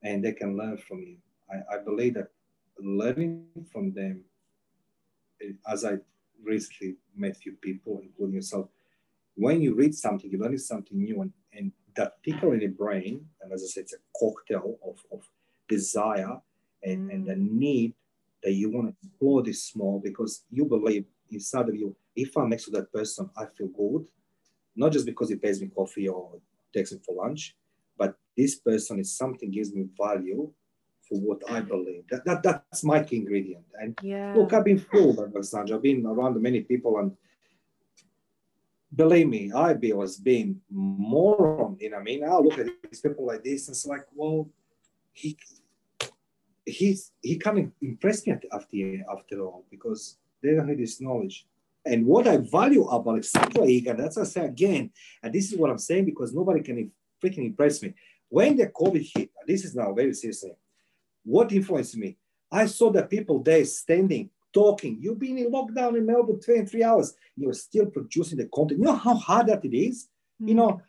and 0.03 0.23
they 0.23 0.33
can 0.33 0.57
learn 0.57 0.77
from 0.77 1.01
you. 1.01 1.17
I, 1.49 1.77
I 1.77 1.79
believe 1.79 2.15
that 2.15 2.31
learning 2.79 3.47
from 3.73 3.93
them, 3.95 4.25
as 5.71 5.85
I 5.85 5.99
recently 6.43 6.97
met 7.17 7.37
few 7.37 7.53
people, 7.53 8.01
including 8.03 8.35
yourself, 8.35 8.67
when 9.37 9.63
you 9.63 9.75
read 9.75 9.95
something, 9.95 10.29
you're 10.29 10.41
learning 10.41 10.59
something 10.59 11.01
new, 11.01 11.23
and, 11.23 11.33
and 11.53 11.73
that 11.95 12.23
tickle 12.25 12.53
in 12.53 12.59
the 12.59 12.67
brain, 12.67 13.25
and 13.41 13.53
as 13.53 13.63
I 13.63 13.67
said, 13.67 13.83
it's 13.85 13.95
a 13.95 14.19
cocktail 14.19 14.77
of, 14.85 14.99
of 15.13 15.23
desire 15.69 16.41
and, 16.83 17.11
mm. 17.11 17.15
and 17.15 17.27
the 17.29 17.37
need 17.37 17.95
that 18.43 18.53
you 18.53 18.71
want 18.71 18.89
to 18.89 19.09
explore 19.09 19.43
this 19.43 19.65
small 19.65 20.01
because 20.03 20.45
you 20.51 20.65
believe 20.65 21.05
inside 21.31 21.69
of 21.69 21.75
you, 21.75 21.95
if 22.15 22.37
I'm 22.37 22.51
next 22.51 22.65
to 22.65 22.71
that 22.73 22.93
person, 22.93 23.31
I 23.37 23.47
feel 23.47 23.69
good, 23.69 24.07
not 24.77 24.93
just 24.93 25.07
because 25.07 25.29
he 25.29 25.37
pays 25.37 25.61
me 25.61 25.69
coffee 25.69 26.09
or 26.09 26.39
takes 26.75 26.93
me 26.93 26.99
for 27.05 27.15
lunch, 27.15 27.57
but 27.97 28.17
this 28.37 28.57
person 28.57 28.99
is 28.99 29.17
something 29.17 29.51
gives 29.51 29.73
me 29.73 29.87
value 29.97 30.51
for 31.09 31.21
what 31.21 31.43
I 31.51 31.61
believe. 31.61 32.05
That, 32.11 32.25
that 32.25 32.43
that's 32.43 32.85
my 32.85 33.03
key 33.03 33.17
ingredient. 33.17 33.65
And 33.75 33.99
yeah. 34.03 34.35
look, 34.37 34.53
I've 34.53 34.65
been 34.65 34.79
fooled, 34.79 35.19
Alexandra. 35.19 35.77
I've 35.77 35.83
been 35.83 36.07
around 36.07 36.41
many 36.41 36.61
people 36.63 36.99
and 36.99 37.13
believe 38.95 39.29
me, 39.29 39.53
I 39.53 39.75
was 39.95 40.17
being 40.17 40.61
moron. 40.71 41.77
You 41.81 41.91
know, 41.91 41.97
what 41.97 42.01
I 42.01 42.05
mean, 42.05 42.25
I 42.25 42.37
look 42.37 42.59
at 42.59 42.67
these 42.91 43.01
people 43.01 43.27
like 43.27 43.43
this, 43.43 43.69
and 43.69 43.75
it's 43.75 43.87
like, 43.87 44.07
well, 44.15 44.49
he 45.13 45.37
he's 46.65 47.13
he 47.21 47.39
can't 47.39 47.73
impress 47.81 48.27
me 48.27 48.33
after 48.33 48.47
after 49.11 49.41
all 49.41 49.65
because 49.71 50.19
they 50.43 50.55
don't 50.55 50.69
have 50.69 50.79
this 50.79 51.01
knowledge. 51.01 51.47
And 51.85 52.07
what 52.07 52.29
I 52.29 52.37
value 52.37 52.85
about 52.85 53.15
Alexandra 53.15 53.67
Egan, 53.67 53.97
that's 53.97 54.17
what 54.17 54.27
I 54.27 54.31
say 54.31 54.45
again, 54.45 54.91
and 55.23 55.33
this 55.33 55.53
is 55.53 55.59
what 55.59 55.71
I'm 55.71 55.79
saying 55.79 56.05
because 56.05 56.33
nobody 56.33 56.63
can 56.63 56.93
freaking 57.23 57.47
impress 57.47 57.83
me. 57.83 57.95
When 58.29 58.57
the 58.57 58.69
COVID 58.69 59.11
hit, 59.15 59.31
this 59.47 59.65
is 59.65 59.75
now 59.75 59.93
very 59.93 60.15
seriously, 60.15 60.53
what 61.25 61.53
influenced 61.53 61.97
me? 61.97 62.17
I 62.51 62.67
saw 62.67 62.91
the 62.91 63.03
people 63.03 63.43
there 63.43 63.65
standing, 63.65 64.31
talking. 64.53 64.99
You've 65.01 65.19
been 65.19 65.39
in 65.39 65.51
lockdown 65.51 65.97
in 65.97 66.07
Melbourne 66.07 66.41
23 66.41 66.85
hours. 66.85 67.15
You're 67.37 67.53
still 67.55 67.87
producing 67.87 68.39
the 68.39 68.49
content. 68.55 68.81
You 68.81 68.87
know 68.87 68.97
how 68.97 69.15
hard 69.15 69.49
that 69.49 69.65
it 69.65 69.77
is? 69.77 70.05
Mm-hmm. 70.41 70.49
You 70.49 70.55
know, 70.55 70.83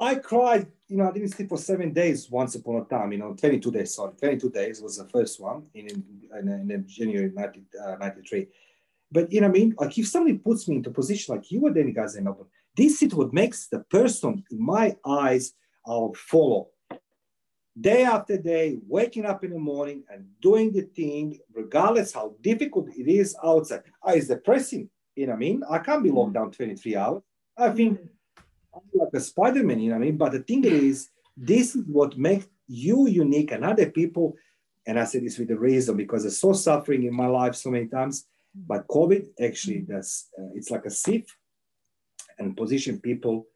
I 0.00 0.14
cried, 0.14 0.68
you 0.86 0.96
know, 0.96 1.08
I 1.08 1.12
didn't 1.12 1.30
sleep 1.30 1.48
for 1.48 1.58
seven 1.58 1.92
days 1.92 2.30
once 2.30 2.54
upon 2.54 2.76
a 2.76 2.84
time, 2.84 3.10
you 3.12 3.18
know, 3.18 3.34
22 3.34 3.70
days, 3.72 3.94
sorry, 3.94 4.12
22 4.14 4.50
days 4.50 4.80
was 4.80 4.96
the 4.96 5.08
first 5.08 5.40
one 5.40 5.66
in, 5.74 5.88
in, 5.88 6.48
in, 6.48 6.70
in 6.70 6.84
January 6.86 7.32
90, 7.34 7.62
uh, 7.84 7.96
93. 7.96 8.46
But, 9.10 9.32
you 9.32 9.40
know 9.40 9.48
I 9.48 9.50
mean? 9.50 9.74
Like 9.78 9.98
if 9.98 10.06
somebody 10.06 10.38
puts 10.38 10.68
me 10.68 10.76
into 10.76 10.90
a 10.90 10.92
position 10.92 11.34
like 11.34 11.50
you 11.50 11.60
were 11.60 11.72
then, 11.72 11.92
guys 11.92 12.14
in 12.14 12.24
Melbourne, 12.24 12.46
this 12.76 13.02
is 13.02 13.12
what 13.12 13.32
makes 13.32 13.66
the 13.66 13.80
person, 13.80 14.44
in 14.50 14.62
my 14.62 14.96
eyes, 15.04 15.54
I'll 15.84 16.14
follow. 16.14 16.68
Day 17.80 18.04
after 18.04 18.36
day, 18.38 18.78
waking 18.86 19.24
up 19.24 19.42
in 19.42 19.50
the 19.50 19.58
morning 19.58 20.04
and 20.10 20.26
doing 20.40 20.72
the 20.72 20.82
thing, 20.82 21.38
regardless 21.52 22.12
how 22.12 22.34
difficult 22.40 22.88
it 22.96 23.08
is 23.08 23.36
outside. 23.42 23.82
Ah, 24.02 24.10
it's 24.10 24.28
depressing, 24.28 24.90
you 25.16 25.26
know 25.26 25.32
what 25.32 25.36
I 25.36 25.40
mean? 25.40 25.62
I 25.68 25.78
can't 25.78 26.04
be 26.04 26.10
locked 26.10 26.34
down 26.34 26.52
23 26.52 26.96
hours. 26.96 27.22
I 27.56 27.70
think 27.70 27.98
like 28.94 29.08
a 29.14 29.20
Spider-Man, 29.20 29.80
you 29.80 29.90
know 29.90 29.96
what 29.96 30.02
I 30.02 30.06
mean? 30.06 30.16
But 30.16 30.32
the 30.32 30.40
thing 30.40 30.64
is, 30.64 31.10
this 31.36 31.76
is 31.76 31.84
what 31.86 32.18
makes 32.18 32.46
you 32.66 33.08
unique 33.08 33.52
and 33.52 33.64
other 33.64 33.90
people. 33.90 34.36
And 34.86 34.98
I 34.98 35.04
say 35.04 35.20
this 35.20 35.38
with 35.38 35.50
a 35.50 35.58
reason 35.58 35.96
because 35.96 36.26
I 36.26 36.30
saw 36.30 36.52
suffering 36.52 37.04
in 37.04 37.14
my 37.14 37.26
life 37.26 37.54
so 37.54 37.70
many 37.70 37.86
times. 37.86 38.26
But 38.54 38.88
COVID 38.88 39.26
actually 39.40 39.80
does, 39.80 40.28
uh, 40.38 40.48
it's 40.54 40.70
like 40.70 40.84
a 40.86 40.90
sieve 40.90 41.26
and 42.38 42.56
position 42.56 42.98
people 42.98 43.46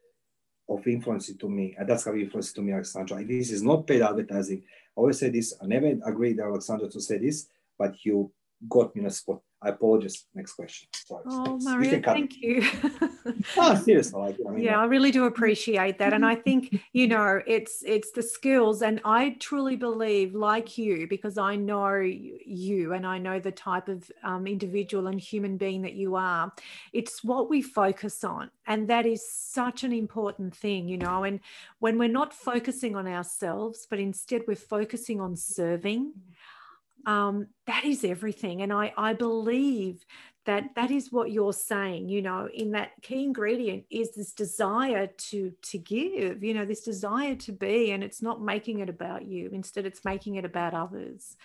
of 0.68 0.86
influence 0.86 1.32
to 1.34 1.48
me. 1.48 1.74
And 1.78 1.88
that's 1.88 2.04
how 2.04 2.14
influence 2.14 2.52
to 2.52 2.62
me, 2.62 2.72
Alexandra. 2.72 3.24
This 3.24 3.50
is 3.50 3.62
not 3.62 3.86
paid 3.86 4.02
advertising. 4.02 4.62
I 4.96 5.00
always 5.00 5.18
say 5.18 5.30
this. 5.30 5.54
I 5.60 5.66
never 5.66 5.98
agreed, 6.06 6.38
Alexandra, 6.40 6.88
to 6.88 7.00
say 7.00 7.18
this, 7.18 7.48
but 7.78 7.94
you 8.04 8.30
got 8.68 8.94
me 8.94 9.00
in 9.02 9.06
a 9.06 9.10
spot. 9.10 9.40
I 9.64 9.68
apologize. 9.68 10.24
Next 10.34 10.54
question. 10.54 10.88
Sorry. 10.94 11.22
Oh, 11.26 11.58
Mario, 11.62 12.00
thank 12.02 12.42
you. 12.42 12.64
oh, 13.56 13.74
seriously, 13.76 14.20
like, 14.20 14.36
I 14.46 14.50
mean, 14.50 14.64
yeah, 14.64 14.80
I 14.80 14.84
really 14.86 15.12
do 15.12 15.26
appreciate 15.26 15.98
that, 15.98 16.12
and 16.12 16.26
I 16.26 16.34
think 16.34 16.80
you 16.92 17.06
know 17.06 17.40
it's 17.46 17.82
it's 17.86 18.10
the 18.10 18.22
skills, 18.22 18.82
and 18.82 19.00
I 19.04 19.36
truly 19.38 19.76
believe, 19.76 20.34
like 20.34 20.76
you, 20.78 21.06
because 21.06 21.38
I 21.38 21.54
know 21.54 21.94
you, 22.00 22.92
and 22.92 23.06
I 23.06 23.18
know 23.18 23.38
the 23.38 23.52
type 23.52 23.88
of 23.88 24.10
um, 24.24 24.48
individual 24.48 25.06
and 25.06 25.20
human 25.20 25.56
being 25.56 25.82
that 25.82 25.94
you 25.94 26.16
are. 26.16 26.52
It's 26.92 27.22
what 27.22 27.48
we 27.48 27.62
focus 27.62 28.24
on, 28.24 28.50
and 28.66 28.88
that 28.88 29.06
is 29.06 29.24
such 29.30 29.84
an 29.84 29.92
important 29.92 30.56
thing, 30.56 30.88
you 30.88 30.98
know. 30.98 31.22
And 31.22 31.38
when 31.78 31.98
we're 31.98 32.08
not 32.08 32.34
focusing 32.34 32.96
on 32.96 33.06
ourselves, 33.06 33.86
but 33.88 34.00
instead 34.00 34.42
we're 34.48 34.56
focusing 34.56 35.20
on 35.20 35.36
serving 35.36 36.14
um, 37.06 37.48
that 37.66 37.84
is 37.84 38.04
everything. 38.04 38.62
And 38.62 38.72
I, 38.72 38.92
I 38.96 39.12
believe 39.14 40.04
that 40.44 40.74
that 40.74 40.90
is 40.90 41.12
what 41.12 41.30
you're 41.30 41.52
saying, 41.52 42.08
you 42.08 42.20
know, 42.20 42.48
in 42.52 42.72
that 42.72 42.90
key 43.00 43.22
ingredient 43.22 43.84
is 43.90 44.12
this 44.12 44.32
desire 44.32 45.06
to 45.06 45.52
to 45.62 45.78
give, 45.78 46.42
you 46.42 46.52
know, 46.52 46.64
this 46.64 46.82
desire 46.82 47.36
to 47.36 47.52
be, 47.52 47.92
and 47.92 48.02
it's 48.02 48.22
not 48.22 48.42
making 48.42 48.80
it 48.80 48.88
about 48.88 49.24
you. 49.24 49.50
Instead, 49.52 49.86
it's 49.86 50.04
making 50.04 50.34
it 50.36 50.44
about 50.44 50.74
others. 50.74 51.36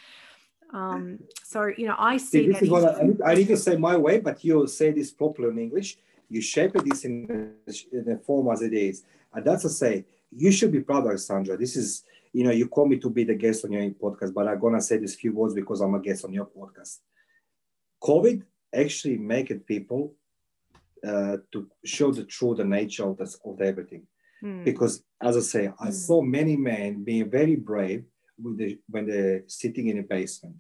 Um, 0.73 1.19
so, 1.43 1.71
you 1.77 1.87
know, 1.87 1.95
I 1.97 2.17
see, 2.17 2.43
see 2.43 2.51
this 2.51 2.61
is 2.63 2.69
what 2.69 2.83
I, 2.83 3.31
I, 3.31 3.35
need 3.35 3.47
to 3.47 3.57
say 3.57 3.77
my 3.77 3.95
way, 3.95 4.19
but 4.19 4.43
you 4.43 4.67
say 4.67 4.91
this 4.91 5.11
properly 5.11 5.49
in 5.49 5.59
English. 5.59 5.97
You 6.29 6.41
shape 6.41 6.73
this 6.73 7.05
in 7.05 7.25
the, 7.65 7.83
in 7.93 8.03
the 8.03 8.17
form 8.17 8.51
as 8.51 8.61
it 8.61 8.73
is. 8.73 9.03
And 9.33 9.45
that's 9.45 9.61
to 9.61 9.69
say, 9.69 10.05
you 10.35 10.51
should 10.51 10.73
be 10.73 10.81
proud, 10.81 11.05
Alexandra. 11.05 11.55
This 11.55 11.77
is 11.77 12.03
you 12.37 12.43
know, 12.43 12.51
you 12.51 12.67
call 12.67 12.87
me 12.87 12.99
to 12.99 13.09
be 13.09 13.23
the 13.23 13.33
guest 13.33 13.65
on 13.65 13.71
your 13.71 13.89
podcast, 13.89 14.31
but 14.31 14.47
I'm 14.47 14.59
gonna 14.59 14.79
say 14.79 14.97
these 14.99 15.15
few 15.15 15.33
words 15.33 15.55
because 15.55 15.81
I'm 15.81 15.95
a 15.95 15.99
guest 15.99 16.23
on 16.23 16.31
your 16.31 16.45
podcast. 16.45 16.99
COVID 18.03 18.43
actually 18.83 19.17
make 19.17 19.49
it 19.49 19.65
people 19.65 20.13
uh, 21.03 21.37
to 21.51 21.67
show 21.83 22.11
the 22.11 22.25
true 22.25 22.53
the 22.53 22.63
nature 22.63 23.05
of 23.09 23.17
this 23.17 23.39
of 23.43 23.59
everything. 23.59 24.03
Mm. 24.43 24.63
Because 24.65 25.03
as 25.19 25.35
I 25.35 25.39
say, 25.39 25.63
I 25.79 25.87
mm. 25.87 25.93
saw 25.93 26.21
many 26.21 26.55
men 26.55 27.03
being 27.03 27.27
very 27.27 27.55
brave 27.55 28.05
with 28.43 28.59
the, 28.59 28.77
when 28.87 29.07
they're 29.07 29.41
sitting 29.47 29.87
in 29.87 29.97
a 29.97 30.03
basement. 30.03 30.57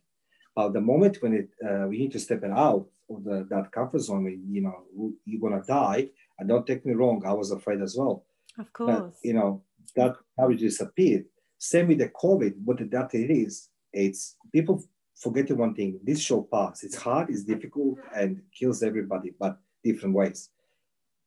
But 0.55 0.73
the 0.73 0.81
moment 0.81 1.21
when 1.21 1.33
it 1.41 1.49
uh, 1.63 1.85
we 1.89 1.99
need 1.99 2.13
to 2.13 2.19
step 2.19 2.41
it 2.43 2.53
out 2.67 2.87
of 3.07 3.23
the, 3.23 3.45
that 3.51 3.71
comfort 3.71 4.01
zone, 4.01 4.25
you 4.49 4.61
know, 4.65 5.13
you're 5.25 5.45
gonna 5.47 5.63
die. 5.63 6.09
And 6.39 6.49
don't 6.49 6.65
take 6.65 6.87
me 6.87 6.93
wrong, 6.95 7.21
I 7.23 7.33
was 7.33 7.51
afraid 7.51 7.81
as 7.83 7.95
well. 7.95 8.25
Of 8.57 8.73
course. 8.73 8.89
But, 8.89 9.13
you 9.21 9.33
know, 9.33 9.61
that 9.95 10.15
courage 10.39 10.61
disappeared. 10.61 11.25
Same 11.57 11.87
with 11.87 11.99
the 11.99 12.09
COVID, 12.09 12.53
what 12.63 12.77
the 12.77 12.85
data 12.85 13.17
it 13.17 13.31
is, 13.31 13.69
it's 13.91 14.35
people 14.51 14.83
forgetting 15.15 15.57
one 15.57 15.73
thing. 15.73 15.99
This 16.03 16.19
shall 16.19 16.43
pass. 16.43 16.83
It's 16.83 16.95
hard, 16.95 17.29
it's 17.29 17.43
difficult, 17.43 17.97
and 18.15 18.41
kills 18.57 18.83
everybody, 18.83 19.33
but 19.39 19.57
different 19.83 20.13
ways. 20.13 20.49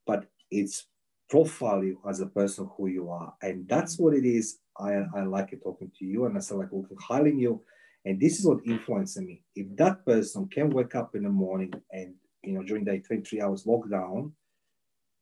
But 0.07 0.27
it's 0.51 0.87
profile 1.29 1.83
you 1.85 2.01
as 2.09 2.21
a 2.21 2.27
person 2.27 2.69
who 2.77 2.89
you 2.89 3.11
are. 3.11 3.33
And 3.43 3.69
that's 3.69 3.99
what 3.99 4.15
it 4.15 4.25
is. 4.25 4.59
I, 4.79 5.05
I 5.15 5.23
like 5.23 5.53
it 5.53 5.63
talking 5.63 5.91
to 5.99 6.05
you 6.05 6.27
and 6.27 6.37
I 6.37 6.41
said 6.41 6.59
like 6.59 6.73
looking 6.73 6.97
highlighting 6.97 7.41
you. 7.41 7.63
And 8.05 8.19
this 8.19 8.39
is 8.39 8.47
what 8.47 8.65
influenced 8.67 9.21
me. 9.21 9.43
If 9.55 9.77
that 9.77 10.05
person 10.05 10.49
can 10.49 10.71
wake 10.71 10.95
up 10.95 11.15
in 11.15 11.23
the 11.25 11.29
morning 11.29 11.73
and 11.93 12.15
you 12.43 12.53
know 12.53 12.63
during 12.63 12.85
the 12.85 12.99
23 12.99 13.41
hours 13.41 13.65
lockdown, 13.65 14.33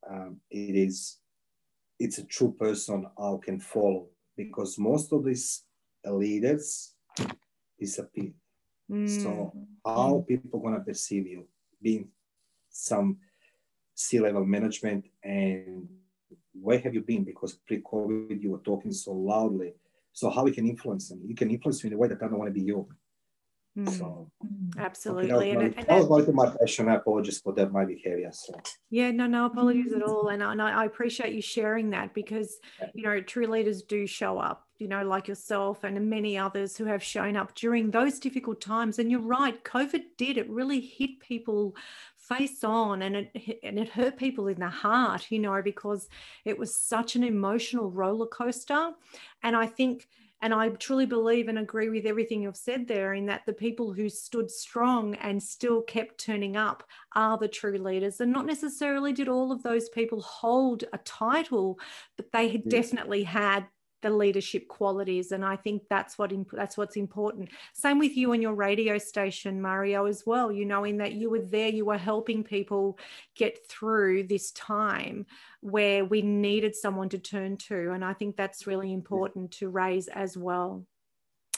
um, 0.09 0.41
it 0.51 0.77
is 0.77 1.19
it's 1.99 2.19
a 2.19 2.25
true 2.25 2.55
person 2.59 3.07
I 3.19 3.35
can 3.43 3.59
follow 3.59 4.07
because 4.39 4.79
most 4.79 5.13
of 5.13 5.25
these 5.25 5.65
leaders 6.07 6.95
disappear. 7.79 8.33
Mm. 8.91 9.23
So 9.23 9.53
how 9.85 10.25
people 10.27 10.61
gonna 10.61 10.81
perceive 10.81 11.27
you 11.27 11.47
being 11.83 12.09
some 12.71 13.19
C-level 13.95 14.47
management 14.47 15.05
and 15.23 15.89
where 16.55 16.79
have 16.79 16.95
you 16.95 17.03
been? 17.03 17.25
Because 17.25 17.53
pre-COVID 17.67 18.41
you 18.41 18.51
were 18.53 18.65
talking 18.71 18.93
so 18.93 19.13
loudly. 19.13 19.75
So 20.13 20.31
how 20.31 20.45
we 20.45 20.53
can 20.53 20.67
influence 20.67 21.09
them? 21.09 21.21
You 21.27 21.35
can 21.35 21.51
influence 21.51 21.83
them 21.83 21.89
in 21.89 21.95
a 21.95 21.99
way 21.99 22.09
that 22.09 22.23
I 22.23 22.29
don't 22.29 22.39
want 22.39 22.49
to 22.53 22.61
be 22.61 22.67
you. 22.73 22.89
Mm. 23.79 23.91
So 23.91 24.29
mm. 24.45 24.77
absolutely, 24.77 25.31
okay, 25.31 25.53
that 25.53 25.57
was, 25.57 25.75
and, 25.77 25.87
that 25.87 26.09
was 26.09 26.29
my 26.35 26.51
question. 26.51 26.89
I 26.89 26.97
apologize 26.97 27.39
for 27.39 27.53
that 27.53 27.71
my 27.71 27.85
behavior. 27.85 28.31
So 28.33 28.59
yeah, 28.91 29.13
no, 29.13 29.27
no 29.27 29.47
apologies 29.47 29.93
at 29.93 30.03
all, 30.03 30.29
and 30.29 30.43
I, 30.43 30.53
and 30.53 30.61
I 30.61 30.85
appreciate 30.85 31.33
you 31.33 31.43
sharing 31.43 31.91
that 31.91 32.13
because 32.13 32.59
you 32.95 33.05
know 33.05 33.21
true 33.21 33.47
leaders 33.47 33.83
do 33.83 34.07
show 34.07 34.39
up. 34.39 34.65
You 34.79 34.89
know, 34.89 35.05
like 35.05 35.29
yourself 35.29 35.85
and 35.85 36.09
many 36.09 36.39
others 36.39 36.77
who 36.77 36.85
have 36.87 37.03
shown 37.03 37.37
up 37.37 37.55
during 37.55 37.91
those 37.91 38.21
difficult 38.21 38.61
times. 38.61 39.01
And 39.01 39.11
you're 39.11 39.21
right, 39.21 39.63
COVID 39.65 40.03
did 40.17 40.39
it 40.39 40.49
really 40.49 40.81
hit 40.81 41.19
people 41.19 41.75
face 42.17 42.63
on 42.63 43.03
and 43.03 43.17
it 43.17 43.59
and 43.63 43.79
it 43.79 43.89
hurt 43.89 44.19
people 44.19 44.49
in 44.49 44.61
the 44.61 44.69
heart 44.69 45.31
you 45.31 45.39
know 45.39 45.63
because 45.63 46.11
it 46.45 46.59
was 46.59 46.79
such 46.79 47.17
an 47.17 47.25
emotional 47.25 47.91
roller 47.91 48.27
coaster 48.27 48.91
and 49.43 49.57
i 49.57 49.65
think 49.65 50.07
and 50.41 50.55
I 50.55 50.69
truly 50.71 51.07
believe 51.07 51.49
and 51.49 51.59
agree 51.59 51.89
with 51.89 52.07
everything 52.07 52.43
you've 52.43 52.57
said 52.57 52.87
there 52.87 53.15
in 53.15 53.27
that 53.27 53.45
the 53.47 53.53
people 53.53 53.93
who 53.93 54.09
stood 54.09 54.51
strong 54.51 55.15
and 55.17 55.43
still 55.43 55.83
kept 55.83 56.19
turning 56.19 56.57
up 56.57 56.85
are 57.15 57.37
the 57.37 57.49
true 57.49 57.79
leaders. 57.79 58.21
And 58.21 58.33
not 58.33 58.47
necessarily 58.47 59.13
did 59.13 59.29
all 59.29 59.51
of 59.51 59.63
those 59.63 59.89
people 59.89 60.21
hold 60.21 60.85
a 60.93 60.99
title, 60.99 61.79
but 62.17 62.31
they 62.33 62.49
had 62.49 62.63
yes. 62.65 62.71
definitely 62.71 63.25
had 63.25 63.67
the 64.03 64.11
leadership 64.11 64.69
qualities 64.69 65.33
and 65.33 65.45
i 65.45 65.57
think 65.57 65.83
that's 65.91 66.19
what 66.19 66.33
imp- 66.33 66.53
that's 66.53 66.77
what's 66.77 66.97
important. 66.97 67.49
Same 67.73 67.99
with 67.99 68.17
you 68.17 68.33
and 68.33 68.43
your 68.43 68.55
radio 68.55 68.99
station 68.99 69.61
mario 69.61 70.07
as 70.07 70.25
well 70.27 70.53
you 70.53 70.65
know 70.65 70.85
in 70.85 70.99
that 70.99 71.13
you 71.13 71.31
were 71.31 71.41
there 71.41 71.69
you 71.69 71.85
were 71.85 71.99
helping 71.99 72.45
people 72.45 72.99
get 73.35 73.67
through 73.69 74.25
this 74.25 74.51
time 74.53 75.27
where 75.61 76.05
we 76.05 76.23
needed 76.23 76.75
someone 76.75 77.09
to 77.09 77.19
turn 77.19 77.57
to 77.57 77.93
and 77.93 78.05
i 78.05 78.13
think 78.13 78.37
that's 78.37 78.67
really 78.67 78.93
important 78.93 79.51
to 79.51 79.69
raise 79.69 80.09
as 80.09 80.37
well. 80.37 80.85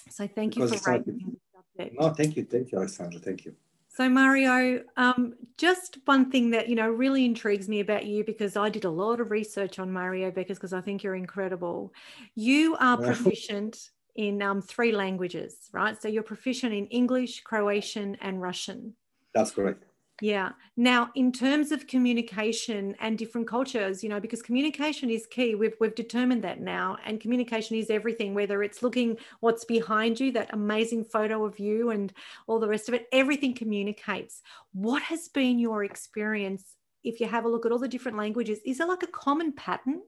So 0.09 0.27
thank 0.27 0.57
because 0.57 0.73
you 0.73 0.79
for 0.79 0.93
raising 0.93 1.19
the 1.19 1.61
subject. 1.77 2.01
No 2.01 2.11
thank 2.11 2.37
you 2.37 2.45
thank 2.45 2.73
you 2.73 2.79
alexandra 2.79 3.21
thank 3.21 3.45
you 3.45 3.55
so, 3.93 4.09
Mario, 4.09 4.85
um, 4.97 5.35
just 5.57 5.99
one 6.05 6.31
thing 6.31 6.51
that 6.51 6.69
you 6.69 6.77
know 6.77 6.89
really 6.89 7.25
intrigues 7.25 7.69
me 7.69 7.81
about 7.81 8.07
you 8.07 8.25
because 8.25 8.57
I 8.57 8.69
did 8.69 8.85
a 8.85 8.91
lot 8.91 9.21
of 9.21 9.33
research 9.33 9.81
on 9.81 9.93
Mario 9.93 10.31
Bekes 10.31 10.55
because 10.55 10.73
I 10.73 10.81
think 10.81 11.03
you're 11.03 11.17
incredible. 11.17 11.93
You 12.37 12.77
are 12.79 12.97
proficient 13.03 13.91
in 14.15 14.43
um, 14.43 14.63
three 14.63 14.93
languages, 14.93 15.57
right? 15.73 16.01
So 16.01 16.07
you're 16.07 16.23
proficient 16.23 16.73
in 16.73 16.87
English, 16.87 17.41
Croatian, 17.41 18.17
and 18.21 18.41
Russian. 18.41 18.95
That's 19.35 19.51
correct. 19.51 19.85
Yeah. 20.21 20.51
Now, 20.77 21.11
in 21.15 21.33
terms 21.33 21.73
of 21.73 21.87
communication 21.87 22.95
and 23.01 23.17
different 23.17 23.49
cultures, 23.49 24.03
you 24.03 24.09
know, 24.09 24.21
because 24.21 24.43
communication 24.43 25.09
is 25.11 25.27
key, 25.27 25.55
we've, 25.55 25.75
we've 25.81 25.95
determined 25.95 26.45
that 26.45 26.61
now, 26.61 26.99
and 27.07 27.21
communication 27.21 27.77
is 27.77 27.91
everything, 27.91 28.35
whether 28.35 28.63
it's 28.63 28.83
looking 28.83 29.17
what's 29.41 29.65
behind 29.65 30.21
you, 30.21 30.31
that 30.33 30.53
amazing 30.53 31.05
photo 31.05 31.45
of 31.45 31.59
you, 31.59 31.91
and 31.91 32.13
all 32.47 32.59
the 32.59 32.69
rest 32.69 32.89
of 32.89 32.95
it, 32.95 33.07
everything 33.13 33.55
communicates. 33.55 34.43
What 34.73 35.03
has 35.05 35.29
been 35.29 35.59
your 35.59 35.85
experience 35.85 36.77
if 37.03 37.19
you 37.21 37.27
have 37.27 37.47
a 37.47 37.49
look 37.49 37.65
at 37.65 37.73
all 37.73 37.79
the 37.79 37.89
different 37.89 38.19
languages? 38.19 38.59
Is 38.67 38.79
there 38.79 38.89
like 38.89 39.03
a 39.03 39.09
common 39.09 39.53
pattern? 39.53 40.03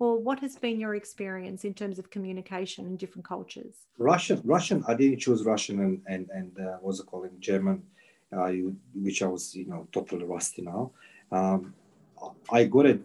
Or 0.00 0.18
what 0.18 0.40
has 0.40 0.56
been 0.56 0.80
your 0.80 0.96
experience 0.96 1.64
in 1.64 1.72
terms 1.72 2.00
of 2.00 2.10
communication 2.10 2.84
in 2.84 2.96
different 2.96 3.24
cultures? 3.24 3.76
Russian, 3.96 4.42
Russian. 4.44 4.82
I 4.88 4.94
didn't 4.94 5.20
choose 5.20 5.44
Russian 5.44 5.78
and 5.80 6.02
and 6.08 6.28
and 6.34 6.58
uh, 6.58 6.78
what's 6.80 6.98
it 6.98 7.06
called 7.06 7.26
in 7.26 7.40
German 7.40 7.84
which 8.94 9.22
I 9.22 9.26
was, 9.26 9.54
you 9.54 9.66
know, 9.66 9.86
totally 9.92 10.24
rusty 10.24 10.62
now. 10.62 10.90
Um, 11.30 11.74
I 12.50 12.64
got 12.64 12.86
it 12.86 13.00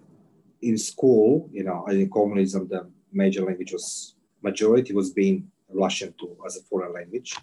in 0.61 0.77
school, 0.77 1.49
you 1.51 1.63
know, 1.63 1.85
in 1.87 2.09
communism, 2.09 2.67
the 2.67 2.89
major 3.11 3.45
language 3.45 3.73
was, 3.73 4.15
majority 4.41 4.93
was 4.93 5.11
being 5.11 5.49
Russian 5.69 6.13
too 6.19 6.35
as 6.45 6.57
a 6.57 6.61
foreign 6.63 6.93
language. 6.93 7.35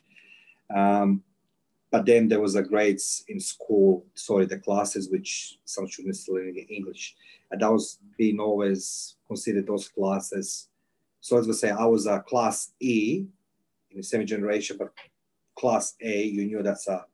Um, 0.75 1.23
but 1.91 2.05
then 2.05 2.29
there 2.29 2.41
was 2.41 2.57
a 2.57 2.63
grades 2.63 3.25
in 3.29 3.41
school, 3.41 4.05
sorry, 4.15 4.47
the 4.47 4.59
classes 4.59 5.11
which 5.11 5.59
some 5.65 5.89
students 5.89 6.29
learning 6.29 6.67
English. 6.69 7.15
And 7.51 7.61
that 7.61 7.73
was 7.73 7.99
being 8.19 8.41
always 8.41 9.17
considered 9.27 9.67
those 9.67 9.89
classes. 9.89 10.69
So 11.21 11.39
as 11.39 11.49
I 11.49 11.53
say, 11.53 11.71
I 11.71 11.85
was 11.85 12.07
a 12.07 12.21
class 12.21 12.73
E 12.81 13.25
in 13.91 13.97
the 13.97 14.03
same 14.03 14.27
generation, 14.27 14.77
but 14.79 14.93
class 15.57 15.95
A, 16.03 16.25
you 16.25 16.45
knew 16.45 16.63
that's 16.63 16.89
a 16.89 17.05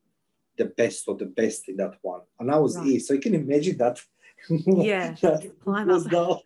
the 0.56 0.66
best 0.66 1.08
of 1.08 1.18
the 1.18 1.26
best 1.26 1.68
in 1.68 1.76
that 1.76 1.94
one. 2.02 2.20
And 2.38 2.50
I 2.50 2.58
was 2.58 2.76
right. 2.76 2.86
E. 2.86 2.98
So 2.98 3.14
you 3.14 3.20
can 3.20 3.34
imagine 3.34 3.76
that. 3.78 4.00
Yeah. 4.48 5.14
that 5.22 5.52
was 5.64 6.04
down. 6.06 6.40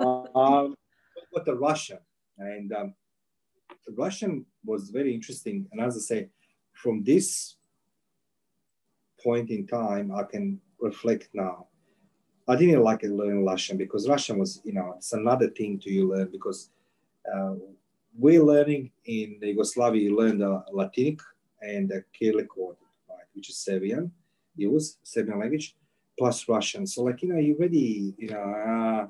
um, 0.34 0.74
but 1.32 1.44
the 1.44 1.54
Russian. 1.54 1.98
And 2.38 2.72
um, 2.72 2.94
the 3.86 3.92
Russian 3.92 4.46
was 4.64 4.90
very 4.90 5.14
interesting. 5.14 5.66
And 5.70 5.80
as 5.80 5.96
I 5.96 6.00
say, 6.00 6.28
from 6.72 7.04
this 7.04 7.56
point 9.22 9.50
in 9.50 9.66
time, 9.66 10.12
I 10.14 10.24
can 10.24 10.60
reflect 10.80 11.28
now. 11.34 11.66
I 12.48 12.56
didn't 12.56 12.82
like 12.82 13.02
learning 13.02 13.44
Russian 13.44 13.76
because 13.76 14.08
Russian 14.08 14.38
was, 14.38 14.60
you 14.64 14.72
know, 14.72 14.94
it's 14.96 15.12
another 15.12 15.48
thing 15.48 15.78
to 15.80 15.90
you 15.90 16.08
learn 16.08 16.28
because 16.32 16.70
uh, 17.32 17.54
we're 18.18 18.42
learning 18.42 18.90
in 19.04 19.38
Yugoslavia, 19.40 20.02
you 20.02 20.16
learn 20.16 20.38
the 20.38 20.64
Latinic 20.72 21.20
and 21.62 21.88
the 21.88 22.04
Cyrillic 22.18 22.56
word, 22.56 22.76
right, 23.08 23.24
which 23.34 23.48
is 23.48 23.56
Serbian, 23.56 24.12
use 24.56 24.98
Serbian 25.02 25.38
language, 25.38 25.76
plus 26.18 26.48
Russian. 26.48 26.86
So 26.86 27.04
like, 27.04 27.22
you 27.22 27.32
know, 27.32 27.38
you 27.38 27.56
already, 27.56 28.14
you 28.18 28.28
know, 28.28 28.42
uh, 28.42 29.06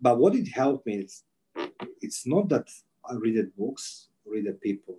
but 0.00 0.18
what 0.18 0.34
it 0.34 0.48
helped 0.48 0.86
me 0.86 0.98
is 0.98 1.24
it's 2.00 2.26
not 2.26 2.48
that 2.48 2.68
I 3.08 3.14
read 3.14 3.36
the 3.36 3.50
books, 3.58 4.08
read 4.24 4.46
the 4.46 4.52
people, 4.52 4.96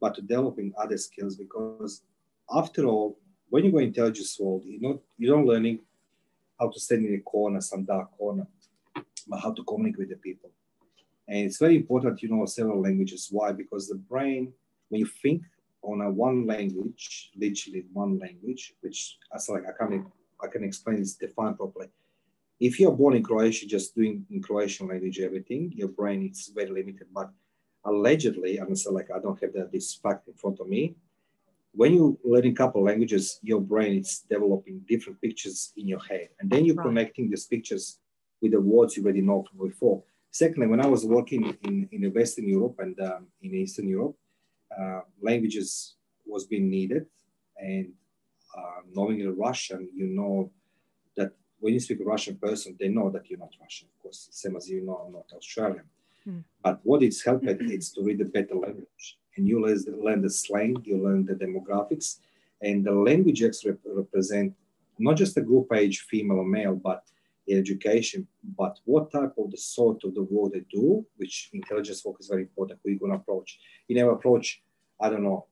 but 0.00 0.14
developing 0.14 0.72
other 0.76 0.98
skills 0.98 1.36
because 1.36 2.02
after 2.50 2.84
all, 2.84 3.18
when 3.48 3.64
you 3.64 3.72
go 3.72 3.78
intelligence 3.78 4.38
world, 4.38 4.62
you 4.64 4.80
know, 4.80 5.00
you 5.18 5.28
don't 5.28 5.46
learning 5.46 5.80
how 6.58 6.68
to 6.68 6.80
stand 6.80 7.06
in 7.06 7.14
a 7.14 7.20
corner, 7.20 7.60
some 7.60 7.84
dark 7.84 8.16
corner, 8.16 8.46
but 9.28 9.38
how 9.40 9.52
to 9.52 9.62
communicate 9.64 9.98
with 9.98 10.08
the 10.10 10.16
people. 10.16 10.50
And 11.28 11.38
it's 11.38 11.58
very 11.58 11.76
important 11.76 12.22
you 12.22 12.28
know 12.28 12.44
several 12.46 12.80
languages. 12.80 13.28
Why? 13.30 13.52
Because 13.52 13.88
the 13.88 13.96
brain, 13.96 14.52
when 14.88 15.00
you 15.00 15.08
think, 15.22 15.42
on 15.86 16.00
a 16.02 16.10
one 16.10 16.46
language, 16.46 17.30
literally 17.36 17.86
one 17.92 18.18
language, 18.18 18.74
which 18.80 19.18
I 19.32 19.38
like 19.52 19.64
I 19.68 19.72
can 19.78 20.06
I 20.42 20.48
can 20.48 20.64
explain 20.64 20.98
this 20.98 21.14
defined 21.14 21.56
properly. 21.56 21.88
If 22.58 22.80
you're 22.80 22.92
born 22.92 23.14
in 23.16 23.22
Croatia, 23.22 23.66
just 23.66 23.94
doing 23.94 24.26
in 24.30 24.42
Croatian 24.42 24.88
language 24.88 25.20
everything, 25.20 25.72
your 25.74 25.88
brain 25.88 26.28
is 26.30 26.50
very 26.54 26.70
limited. 26.70 27.06
But 27.14 27.30
allegedly, 27.84 28.58
I'm 28.58 28.74
say 28.74 28.90
like 28.90 29.10
I 29.14 29.20
don't 29.20 29.40
have 29.40 29.52
that, 29.54 29.72
this 29.72 29.94
fact 29.94 30.28
in 30.28 30.34
front 30.34 30.60
of 30.60 30.68
me. 30.68 30.96
When 31.72 31.92
you 31.94 32.18
learn 32.24 32.46
a 32.46 32.52
couple 32.52 32.82
languages, 32.82 33.38
your 33.42 33.60
brain 33.60 34.00
is 34.00 34.24
developing 34.28 34.80
different 34.88 35.20
pictures 35.20 35.72
in 35.76 35.86
your 35.86 36.00
head, 36.00 36.28
and 36.40 36.50
then 36.50 36.64
you're 36.64 36.74
right. 36.76 36.86
connecting 36.86 37.30
these 37.30 37.46
pictures 37.46 37.98
with 38.40 38.52
the 38.52 38.60
words 38.60 38.96
you 38.96 39.04
already 39.04 39.20
know 39.20 39.44
from 39.48 39.68
before. 39.68 40.02
Secondly, 40.30 40.66
when 40.66 40.80
I 40.80 40.86
was 40.86 41.04
working 41.06 41.56
in, 41.64 41.88
in 41.92 42.12
Western 42.12 42.48
Europe 42.48 42.76
and 42.78 42.98
um, 43.00 43.26
in 43.40 43.54
Eastern 43.54 43.88
Europe, 43.88 44.16
uh, 44.78 45.00
languages 45.20 45.94
was 46.26 46.46
being 46.46 46.68
needed. 46.70 47.06
And 47.58 47.92
uh, 48.56 48.80
knowing 48.94 49.18
the 49.18 49.32
Russian, 49.32 49.88
you 49.94 50.06
know 50.06 50.50
that 51.16 51.32
when 51.60 51.74
you 51.74 51.80
speak 51.80 52.00
a 52.00 52.04
Russian 52.04 52.36
person, 52.36 52.76
they 52.78 52.88
know 52.88 53.10
that 53.10 53.28
you're 53.28 53.38
not 53.38 53.54
Russian, 53.60 53.88
of 53.88 54.02
course, 54.02 54.28
same 54.30 54.56
as 54.56 54.68
you 54.68 54.82
know 54.82 55.02
I'm 55.06 55.12
not 55.12 55.32
Australian. 55.34 55.84
Mm. 56.28 56.44
But 56.62 56.80
what 56.82 57.02
it's 57.02 57.24
helped 57.24 57.46
is 57.46 57.90
to 57.92 58.02
read 58.02 58.20
a 58.20 58.24
better 58.24 58.54
language. 58.54 59.18
And 59.36 59.46
you 59.46 59.60
learn 59.60 60.22
the 60.22 60.30
slang, 60.30 60.76
you 60.84 60.96
learn 60.98 61.26
the 61.26 61.34
demographics, 61.34 62.18
and 62.62 62.84
the 62.84 62.92
languages 62.92 63.64
rep- 63.66 63.78
represent 63.84 64.54
not 64.98 65.16
just 65.16 65.34
the 65.34 65.42
group 65.42 65.72
age, 65.74 66.00
female 66.00 66.38
or 66.38 66.46
male, 66.46 66.74
but 66.74 67.04
education, 67.54 68.26
but 68.58 68.78
what 68.84 69.10
type 69.10 69.34
of 69.38 69.50
the 69.50 69.56
sort 69.56 70.02
of 70.04 70.14
the 70.14 70.22
work 70.22 70.52
they 70.52 70.64
do, 70.70 71.06
which 71.16 71.50
intelligence 71.52 72.04
work 72.04 72.16
is 72.20 72.28
very 72.28 72.42
important. 72.42 72.80
Who 72.82 72.90
you 72.90 72.98
going 72.98 73.12
to 73.12 73.18
approach? 73.18 73.58
You 73.88 73.96
never 73.96 74.12
approach, 74.12 74.62
I 75.00 75.10
don't 75.10 75.22
know, 75.22 75.46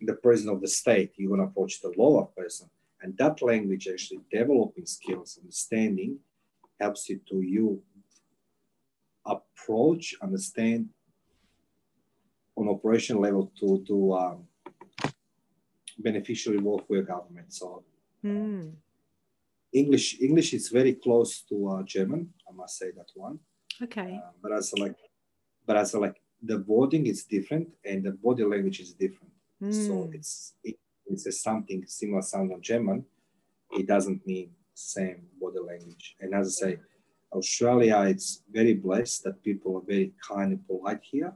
the 0.00 0.14
president 0.14 0.56
of 0.56 0.62
the 0.62 0.68
state. 0.68 1.12
You're 1.16 1.28
going 1.28 1.40
to 1.40 1.46
approach 1.46 1.80
the 1.80 1.92
lower 1.96 2.24
person, 2.36 2.70
and 3.02 3.16
that 3.18 3.42
language 3.42 3.88
actually 3.88 4.20
developing 4.30 4.86
skills, 4.86 5.38
understanding, 5.40 6.18
helps 6.80 7.08
you 7.08 7.20
to 7.28 7.40
you 7.40 7.82
approach, 9.26 10.14
understand 10.22 10.88
on 12.56 12.68
operation 12.68 13.20
level 13.20 13.52
to 13.58 13.84
to 13.86 14.12
um, 14.14 14.44
beneficially 15.98 16.58
work 16.58 16.86
for 16.86 16.94
your 16.94 17.04
government. 17.04 17.52
So. 17.52 17.82
Mm 18.24 18.72
English 19.72 20.20
English 20.20 20.52
is 20.54 20.68
very 20.68 20.94
close 20.94 21.42
to 21.42 21.68
uh, 21.68 21.82
German. 21.82 22.30
I 22.48 22.52
must 22.52 22.78
say 22.78 22.90
that 22.96 23.10
one. 23.14 23.38
Okay. 23.82 24.20
Uh, 24.22 24.30
but 24.42 24.52
as 24.52 24.72
like, 24.78 24.96
but 25.66 25.76
as 25.76 25.94
like 25.94 26.20
the 26.42 26.58
wording 26.66 27.06
is 27.06 27.24
different 27.24 27.68
and 27.84 28.04
the 28.04 28.12
body 28.12 28.44
language 28.44 28.80
is 28.80 28.92
different. 28.92 29.32
Mm. 29.62 29.86
So 29.86 30.10
it's 30.12 30.54
it, 30.64 30.76
it's 31.06 31.42
something 31.42 31.84
similar 31.86 32.22
sound 32.22 32.52
on 32.52 32.62
German. 32.62 33.04
It 33.72 33.86
doesn't 33.86 34.26
mean 34.26 34.50
same 34.74 35.26
body 35.40 35.60
language. 35.60 36.16
And 36.20 36.34
as 36.34 36.46
I 36.48 36.66
say, 36.66 36.78
Australia, 37.32 38.00
it's 38.08 38.42
very 38.50 38.74
blessed 38.74 39.24
that 39.24 39.42
people 39.42 39.76
are 39.76 39.86
very 39.86 40.12
kind 40.26 40.52
and 40.52 40.66
polite 40.66 41.00
here. 41.02 41.32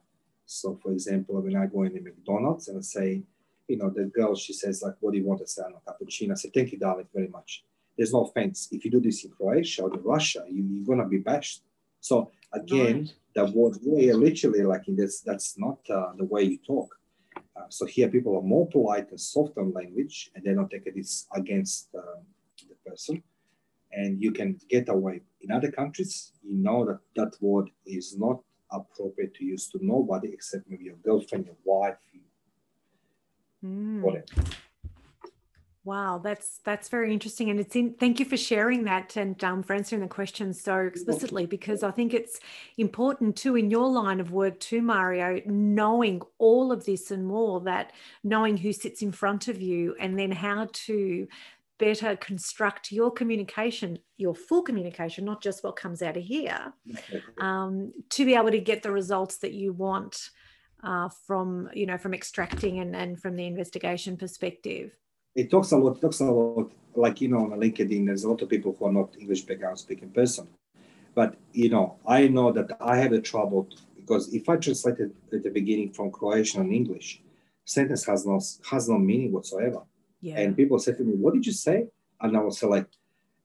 So, 0.47 0.79
for 0.83 0.93
example, 0.93 1.41
when 1.41 1.57
I 1.57 1.67
go 1.67 1.83
in 1.85 1.95
the 1.95 2.01
McDonald's 2.01 2.69
and 2.69 2.79
I 2.79 2.83
say, 2.83 3.23
you 3.69 3.77
know, 3.77 3.91
the 3.91 4.05
girl, 4.05 4.35
she 4.35 4.53
says, 4.53 4.83
like, 4.83 4.97
what 5.01 5.13
do 5.13 5.19
you 5.19 5.25
want 5.25 5.41
to 5.41 5.47
say? 5.47 5.63
a 5.63 5.91
cappuccino. 5.91 6.33
I 6.33 6.35
say, 6.35 6.51
thank 6.53 6.73
you, 6.73 6.79
darling, 6.79 7.07
very 7.15 7.29
much. 7.29 7.65
There's 7.97 8.13
no 8.13 8.25
offense. 8.25 8.69
If 8.73 8.85
you 8.85 8.91
do 8.91 9.01
this 9.01 9.25
in 9.25 9.31
Croatia 9.31 9.83
or 9.83 9.95
in 9.95 10.03
Russia, 10.03 10.45
you, 10.51 10.63
you're 10.65 10.87
going 10.87 10.99
to 10.99 11.07
be 11.07 11.19
bashed. 11.19 11.63
So, 12.01 12.31
again, 12.53 13.11
right. 13.37 13.47
the 13.49 13.53
word 13.53 13.79
way, 13.83 14.13
literally, 14.13 14.63
like, 14.63 14.89
in 14.89 14.97
this, 14.97 15.21
that's 15.21 15.59
not 15.59 15.79
uh, 15.89 16.13
the 16.17 16.25
way 16.25 16.43
you 16.43 16.59
talk. 16.59 16.95
Uh, 17.57 17.63
so 17.69 17.87
here 17.87 18.09
people 18.09 18.37
are 18.37 18.43
more 18.43 18.69
polite 18.69 19.11
and 19.11 19.21
soft 19.21 19.57
on 19.59 19.73
language 19.73 20.31
and 20.35 20.45
they 20.45 20.53
don't 20.53 20.71
take 20.71 20.87
it 20.87 20.95
against 21.35 21.89
um, 21.95 22.23
the 22.69 22.91
person 22.91 23.23
and 23.93 24.21
you 24.21 24.33
can 24.33 24.59
get 24.69 24.89
away 24.89 25.21
in 25.41 25.51
other 25.53 25.71
countries 25.71 26.33
you 26.43 26.57
know 26.57 26.85
that 26.85 26.99
that 27.15 27.33
word 27.41 27.71
is 27.87 28.17
not 28.19 28.41
appropriate 28.73 29.35
to 29.35 29.45
use 29.45 29.69
to 29.69 29.79
nobody 29.81 30.29
except 30.33 30.69
maybe 30.69 30.85
your 30.85 30.97
girlfriend 31.05 31.47
your 31.47 31.57
wife 31.65 31.97
mm. 33.65 34.01
whatever 34.01 34.27
Wow, 35.87 36.19
that's 36.25 36.61
that's 36.65 36.89
very 36.89 37.13
interesting, 37.13 37.51
and 37.51 37.61
it's 37.61 37.77
in. 37.77 37.93
Thank 37.93 38.19
you 38.19 38.25
for 38.25 38.39
sharing 38.39 38.85
that 38.85 39.17
and 39.17 39.43
um, 39.45 39.63
for 39.63 39.75
answering 39.75 40.01
the 40.01 40.09
question 40.09 40.55
so 40.55 40.79
explicitly, 40.79 41.45
because 41.45 41.83
I 41.83 41.91
think 41.91 42.15
it's 42.15 42.41
important 42.79 43.37
too 43.37 43.57
in 43.57 43.71
your 43.71 43.91
line 43.91 44.19
of 44.19 44.33
work 44.33 44.59
too, 44.61 44.81
Mario, 44.81 45.43
knowing 45.45 46.23
all 46.39 46.73
of 46.73 46.87
this 46.87 47.11
and 47.11 47.27
more. 47.27 47.61
That 47.61 47.93
knowing 48.23 48.57
who 48.57 48.73
sits 48.73 49.03
in 49.03 49.13
front 49.13 49.47
of 49.49 49.61
you, 49.61 49.95
and 50.01 50.19
then 50.19 50.33
how 50.33 50.69
to 50.73 51.29
better 51.79 52.17
construct 52.17 52.91
your 52.91 53.11
communication, 53.11 53.99
your 54.17 54.35
full 54.35 54.63
communication, 54.63 55.27
not 55.27 55.43
just 55.43 55.63
what 55.63 55.77
comes 55.77 56.01
out 56.01 56.17
of 56.17 56.23
here, 56.23 56.73
um, 57.39 57.93
to 58.09 58.25
be 58.25 58.35
able 58.35 58.53
to 58.53 58.61
get 58.61 58.83
the 58.83 58.91
results 58.91 59.37
that 59.39 59.53
you 59.53 59.75
want 59.75 60.31
uh, 60.83 61.11
from 61.27 61.69
you 61.75 61.85
know 61.85 61.99
from 61.99 62.15
extracting 62.15 62.79
and, 62.79 62.97
and 62.97 63.21
from 63.21 63.37
the 63.37 63.47
investigation 63.47 64.17
perspective 64.17 64.97
it 65.35 65.51
talks 65.51 65.73
a 65.73 65.77
lot, 65.77 66.01
talks 66.01 66.21
a 66.21 66.25
lot, 66.25 66.73
like, 66.95 67.21
you 67.21 67.29
know, 67.29 67.53
on 67.53 67.59
LinkedIn, 67.59 68.07
there's 68.07 68.25
a 68.25 68.31
lot 68.31 68.43
of 68.43 68.49
people 68.49 68.75
who 68.79 68.87
are 68.87 68.93
not 68.93 69.17
English 69.19 69.43
background 69.43 69.79
speaking 69.79 70.11
person. 70.11 70.47
But, 71.15 71.37
you 71.53 71.69
know, 71.69 71.97
I 72.07 72.29
know 72.29 72.53
that 72.53 72.77
I 72.81 72.97
have 72.99 73.13
a 73.13 73.21
trouble 73.21 73.69
because 73.97 74.33
if 74.35 74.49
I 74.49 74.57
translated 74.57 75.15
at 75.33 75.43
the 75.43 75.51
beginning 75.51 75.93
from 75.93 76.11
Croatian 76.11 76.63
and 76.63 76.73
English, 76.73 77.21
sentence 77.65 78.05
has 78.05 78.27
no, 78.27 78.41
has 78.71 78.89
no 78.89 78.99
meaning 78.99 79.33
whatsoever. 79.33 79.83
Yeah. 80.21 80.41
And 80.41 80.57
people 80.57 80.79
say 80.79 80.93
to 80.93 81.03
me, 81.03 81.15
what 81.15 81.35
did 81.35 81.47
you 81.47 81.53
say? 81.53 81.89
And 82.21 82.37
I 82.37 82.41
will 82.41 82.51
say 82.51 82.67
like, 82.67 82.87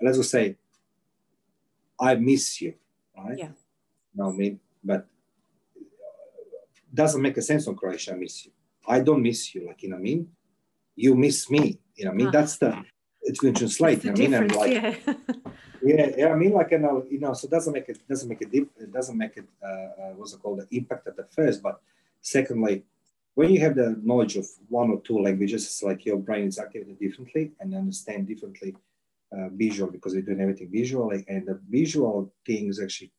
let's 0.01 0.17
just 0.17 0.31
say, 0.31 0.55
I 1.99 2.15
miss 2.15 2.61
you, 2.61 2.75
right? 3.17 3.37
Yeah. 3.37 3.47
You 4.13 4.15
know 4.15 4.25
what 4.27 4.33
I 4.33 4.37
mean? 4.37 4.59
But 4.83 5.07
uh, 5.75 5.83
doesn't 6.93 7.21
make 7.21 7.37
a 7.37 7.41
sense 7.41 7.67
on 7.67 7.75
Croatian, 7.75 8.15
I 8.15 8.17
miss 8.17 8.45
you. 8.45 8.51
I 8.87 9.01
don't 9.01 9.21
miss 9.21 9.53
you, 9.53 9.67
like, 9.67 9.83
you 9.83 9.89
know 9.89 9.97
what 9.97 10.01
I 10.01 10.03
mean? 10.03 10.29
You 10.99 11.15
miss 11.15 11.49
me. 11.49 11.79
You 11.95 12.05
know, 12.05 12.11
I 12.11 12.13
mean, 12.13 12.27
uh, 12.27 12.31
that's 12.31 12.57
the 12.57 12.83
it's 13.21 13.39
been 13.39 13.53
translated. 13.53 14.11
I 14.11 14.13
mean, 14.13 14.33
I'm 14.33 14.47
like, 14.49 14.71
yeah. 14.71 14.95
yeah, 15.83 16.09
yeah, 16.17 16.29
I 16.29 16.35
mean, 16.35 16.51
like, 16.51 16.71
you 16.71 16.79
know, 16.79 17.05
you 17.09 17.19
know, 17.19 17.33
so 17.33 17.47
it 17.47 17.51
doesn't 17.51 17.73
make 17.73 17.87
it 17.89 17.99
doesn't 18.07 18.29
make 18.29 18.41
it 18.41 18.51
deep. 18.51 18.69
it 18.77 18.91
doesn't 18.91 19.17
make 19.17 19.37
it 19.37 19.45
uh, 19.63 19.67
uh, 20.01 20.11
what's 20.17 20.33
it 20.33 20.41
called 20.41 20.59
the 20.59 20.67
impact 20.77 21.07
at 21.07 21.15
the 21.15 21.27
first, 21.37 21.63
but 21.63 21.81
secondly, 22.21 22.83
when 23.35 23.49
you 23.49 23.59
have 23.61 23.75
the 23.75 23.97
knowledge 24.03 24.35
of 24.35 24.45
one 24.67 24.89
or 24.89 24.99
two 25.01 25.19
languages, 25.19 25.63
it's 25.65 25.83
like 25.83 26.05
your 26.05 26.17
brain 26.17 26.47
is 26.47 26.59
activated 26.59 26.99
differently 26.99 27.51
and 27.59 27.73
understand 27.73 28.27
differently 28.27 28.75
uh, 29.31 29.47
visual 29.53 29.89
because 29.89 30.13
you're 30.13 30.29
doing 30.29 30.41
everything 30.41 30.69
visually, 30.71 31.23
and 31.29 31.47
the 31.47 31.59
visual 31.69 32.33
thing 32.45 32.67
is 32.67 32.81
actually 32.81 33.11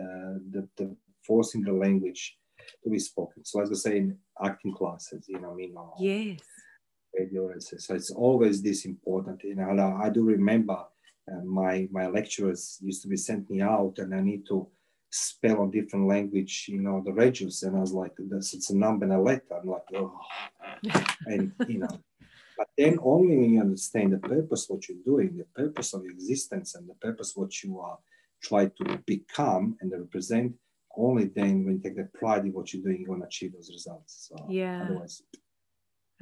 uh, 0.00 0.36
the, 0.54 0.68
the 0.76 0.94
forcing 1.26 1.62
the 1.62 1.72
language 1.72 2.36
to 2.82 2.90
be 2.90 2.98
spoken. 2.98 3.44
So 3.44 3.60
as 3.60 3.70
I 3.70 3.74
say 3.74 3.96
in 3.98 4.18
acting 4.44 4.74
classes, 4.74 5.24
you 5.28 5.40
know, 5.40 5.52
I 5.52 5.54
mean, 5.54 5.74
yes 5.98 6.40
So 7.86 7.94
it's 7.94 8.10
always 8.10 8.62
this 8.62 8.84
important. 8.84 9.42
You 9.44 9.56
know, 9.56 9.98
I 10.02 10.08
do 10.08 10.24
remember 10.24 10.78
uh, 11.30 11.44
my 11.44 11.88
my 11.90 12.06
lecturers 12.06 12.78
used 12.82 13.02
to 13.02 13.08
be 13.08 13.16
sent 13.16 13.48
me 13.50 13.60
out, 13.60 13.98
and 13.98 14.14
I 14.14 14.20
need 14.20 14.46
to 14.48 14.68
spell 15.10 15.60
on 15.60 15.70
different 15.70 16.08
language. 16.08 16.66
You 16.68 16.80
know, 16.80 17.02
the 17.04 17.12
regius, 17.12 17.62
and 17.62 17.76
I 17.76 17.80
was 17.80 17.92
like, 17.92 18.12
"This 18.18 18.54
it's 18.54 18.70
a 18.70 18.76
number 18.76 19.04
and 19.04 19.14
a 19.14 19.20
letter." 19.20 19.54
I'm 19.60 19.68
like, 19.68 19.88
oh, 19.94 20.18
and 21.26 21.52
you 21.68 21.78
know. 21.78 22.00
But 22.56 22.68
then 22.76 22.98
only 23.02 23.38
when 23.38 23.50
you 23.50 23.60
understand 23.60 24.12
the 24.12 24.18
purpose 24.18 24.66
what 24.68 24.88
you're 24.88 24.98
doing, 25.04 25.36
the 25.36 25.62
purpose 25.62 25.94
of 25.94 26.04
existence, 26.04 26.74
and 26.74 26.88
the 26.88 26.94
purpose 26.94 27.32
what 27.34 27.62
you 27.62 27.80
are 27.80 27.98
try 28.42 28.66
to 28.66 28.98
become 29.06 29.76
and 29.80 29.92
represent, 29.92 30.52
only 30.96 31.24
then 31.34 31.64
when 31.64 31.76
you 31.76 31.80
take 31.80 31.96
the 31.96 32.08
pride 32.18 32.44
in 32.44 32.52
what 32.52 32.72
you're 32.72 32.82
doing, 32.82 32.98
you're 32.98 33.08
going 33.08 33.20
to 33.20 33.26
achieve 33.26 33.52
those 33.52 33.70
results. 33.72 34.28
So 34.28 34.46
yeah. 34.48 34.82
Otherwise, 34.84 35.22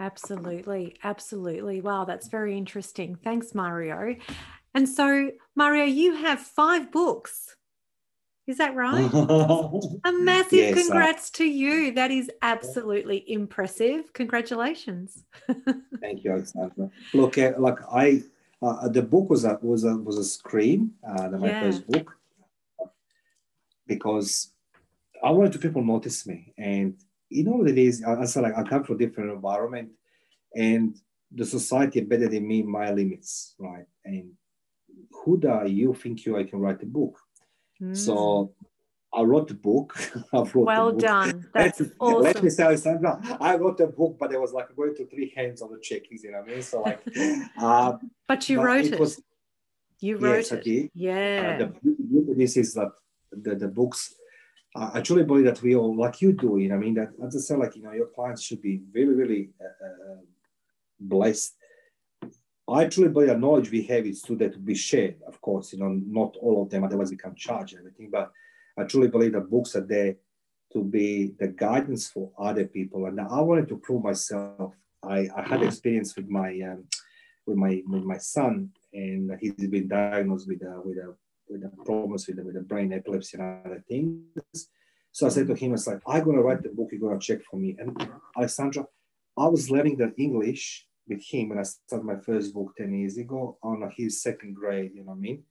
Absolutely. 0.00 0.96
Absolutely. 1.04 1.82
Wow, 1.82 2.06
that's 2.06 2.28
very 2.28 2.56
interesting. 2.56 3.16
Thanks, 3.22 3.54
Mario. 3.54 4.16
And 4.74 4.88
so, 4.88 5.30
Mario, 5.54 5.84
you 5.84 6.14
have 6.14 6.40
five 6.40 6.90
books. 6.90 7.56
Is 8.46 8.56
that 8.56 8.74
right? 8.74 9.08
A 10.04 10.12
massive 10.12 10.58
yes, 10.58 10.74
congrats 10.74 11.28
uh, 11.28 11.36
to 11.38 11.44
you. 11.44 11.92
That 11.92 12.10
is 12.10 12.30
absolutely 12.40 13.30
impressive. 13.30 14.12
Congratulations. 14.14 15.22
thank 16.00 16.24
you, 16.24 16.32
Alexandra. 16.32 16.90
Look, 17.12 17.36
uh, 17.36 17.52
like 17.58 17.78
I, 17.92 18.22
uh, 18.62 18.88
the 18.88 19.02
book 19.02 19.28
was 19.28 19.44
a 19.44 19.58
was 19.62 19.84
a 19.84 19.94
was 19.96 20.18
a 20.18 20.24
scream. 20.24 20.92
Uh, 21.06 21.28
my 21.28 21.46
yeah. 21.46 21.60
first 21.60 21.86
book, 21.86 22.16
because 23.86 24.52
I 25.22 25.30
wanted 25.30 25.52
to 25.52 25.58
people 25.58 25.84
notice 25.84 26.26
me, 26.26 26.52
and 26.58 26.96
you 27.30 27.44
know 27.44 27.52
what 27.52 27.70
it 27.70 27.78
is. 27.78 28.02
I, 28.04 28.20
I 28.20 28.24
said 28.26 28.42
like 28.42 28.58
I 28.58 28.62
come 28.64 28.84
from 28.84 28.96
a 28.96 28.98
different 28.98 29.30
environment, 29.30 29.90
and 30.54 30.96
the 31.32 31.46
society 31.46 32.00
better 32.00 32.28
than 32.28 32.46
me 32.46 32.62
my 32.62 32.90
limits, 32.90 33.54
right? 33.58 33.86
And 34.04 34.32
who 35.24 35.38
do 35.38 35.62
you 35.66 35.94
think 35.94 36.26
you 36.26 36.36
I 36.36 36.44
can 36.44 36.60
write 36.60 36.82
a 36.82 36.86
book? 36.86 37.18
Mm. 37.80 37.96
So 37.96 38.52
I 39.12 39.22
wrote 39.22 39.48
the 39.48 39.54
book. 39.54 39.96
Wrote 40.32 40.54
well 40.54 40.92
book. 40.92 41.00
done. 41.00 41.48
That's 41.54 41.80
let, 41.80 41.90
awesome. 41.98 42.22
Let 42.22 42.42
me 42.42 42.50
say, 42.50 42.76
Sandra, 42.76 43.20
I 43.40 43.56
wrote 43.56 43.80
a 43.80 43.88
book, 43.88 44.16
but 44.20 44.32
it 44.32 44.40
was 44.40 44.52
like 44.52 44.74
going 44.76 44.94
to 44.96 45.06
three 45.06 45.32
hands 45.34 45.62
on 45.62 45.70
the 45.70 45.78
checkings, 45.78 46.22
you 46.22 46.32
know 46.32 46.40
what 46.40 46.50
I 46.50 46.52
mean? 46.52 46.62
So 46.62 46.82
like, 46.82 47.02
uh, 47.60 47.96
but 48.28 48.48
you 48.48 48.58
but 48.58 48.64
wrote 48.64 48.84
it. 48.84 49.00
Was, 49.00 49.20
you 50.00 50.16
wrote 50.16 50.50
yes, 50.50 50.52
it. 50.52 50.90
Yeah. 50.94 51.58
Uh, 51.60 51.68
the, 51.82 52.34
this 52.36 52.56
is 52.56 52.74
that 52.74 52.92
the, 53.32 53.56
the 53.56 53.68
books 53.68 54.14
I 54.76 55.00
truly 55.00 55.24
believe 55.24 55.46
that 55.46 55.62
we 55.62 55.74
all, 55.74 55.96
like 55.96 56.22
you 56.22 56.32
do, 56.32 56.58
you 56.58 56.68
know, 56.68 56.76
I 56.76 56.78
mean, 56.78 56.94
that 56.94 57.10
as 57.26 57.34
I 57.34 57.40
said, 57.40 57.58
like, 57.58 57.74
you 57.74 57.82
know, 57.82 57.92
your 57.92 58.06
clients 58.06 58.42
should 58.42 58.62
be 58.62 58.80
really, 58.92 59.14
really 59.14 59.50
uh, 59.60 60.12
uh, 60.12 60.16
blessed. 61.00 61.56
I 62.68 62.86
truly 62.86 63.10
believe 63.10 63.30
that 63.30 63.40
knowledge 63.40 63.72
we 63.72 63.82
have 63.82 64.06
is 64.06 64.22
to 64.22 64.36
that 64.36 64.52
to 64.52 64.58
be 64.60 64.76
shared, 64.76 65.16
of 65.26 65.40
course, 65.40 65.72
you 65.72 65.80
know, 65.80 65.88
not 65.88 66.36
all 66.40 66.62
of 66.62 66.70
them, 66.70 66.84
otherwise 66.84 67.10
we 67.10 67.16
can't 67.16 67.36
charge 67.36 67.74
everything, 67.74 68.10
but 68.12 68.30
I 68.78 68.84
truly 68.84 69.08
believe 69.08 69.32
that 69.32 69.50
books 69.50 69.74
are 69.74 69.80
there 69.80 70.14
to 70.72 70.84
be 70.84 71.34
the 71.40 71.48
guidance 71.48 72.08
for 72.08 72.30
other 72.38 72.66
people. 72.66 73.06
And 73.06 73.20
I 73.20 73.40
wanted 73.40 73.68
to 73.70 73.78
prove 73.78 74.04
myself. 74.04 74.72
I, 75.02 75.28
I 75.36 75.42
had 75.42 75.64
experience 75.64 76.14
with 76.14 76.28
my, 76.28 76.50
um, 76.60 76.84
with 77.44 77.56
my, 77.56 77.82
with 77.88 78.04
my 78.04 78.18
son, 78.18 78.70
and 78.92 79.36
he's 79.40 79.54
been 79.54 79.88
diagnosed 79.88 80.46
with 80.46 80.62
a, 80.62 80.80
with 80.84 80.98
a 80.98 81.16
with 81.50 81.62
the 81.62 81.70
problems 81.84 82.26
with 82.26 82.36
the, 82.36 82.44
with 82.44 82.54
the 82.54 82.60
brain 82.60 82.92
epilepsy 82.92 83.38
and 83.38 83.66
other 83.66 83.82
things. 83.88 84.68
So 85.12 85.26
I 85.26 85.30
said 85.30 85.48
to 85.48 85.54
him, 85.54 85.74
"It's 85.74 85.86
like 85.86 86.00
I'm 86.06 86.24
gonna 86.24 86.42
write 86.42 86.62
the 86.62 86.68
book. 86.68 86.88
You're 86.92 87.00
gonna 87.00 87.18
check 87.18 87.42
for 87.42 87.56
me." 87.56 87.76
And 87.78 87.96
Alessandra, 88.36 88.86
I 89.36 89.46
was 89.48 89.70
learning 89.70 89.96
the 89.96 90.12
English 90.16 90.86
with 91.08 91.22
him 91.22 91.48
when 91.48 91.58
I 91.58 91.62
started 91.64 92.04
my 92.04 92.16
first 92.16 92.54
book 92.54 92.72
ten 92.76 92.92
years 92.94 93.18
ago 93.18 93.58
on 93.62 93.90
his 93.96 94.22
second 94.22 94.54
grade. 94.54 94.92
You 94.94 95.02
know 95.04 95.12
what 95.12 95.18
I 95.18 95.20
mean? 95.20 95.42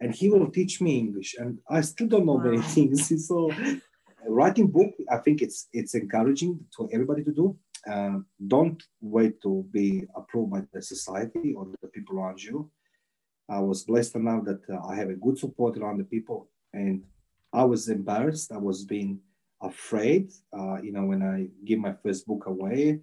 And 0.00 0.14
he 0.14 0.28
will 0.28 0.50
teach 0.50 0.80
me 0.80 0.98
English, 0.98 1.36
and 1.38 1.58
I 1.68 1.80
still 1.80 2.06
don't 2.06 2.26
know 2.26 2.34
wow. 2.34 2.50
many 2.50 2.60
things. 2.60 3.12
So 3.28 3.50
writing 4.26 4.68
book, 4.68 4.92
I 5.10 5.18
think 5.18 5.42
it's 5.42 5.68
it's 5.72 5.94
encouraging 5.94 6.60
to 6.76 6.88
everybody 6.92 7.24
to 7.24 7.32
do. 7.32 7.56
Uh, 7.90 8.18
don't 8.46 8.82
wait 9.00 9.40
to 9.42 9.64
be 9.70 10.04
approved 10.14 10.50
by 10.50 10.62
the 10.72 10.82
society 10.82 11.54
or 11.54 11.66
the 11.80 11.88
people 11.88 12.18
around 12.18 12.42
you. 12.42 12.70
I 13.48 13.60
was 13.60 13.84
blessed 13.84 14.16
enough 14.16 14.44
that 14.44 14.60
uh, 14.68 14.86
I 14.86 14.96
have 14.96 15.10
a 15.10 15.14
good 15.14 15.38
support 15.38 15.78
around 15.78 15.98
the 15.98 16.04
people, 16.04 16.48
and 16.72 17.02
I 17.52 17.64
was 17.64 17.88
embarrassed. 17.88 18.52
I 18.52 18.58
was 18.58 18.84
being 18.84 19.20
afraid, 19.62 20.30
uh, 20.56 20.76
you 20.82 20.92
know, 20.92 21.04
when 21.04 21.22
I 21.22 21.48
give 21.64 21.78
my 21.78 21.94
first 22.02 22.26
book 22.26 22.46
away. 22.46 23.00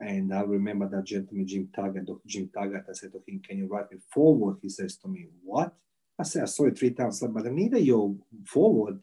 And 0.00 0.34
I 0.34 0.40
remember 0.42 0.88
that 0.88 1.04
gentleman, 1.04 1.46
Jim 1.46 1.68
Taggart, 1.74 2.06
Dr. 2.06 2.20
Jim 2.26 2.50
Taggart, 2.52 2.86
I 2.90 2.92
said 2.92 3.12
to 3.12 3.22
him, 3.26 3.40
Can 3.40 3.58
you 3.58 3.68
write 3.68 3.90
me 3.92 3.98
foreword? 4.12 4.56
He 4.60 4.68
says 4.68 4.96
to 4.98 5.08
me, 5.08 5.28
What? 5.42 5.72
I 6.18 6.24
said, 6.24 6.42
I 6.42 6.46
saw 6.46 6.66
it 6.66 6.78
three 6.78 6.90
times, 6.90 7.20
but 7.20 7.46
I 7.46 7.50
need 7.50 7.72
your 7.76 8.14
foreword. 8.44 9.00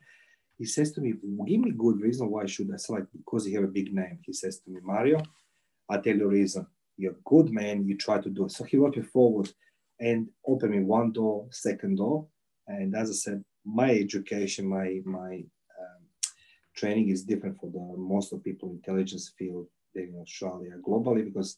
He 0.58 0.66
says 0.66 0.92
to 0.94 1.02
me, 1.02 1.14
Give 1.14 1.62
me 1.62 1.72
good 1.72 2.02
reason 2.02 2.30
why 2.30 2.46
should. 2.46 2.72
I 2.74 2.78
said, 2.78 2.94
like, 2.94 3.06
because 3.16 3.48
you 3.48 3.56
have 3.56 3.70
a 3.70 3.72
big 3.72 3.94
name. 3.94 4.20
He 4.24 4.34
says 4.34 4.60
to 4.60 4.70
me, 4.70 4.80
Mario, 4.84 5.24
i 5.90 5.98
tell 5.98 6.16
you 6.16 6.28
reason. 6.28 6.68
You're 6.98 7.14
a 7.14 7.24
good 7.26 7.52
man, 7.52 7.88
you 7.88 7.98
try 7.98 8.20
to 8.20 8.30
do 8.30 8.46
it. 8.46 8.52
So 8.52 8.66
he 8.66 8.78
wrote 8.78 8.98
me 8.98 9.04
foreword. 9.04 9.52
And 10.02 10.28
opened 10.46 10.72
me 10.72 10.80
one 10.80 11.14
door, 11.14 11.48
second 11.52 11.98
door. 11.98 12.28
And 12.68 12.96
as 12.96 13.10
I 13.10 13.14
said, 13.14 13.44
my 13.64 13.92
education, 13.92 14.68
my 14.68 15.00
my 15.06 15.44
um, 15.80 16.02
training 16.76 17.10
is 17.10 17.24
different 17.24 17.58
for 17.60 17.70
the 17.72 17.98
most 17.98 18.34
of 18.34 18.44
people 18.44 18.72
intelligence 18.72 19.32
field 19.38 19.68
in 19.96 20.14
Australia 20.20 20.74
globally 20.86 21.24
because 21.24 21.58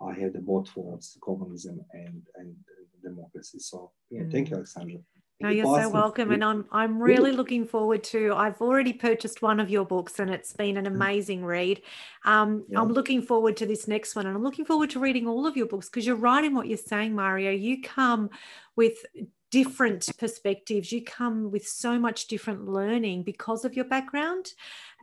I 0.00 0.14
have 0.14 0.32
the 0.32 0.40
both 0.40 0.72
towards 0.72 1.18
communism 1.22 1.80
and 1.92 2.22
and 2.36 2.54
democracy. 3.02 3.58
So 3.58 3.92
yeah, 4.10 4.22
mm. 4.22 4.32
thank 4.32 4.50
you, 4.50 4.56
Alexandra. 4.56 5.00
No, 5.40 5.48
you're 5.48 5.66
awesome. 5.66 5.84
so 5.84 5.90
welcome. 5.90 6.30
And 6.30 6.44
I'm 6.44 6.66
I'm 6.70 7.02
really 7.02 7.32
looking 7.32 7.66
forward 7.66 8.04
to 8.04 8.32
I've 8.34 8.60
already 8.60 8.92
purchased 8.92 9.42
one 9.42 9.58
of 9.58 9.70
your 9.70 9.84
books 9.84 10.20
and 10.20 10.30
it's 10.30 10.52
been 10.52 10.76
an 10.76 10.84
mm. 10.84 10.94
amazing 10.94 11.44
read. 11.44 11.82
Um, 12.24 12.64
yeah. 12.68 12.80
I'm 12.80 12.92
looking 12.92 13.22
forward 13.22 13.56
to 13.56 13.66
this 13.66 13.88
next 13.88 14.14
one 14.14 14.26
and 14.26 14.36
I'm 14.36 14.42
looking 14.42 14.64
forward 14.64 14.90
to 14.90 15.00
reading 15.00 15.26
all 15.26 15.46
of 15.46 15.56
your 15.56 15.66
books 15.66 15.88
because 15.88 16.06
you're 16.06 16.16
right 16.16 16.44
in 16.44 16.54
what 16.54 16.68
you're 16.68 16.78
saying, 16.78 17.14
Mario. 17.14 17.50
You 17.50 17.82
come 17.82 18.30
with 18.76 19.04
different 19.52 20.08
perspectives. 20.18 20.90
You 20.90 21.04
come 21.04 21.50
with 21.50 21.68
so 21.68 21.98
much 21.98 22.26
different 22.26 22.66
learning 22.66 23.22
because 23.22 23.66
of 23.66 23.74
your 23.74 23.84
background. 23.84 24.46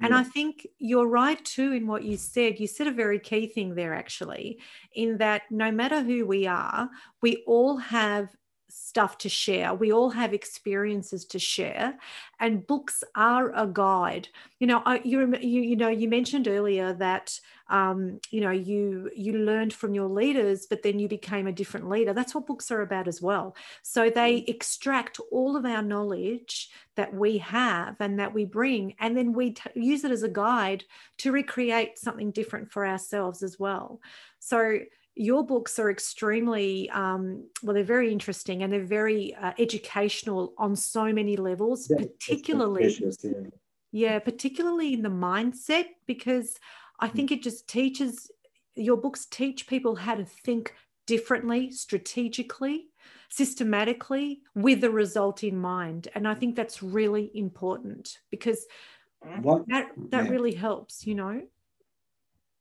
And 0.01 0.11
yeah. 0.11 0.19
I 0.19 0.23
think 0.23 0.65
you're 0.79 1.07
right 1.07 1.43
too 1.45 1.73
in 1.73 1.85
what 1.85 2.03
you 2.03 2.17
said. 2.17 2.59
You 2.59 2.65
said 2.65 2.87
a 2.87 2.91
very 2.91 3.19
key 3.19 3.45
thing 3.45 3.75
there, 3.75 3.93
actually, 3.93 4.59
in 4.93 5.17
that 5.19 5.43
no 5.51 5.71
matter 5.71 6.01
who 6.01 6.25
we 6.25 6.47
are, 6.47 6.89
we 7.21 7.43
all 7.45 7.77
have 7.77 8.35
stuff 8.69 9.17
to 9.19 9.29
share. 9.29 9.73
We 9.73 9.91
all 9.91 10.09
have 10.11 10.33
experiences 10.33 11.25
to 11.25 11.39
share, 11.39 11.97
and 12.39 12.65
books 12.65 13.03
are 13.15 13.51
a 13.55 13.67
guide. 13.67 14.29
You 14.59 14.67
know, 14.67 14.83
you, 15.03 15.35
you 15.37 15.61
you 15.61 15.75
know 15.75 15.89
you 15.89 16.07
mentioned 16.07 16.47
earlier 16.47 16.93
that 16.93 17.39
um, 17.69 18.19
you 18.31 18.41
know 18.41 18.51
you 18.51 19.09
you 19.15 19.33
learned 19.33 19.73
from 19.73 19.93
your 19.93 20.07
leaders, 20.07 20.65
but 20.65 20.83
then 20.83 20.99
you 20.99 21.07
became 21.07 21.47
a 21.47 21.51
different 21.51 21.89
leader. 21.89 22.13
That's 22.13 22.33
what 22.35 22.47
books 22.47 22.71
are 22.71 22.81
about 22.81 23.07
as 23.07 23.21
well. 23.21 23.55
So 23.81 24.09
they 24.09 24.41
mm. 24.41 24.49
extract 24.49 25.19
all 25.31 25.55
of 25.55 25.65
our 25.65 25.81
knowledge 25.81 26.69
that 26.95 27.13
we 27.13 27.37
have 27.39 27.95
and 27.99 28.19
that 28.19 28.33
we 28.33 28.45
bring, 28.45 28.95
and 28.99 29.17
then 29.17 29.33
we 29.33 29.51
t- 29.51 29.69
use 29.75 30.03
it 30.03 30.11
as 30.11 30.23
a 30.23 30.29
guide 30.29 30.83
to 31.17 31.31
recreate 31.31 31.97
something 31.97 32.31
different 32.31 32.71
for 32.71 32.85
ourselves 32.85 33.43
as 33.43 33.59
well. 33.59 33.99
So 34.39 34.79
your 35.19 35.45
books 35.45 35.77
are 35.79 35.91
extremely 35.91 36.89
um, 36.91 37.43
well 37.61 37.73
they're 37.73 37.83
very 37.83 38.11
interesting 38.11 38.63
and 38.63 38.71
they're 38.71 38.85
very 38.85 39.35
uh, 39.35 39.51
educational 39.59 40.53
on 40.57 40.77
so 40.77 41.11
many 41.11 41.35
levels 41.35 41.89
yeah, 41.89 41.97
particularly 41.97 42.97
yeah. 43.21 43.31
yeah 43.91 44.19
particularly 44.19 44.93
in 44.93 45.01
the 45.01 45.09
mindset 45.09 45.87
because 46.07 46.57
i 47.01 47.07
mm. 47.07 47.13
think 47.13 47.31
it 47.31 47.43
just 47.43 47.67
teaches 47.67 48.31
your 48.75 48.95
books 48.95 49.25
teach 49.25 49.67
people 49.67 49.93
how 49.93 50.15
to 50.15 50.23
think 50.23 50.73
differently 51.05 51.69
strategically 51.69 52.85
systematically 53.27 54.41
with 54.55 54.79
the 54.79 54.89
result 54.89 55.43
in 55.43 55.57
mind 55.57 56.07
and 56.15 56.29
i 56.29 56.33
think 56.33 56.55
that's 56.55 56.81
really 56.81 57.29
important 57.33 58.19
because 58.31 58.65
what, 59.41 59.67
that 59.67 59.89
that 60.11 60.25
yeah. 60.25 60.31
really 60.31 60.53
helps 60.53 61.05
you 61.05 61.13
know 61.13 61.41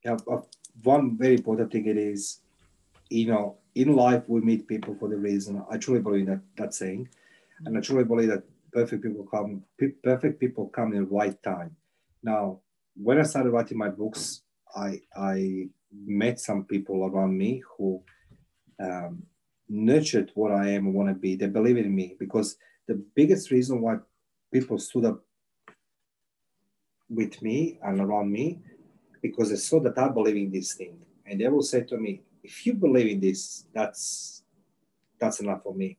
yeah, 0.04 0.16
one 0.82 1.16
very 1.18 1.34
important 1.34 1.72
thing 1.72 1.86
it 1.86 1.96
is 1.96 2.40
you 3.10 3.26
know, 3.26 3.56
in 3.74 3.94
life 3.94 4.22
we 4.26 4.40
meet 4.40 4.66
people 4.66 4.96
for 4.98 5.08
the 5.08 5.16
reason. 5.16 5.64
I 5.70 5.78
truly 5.78 6.00
believe 6.00 6.26
that 6.26 6.40
that 6.56 6.74
saying, 6.74 7.08
and 7.64 7.76
I 7.76 7.80
truly 7.80 8.04
believe 8.04 8.28
that 8.28 8.44
perfect 8.72 9.02
people 9.02 9.24
come. 9.24 9.64
Perfect 10.02 10.40
people 10.40 10.68
come 10.68 10.92
in 10.92 11.04
the 11.04 11.10
right 11.10 11.40
time. 11.42 11.76
Now, 12.22 12.60
when 12.94 13.18
I 13.18 13.22
started 13.22 13.50
writing 13.50 13.78
my 13.78 13.88
books, 13.88 14.42
I 14.74 15.00
I 15.16 15.68
met 15.92 16.40
some 16.40 16.64
people 16.64 17.06
around 17.06 17.36
me 17.36 17.62
who 17.76 18.02
um, 18.80 19.22
nurtured 19.68 20.30
what 20.34 20.52
I 20.52 20.70
am 20.70 20.86
and 20.86 20.94
want 20.94 21.08
to 21.08 21.14
be. 21.14 21.36
They 21.36 21.46
believe 21.46 21.76
in 21.78 21.94
me 21.94 22.16
because 22.18 22.56
the 22.86 22.94
biggest 23.14 23.50
reason 23.50 23.80
why 23.80 23.98
people 24.52 24.78
stood 24.78 25.04
up 25.04 25.22
with 27.08 27.40
me 27.42 27.78
and 27.82 28.00
around 28.00 28.30
me 28.30 28.60
because 29.22 29.50
they 29.50 29.56
saw 29.56 29.80
that 29.80 29.98
I 29.98 30.08
believe 30.08 30.36
in 30.36 30.50
this 30.50 30.74
thing. 30.74 30.98
And 31.26 31.40
they 31.40 31.48
will 31.48 31.62
say 31.62 31.82
to 31.82 31.96
me, 31.96 32.22
if 32.42 32.66
you 32.66 32.74
believe 32.74 33.08
in 33.08 33.20
this, 33.20 33.66
that's 33.74 34.42
that's 35.18 35.40
enough 35.40 35.62
for 35.62 35.74
me. 35.74 35.98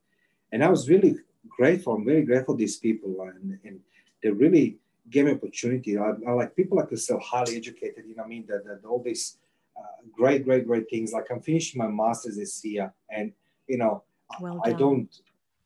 And 0.52 0.64
I 0.64 0.70
was 0.70 0.90
really 0.90 1.18
grateful. 1.48 1.94
I'm 1.94 2.06
very 2.06 2.24
grateful 2.24 2.56
these 2.56 2.78
people, 2.78 3.16
and, 3.22 3.60
and 3.64 3.80
they 4.24 4.32
really 4.32 4.78
gave 5.10 5.26
me 5.26 5.32
opportunity. 5.34 5.98
I, 5.98 6.12
I 6.28 6.32
like 6.32 6.56
people 6.56 6.78
like 6.78 6.92
yourself, 6.92 7.24
highly 7.24 7.58
educated. 7.58 8.06
You 8.08 8.16
know, 8.16 8.24
I 8.24 8.28
mean, 8.28 8.46
that, 8.48 8.66
that 8.66 8.88
all 8.88 9.02
these 9.04 9.38
uh, 9.78 10.02
great, 10.12 10.46
great, 10.46 10.66
great 10.66 10.90
things. 10.90 11.12
Like 11.12 11.26
I'm 11.32 11.42
finishing 11.42 11.80
my 11.80 11.88
master's 11.88 12.38
this 12.38 12.64
year, 12.64 12.94
and 13.10 13.34
you 13.68 13.78
know, 13.78 14.04
well 14.40 14.62
I 14.64 14.74
don't. 14.74 15.10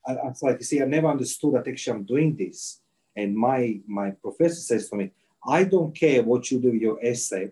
I, 0.05 0.17
it's 0.26 0.43
like 0.43 0.59
you 0.59 0.65
see, 0.65 0.82
I 0.82 0.86
never 0.86 1.07
understood 1.07 1.53
that 1.55 1.67
actually 1.67 1.97
I'm 1.97 2.03
doing 2.03 2.36
this. 2.36 2.82
And 3.15 3.36
my 3.36 3.80
my 3.88 4.11
professor 4.11 4.61
says 4.61 4.89
to 4.89 4.95
me, 4.95 5.11
I 5.47 5.63
don't 5.63 5.95
care 5.95 6.24
what 6.24 6.49
you 6.49 6.59
do 6.59 6.71
with 6.71 6.82
your 6.82 6.99
essay 7.03 7.51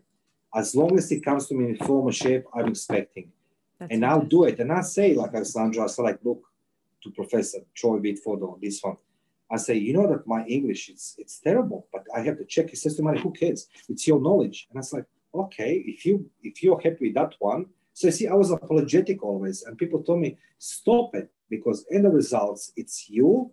as 0.53 0.75
long 0.75 0.97
as 0.97 1.11
it 1.11 1.23
comes 1.23 1.47
to 1.47 1.55
me 1.55 1.69
in 1.69 1.77
form 1.77 2.09
shape 2.11 2.45
I'm 2.53 2.67
expecting. 2.67 3.31
That's 3.79 3.91
and 3.91 4.05
I'll 4.05 4.25
do 4.25 4.43
it. 4.43 4.59
And 4.59 4.71
I 4.71 4.81
say, 4.81 5.13
like 5.13 5.33
Alessandra, 5.33 5.83
I 5.83 5.87
say, 5.87 6.03
like, 6.03 6.19
look 6.23 6.43
to 7.03 7.11
Professor 7.11 7.59
Troy 7.75 7.97
Whitford 7.97 8.43
on 8.43 8.59
this 8.61 8.81
one. 8.81 8.97
I 9.49 9.57
say, 9.57 9.75
you 9.75 9.93
know 9.93 10.07
that 10.07 10.27
my 10.27 10.45
English 10.45 10.89
is 10.89 11.15
it's 11.17 11.39
terrible, 11.39 11.87
but 11.91 12.05
I 12.15 12.21
have 12.21 12.37
to 12.37 12.45
check. 12.45 12.69
He 12.69 12.75
says 12.75 12.95
to 12.95 13.03
me, 13.03 13.19
who 13.19 13.31
cares? 13.31 13.67
It's 13.89 14.07
your 14.07 14.21
knowledge. 14.21 14.67
And 14.69 14.77
I 14.77 14.81
was 14.81 14.93
like, 14.93 15.05
okay, 15.33 15.83
if 15.85 16.05
you 16.05 16.29
if 16.41 16.63
you're 16.63 16.79
happy 16.79 17.07
with 17.07 17.15
that 17.15 17.35
one. 17.39 17.65
So 17.93 18.07
you 18.07 18.13
see, 18.13 18.27
I 18.27 18.33
was 18.33 18.51
apologetic 18.51 19.21
always, 19.21 19.63
and 19.63 19.77
people 19.77 20.01
told 20.01 20.21
me, 20.21 20.37
stop 20.57 21.13
it, 21.13 21.29
because 21.49 21.85
in 21.89 22.03
the 22.03 22.09
results, 22.09 22.71
it's 22.77 23.09
you. 23.09 23.51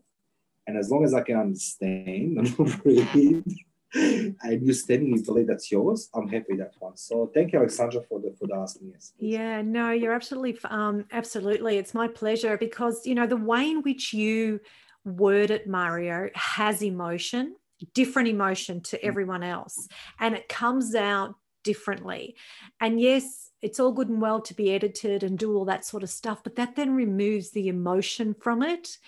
And 0.68 0.78
as 0.78 0.90
long 0.90 1.04
as 1.04 1.12
I 1.12 1.22
can 1.22 1.36
understand 1.36 2.38
and 2.58 2.84
read, 2.84 3.44
and 3.94 4.66
you 4.66 4.72
standing 4.72 5.12
in 5.12 5.22
believe 5.22 5.46
that's 5.46 5.70
yours, 5.70 6.10
I'm 6.14 6.28
happy 6.28 6.46
with 6.50 6.58
that 6.58 6.74
one. 6.78 6.96
So 6.96 7.30
thank 7.32 7.52
you, 7.52 7.58
Alexandra, 7.58 8.02
for 8.02 8.20
the 8.20 8.34
for 8.38 8.46
the 8.46 8.56
asking 8.56 8.92
us. 8.94 9.12
Yeah, 9.18 9.62
no, 9.62 9.90
you're 9.90 10.12
absolutely 10.12 10.58
um 10.64 11.06
absolutely. 11.10 11.78
It's 11.78 11.94
my 11.94 12.08
pleasure 12.08 12.58
because 12.58 13.06
you 13.06 13.14
know 13.14 13.26
the 13.26 13.36
way 13.36 13.70
in 13.70 13.82
which 13.82 14.12
you 14.12 14.60
word 15.04 15.50
it, 15.50 15.66
Mario, 15.66 16.28
has 16.34 16.82
emotion, 16.82 17.56
different 17.94 18.28
emotion 18.28 18.82
to 18.82 18.96
mm. 18.96 19.04
everyone 19.04 19.42
else, 19.42 19.88
and 20.20 20.34
it 20.34 20.48
comes 20.48 20.94
out 20.94 21.36
differently. 21.64 22.36
And 22.80 23.00
yes, 23.00 23.50
it's 23.62 23.80
all 23.80 23.92
good 23.92 24.08
and 24.08 24.20
well 24.20 24.40
to 24.42 24.54
be 24.54 24.72
edited 24.72 25.22
and 25.22 25.38
do 25.38 25.56
all 25.56 25.64
that 25.64 25.84
sort 25.84 26.02
of 26.02 26.10
stuff, 26.10 26.42
but 26.44 26.56
that 26.56 26.76
then 26.76 26.94
removes 26.94 27.50
the 27.50 27.68
emotion 27.68 28.34
from 28.34 28.62
it 28.62 28.98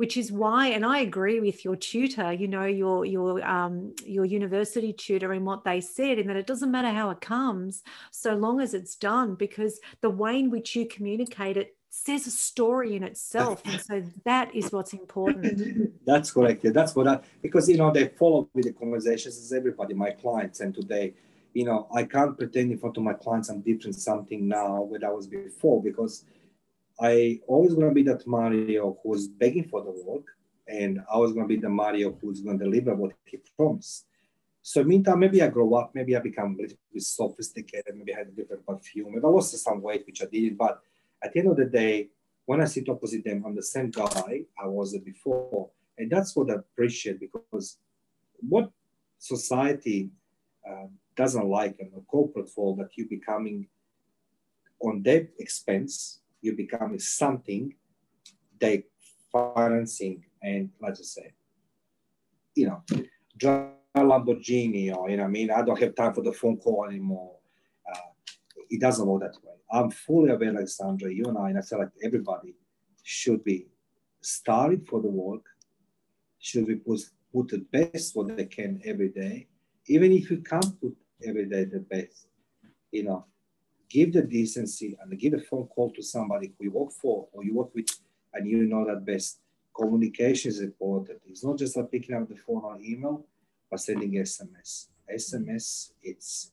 which 0.00 0.16
is 0.16 0.32
why 0.32 0.68
and 0.68 0.82
i 0.86 1.00
agree 1.00 1.40
with 1.40 1.62
your 1.62 1.76
tutor 1.76 2.32
you 2.32 2.48
know 2.48 2.64
your 2.64 3.04
your 3.04 3.46
um, 3.46 3.94
your 4.06 4.24
university 4.24 4.94
tutor 4.94 5.34
and 5.34 5.44
what 5.44 5.62
they 5.62 5.78
said 5.78 6.18
in 6.18 6.26
that 6.26 6.36
it 6.36 6.46
doesn't 6.46 6.70
matter 6.70 6.88
how 6.88 7.10
it 7.10 7.20
comes 7.20 7.82
so 8.10 8.34
long 8.34 8.62
as 8.62 8.72
it's 8.72 8.94
done 8.94 9.34
because 9.34 9.78
the 10.00 10.08
way 10.08 10.38
in 10.38 10.48
which 10.48 10.74
you 10.74 10.86
communicate 10.86 11.58
it 11.58 11.76
says 11.90 12.26
a 12.26 12.30
story 12.30 12.96
in 12.96 13.02
itself 13.02 13.60
and 13.66 13.78
so 13.78 14.02
that 14.24 14.54
is 14.54 14.72
what's 14.72 14.94
important. 14.94 15.92
That's 16.06 16.30
correct 16.30 16.64
yeah, 16.64 16.70
that's 16.70 16.96
what 16.96 17.06
i 17.06 17.20
because 17.42 17.68
you 17.68 17.76
know 17.76 17.90
they 17.90 18.08
follow 18.08 18.48
with 18.54 18.64
the 18.64 18.72
conversations 18.72 19.36
as 19.36 19.52
everybody 19.52 19.92
my 19.92 20.12
clients 20.12 20.60
and 20.60 20.74
today 20.74 21.12
you 21.52 21.64
know 21.66 21.88
i 21.94 22.04
can't 22.04 22.38
pretend 22.38 22.72
in 22.72 22.78
front 22.78 22.96
of 22.96 23.02
my 23.02 23.12
clients 23.12 23.50
i'm 23.50 23.60
different 23.60 23.96
something 23.96 24.48
now 24.48 24.80
what 24.80 25.04
i 25.04 25.10
was 25.10 25.26
before 25.26 25.82
because 25.82 26.24
I 27.00 27.40
always 27.46 27.74
to 27.74 27.90
be 27.90 28.02
that 28.04 28.26
Mario 28.26 28.98
who's 29.02 29.26
begging 29.26 29.68
for 29.68 29.82
the 29.82 29.94
work, 30.04 30.26
and 30.68 31.00
I 31.12 31.16
was 31.16 31.32
going 31.32 31.48
to 31.48 31.54
be 31.54 31.60
the 31.60 31.68
Mario 31.68 32.12
who's 32.20 32.42
going 32.42 32.58
to 32.58 32.64
deliver 32.64 32.94
what 32.94 33.12
he 33.24 33.38
promised. 33.56 34.06
So 34.62 34.84
meantime, 34.84 35.20
maybe 35.20 35.42
I 35.42 35.48
grow 35.48 35.72
up, 35.74 35.92
maybe 35.94 36.14
I 36.14 36.20
become 36.20 36.56
a 36.58 36.62
little 36.62 36.76
bit 36.92 37.02
sophisticated, 37.02 37.96
maybe 37.96 38.14
I 38.14 38.18
had 38.18 38.28
a 38.28 38.32
different 38.32 38.66
perfume, 38.66 39.12
maybe 39.12 39.24
I 39.24 39.28
lost 39.28 39.56
some 39.56 39.80
weight, 39.80 40.04
which 40.06 40.22
I 40.22 40.26
did. 40.26 40.58
But 40.58 40.80
at 41.22 41.32
the 41.32 41.40
end 41.40 41.48
of 41.48 41.56
the 41.56 41.64
day, 41.64 42.08
when 42.44 42.60
I 42.60 42.66
sit 42.66 42.88
opposite 42.90 43.24
them, 43.24 43.44
I'm 43.46 43.56
the 43.56 43.62
same 43.62 43.90
guy 43.90 44.44
I 44.62 44.66
was 44.66 44.96
before. 44.98 45.70
And 45.96 46.10
that's 46.10 46.36
what 46.36 46.50
I 46.50 46.54
appreciate 46.54 47.18
because 47.20 47.78
what 48.40 48.70
society 49.18 50.10
uh, 50.68 50.86
doesn't 51.16 51.48
like 51.48 51.78
in 51.78 51.90
a 51.96 52.00
corporate 52.02 52.50
world 52.56 52.78
that 52.78 52.96
you 52.96 53.08
becoming 53.08 53.68
on 54.82 55.02
their 55.02 55.28
expense 55.38 56.19
you 56.40 56.56
become 56.56 56.98
something 56.98 57.74
they 58.60 58.84
financing 59.32 60.24
and 60.42 60.70
let's 60.80 60.98
just 60.98 61.14
say, 61.14 61.32
you 62.54 62.66
know, 62.66 62.82
drive 63.36 63.70
a 63.94 64.00
Lamborghini 64.00 64.94
or 64.94 65.10
you 65.10 65.16
know, 65.16 65.24
I 65.24 65.28
mean, 65.28 65.50
I 65.50 65.62
don't 65.62 65.78
have 65.80 65.94
time 65.94 66.14
for 66.14 66.22
the 66.22 66.32
phone 66.32 66.56
call 66.58 66.86
anymore. 66.86 67.36
Uh, 67.90 67.98
it 68.68 68.80
doesn't 68.80 69.06
work 69.06 69.22
that 69.22 69.36
way. 69.42 69.54
I'm 69.72 69.90
fully 69.90 70.30
aware, 70.30 70.50
Alexandra, 70.50 71.12
you 71.12 71.24
and 71.24 71.38
I, 71.38 71.50
and 71.50 71.58
I 71.58 71.62
feel 71.62 71.78
like 71.78 71.90
everybody 72.02 72.54
should 73.02 73.42
be 73.44 73.66
started 74.20 74.86
for 74.86 75.00
the 75.00 75.08
work, 75.08 75.44
should 76.38 76.66
be 76.66 76.76
put, 76.76 77.00
put 77.32 77.48
the 77.48 77.58
best 77.58 78.16
what 78.16 78.36
they 78.36 78.46
can 78.46 78.80
every 78.84 79.08
day, 79.08 79.46
even 79.86 80.12
if 80.12 80.30
you 80.30 80.38
can't 80.38 80.80
put 80.80 80.96
every 81.24 81.48
day 81.48 81.64
the 81.64 81.80
best, 81.80 82.26
you 82.90 83.04
know, 83.04 83.24
give 83.90 84.12
the 84.12 84.22
decency 84.22 84.96
and 85.02 85.18
give 85.18 85.34
a 85.34 85.40
phone 85.40 85.66
call 85.66 85.90
to 85.90 86.02
somebody 86.02 86.52
who 86.56 86.64
you 86.64 86.70
work 86.70 86.92
for 86.92 87.28
or 87.32 87.44
you 87.44 87.54
work 87.54 87.74
with 87.74 87.88
and 88.32 88.48
you 88.48 88.64
know 88.64 88.86
that 88.86 89.04
best. 89.04 89.40
Communication 89.76 90.50
is 90.50 90.60
important. 90.60 91.20
It's 91.28 91.44
not 91.44 91.58
just 91.58 91.76
like 91.76 91.90
picking 91.90 92.14
up 92.14 92.28
the 92.28 92.36
phone 92.36 92.62
or 92.64 92.78
email, 92.80 93.26
but 93.70 93.80
sending 93.80 94.12
SMS. 94.12 94.86
SMS, 95.12 95.92
it's 96.02 96.52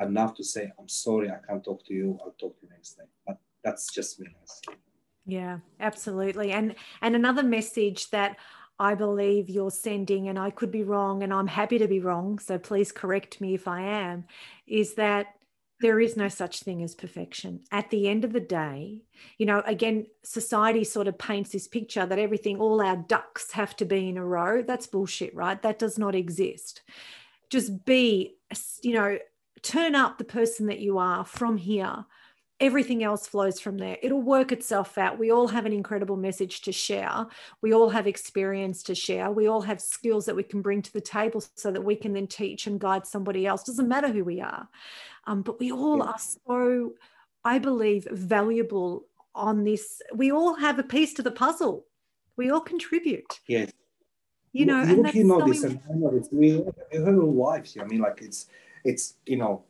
enough 0.00 0.34
to 0.34 0.44
say, 0.44 0.70
I'm 0.78 0.88
sorry, 0.88 1.30
I 1.30 1.38
can't 1.46 1.64
talk 1.64 1.84
to 1.86 1.94
you. 1.94 2.18
I'll 2.24 2.34
talk 2.38 2.58
to 2.60 2.66
you 2.66 2.70
next 2.70 2.94
day. 2.94 3.04
But 3.26 3.38
that's 3.64 3.92
just 3.92 4.20
me. 4.20 4.28
Yeah, 5.26 5.58
absolutely. 5.80 6.52
And 6.52 6.74
and 7.02 7.14
another 7.14 7.42
message 7.42 8.10
that 8.10 8.36
I 8.78 8.94
believe 8.94 9.50
you're 9.50 9.70
sending, 9.70 10.28
and 10.28 10.38
I 10.38 10.50
could 10.50 10.70
be 10.70 10.84
wrong, 10.84 11.22
and 11.22 11.34
I'm 11.34 11.48
happy 11.48 11.78
to 11.78 11.88
be 11.88 12.00
wrong, 12.00 12.38
so 12.38 12.58
please 12.58 12.92
correct 12.92 13.40
me 13.40 13.54
if 13.54 13.66
I 13.66 13.82
am, 13.82 14.24
is 14.66 14.94
that 14.94 15.37
there 15.80 16.00
is 16.00 16.16
no 16.16 16.28
such 16.28 16.60
thing 16.60 16.82
as 16.82 16.94
perfection. 16.94 17.60
At 17.70 17.90
the 17.90 18.08
end 18.08 18.24
of 18.24 18.32
the 18.32 18.40
day, 18.40 19.02
you 19.36 19.46
know, 19.46 19.62
again, 19.64 20.06
society 20.24 20.84
sort 20.84 21.06
of 21.06 21.18
paints 21.18 21.50
this 21.50 21.68
picture 21.68 22.04
that 22.04 22.18
everything, 22.18 22.58
all 22.58 22.82
our 22.82 22.96
ducks 22.96 23.52
have 23.52 23.76
to 23.76 23.84
be 23.84 24.08
in 24.08 24.16
a 24.16 24.24
row. 24.24 24.62
That's 24.62 24.86
bullshit, 24.86 25.34
right? 25.34 25.60
That 25.62 25.78
does 25.78 25.98
not 25.98 26.14
exist. 26.14 26.82
Just 27.48 27.84
be, 27.84 28.36
you 28.82 28.94
know, 28.94 29.18
turn 29.62 29.94
up 29.94 30.18
the 30.18 30.24
person 30.24 30.66
that 30.66 30.80
you 30.80 30.98
are 30.98 31.24
from 31.24 31.56
here 31.56 32.04
everything 32.60 33.04
else 33.04 33.26
flows 33.26 33.60
from 33.60 33.78
there. 33.78 33.96
It'll 34.02 34.22
work 34.22 34.50
itself 34.50 34.98
out. 34.98 35.18
We 35.18 35.30
all 35.30 35.48
have 35.48 35.64
an 35.64 35.72
incredible 35.72 36.16
message 36.16 36.62
to 36.62 36.72
share. 36.72 37.26
We 37.62 37.72
all 37.72 37.88
have 37.90 38.06
experience 38.06 38.82
to 38.84 38.94
share. 38.94 39.30
We 39.30 39.46
all 39.46 39.60
have 39.60 39.80
skills 39.80 40.26
that 40.26 40.34
we 40.34 40.42
can 40.42 40.60
bring 40.60 40.82
to 40.82 40.92
the 40.92 41.00
table 41.00 41.42
so 41.54 41.70
that 41.70 41.84
we 41.84 41.94
can 41.94 42.12
then 42.12 42.26
teach 42.26 42.66
and 42.66 42.80
guide 42.80 43.06
somebody 43.06 43.46
else. 43.46 43.62
Doesn't 43.62 43.88
matter 43.88 44.08
who 44.08 44.24
we 44.24 44.40
are. 44.40 44.68
Um, 45.26 45.42
but 45.42 45.60
we 45.60 45.70
all 45.70 45.98
yeah. 45.98 46.04
are 46.04 46.18
so, 46.18 46.94
I 47.44 47.58
believe, 47.58 48.08
valuable 48.10 49.06
on 49.34 49.64
this. 49.64 50.02
We 50.12 50.32
all 50.32 50.54
have 50.54 50.78
a 50.78 50.82
piece 50.84 51.14
to 51.14 51.22
the 51.22 51.30
puzzle. 51.30 51.86
We 52.36 52.50
all 52.50 52.60
contribute. 52.60 53.40
Yes. 53.46 53.72
You 54.52 54.66
know, 54.66 54.82
you, 54.82 55.04
and 55.04 55.14
you 55.14 55.24
know 55.24 55.46
this, 55.46 55.62
and 55.62 55.78
I 55.88 55.94
know 55.94 56.10
this. 56.18 56.28
We, 56.32 56.56
we 56.56 56.98
have 56.98 57.14
lives. 57.14 57.76
I 57.80 57.84
mean, 57.84 58.00
like 58.00 58.20
it's, 58.22 58.46
it's 58.82 59.14
you 59.26 59.36
know, 59.36 59.62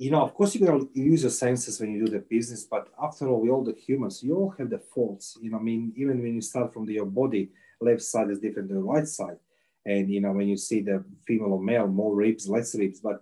you 0.00 0.10
know, 0.10 0.22
of 0.22 0.32
course, 0.32 0.56
going 0.56 0.88
to 0.88 0.98
use 0.98 1.20
your 1.24 1.30
senses 1.30 1.78
when 1.78 1.92
you 1.92 2.06
do 2.06 2.10
the 2.10 2.20
business, 2.20 2.64
but 2.64 2.88
after 3.02 3.28
all, 3.28 3.38
we 3.38 3.50
all 3.50 3.62
the 3.62 3.74
humans, 3.74 4.22
you 4.22 4.34
all 4.34 4.54
have 4.56 4.70
the 4.70 4.78
faults. 4.78 5.36
You 5.42 5.50
know, 5.50 5.58
I 5.58 5.62
mean, 5.62 5.92
even 5.94 6.22
when 6.22 6.34
you 6.36 6.40
start 6.40 6.72
from 6.72 6.86
the, 6.86 6.94
your 6.94 7.04
body, 7.04 7.50
left 7.82 8.00
side 8.00 8.30
is 8.30 8.40
different 8.40 8.68
than 8.68 8.78
the 8.78 8.82
right 8.82 9.06
side. 9.06 9.36
And, 9.84 10.10
you 10.10 10.22
know, 10.22 10.32
when 10.32 10.48
you 10.48 10.56
see 10.56 10.80
the 10.80 11.04
female 11.26 11.52
or 11.52 11.62
male, 11.62 11.86
more 11.86 12.14
ribs, 12.14 12.48
less 12.48 12.74
ribs. 12.74 13.00
But, 13.00 13.20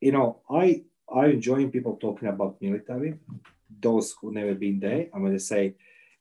you 0.00 0.12
know, 0.12 0.42
I, 0.48 0.84
I 1.12 1.26
enjoy 1.26 1.66
people 1.70 1.96
talking 1.96 2.28
about 2.28 2.62
military, 2.62 3.14
those 3.80 4.14
who 4.20 4.32
never 4.32 4.54
been 4.54 4.78
there. 4.78 5.08
I'm 5.12 5.22
going 5.22 5.32
to 5.32 5.40
say 5.40 5.74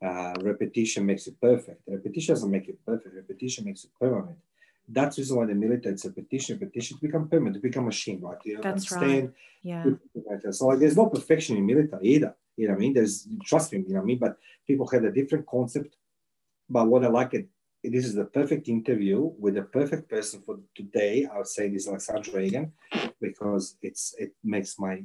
uh, 0.03 0.33
repetition 0.41 1.05
makes 1.05 1.27
it 1.27 1.39
perfect. 1.39 1.81
Repetition 1.87 2.33
doesn't 2.33 2.49
make 2.49 2.67
it 2.69 2.83
perfect. 2.83 3.13
Repetition 3.15 3.65
makes 3.65 3.83
it 3.83 3.91
permanent. 3.99 4.39
That's 4.87 5.15
the 5.15 5.21
reason 5.21 5.37
why 5.37 5.45
the 5.45 5.55
military 5.55 5.93
it's 5.93 6.05
a 6.05 6.11
petition, 6.11 6.59
petition 6.59 6.97
to 6.97 7.05
become 7.07 7.27
permanent, 7.27 7.55
to 7.55 7.61
become 7.61 7.83
a 7.83 7.87
machine, 7.87 8.21
right? 8.21 8.37
You 8.45 8.59
That's 8.61 8.91
understand? 8.91 9.23
right. 9.23 9.31
Yeah. 9.63 10.51
So 10.51 10.67
like, 10.67 10.79
there's 10.79 10.97
no 10.97 11.07
perfection 11.07 11.57
in 11.57 11.65
military 11.65 12.07
either. 12.07 12.35
You 12.55 12.67
know 12.67 12.73
what 12.73 12.77
I 12.77 12.79
mean? 12.79 12.93
There's 12.93 13.27
trust 13.43 13.73
me, 13.73 13.79
you 13.79 13.89
know 13.89 13.95
what 13.95 14.03
I 14.03 14.05
mean? 14.05 14.19
But 14.19 14.37
people 14.67 14.87
have 14.87 15.03
a 15.03 15.11
different 15.11 15.45
concept. 15.47 15.95
But 16.69 16.87
what 16.87 17.03
I 17.03 17.07
like 17.07 17.33
it, 17.33 17.47
this 17.83 18.05
is 18.05 18.15
the 18.15 18.25
perfect 18.25 18.67
interview 18.67 19.31
with 19.37 19.55
the 19.55 19.63
perfect 19.63 20.09
person 20.09 20.41
for 20.41 20.59
today. 20.75 21.27
I 21.31 21.37
would 21.37 21.47
say 21.47 21.69
this 21.69 21.83
is 21.83 21.89
Alexandra 21.89 22.41
Egan 22.41 22.71
because 23.21 23.77
it's 23.81 24.15
it 24.17 24.33
makes 24.43 24.79
my 24.79 25.03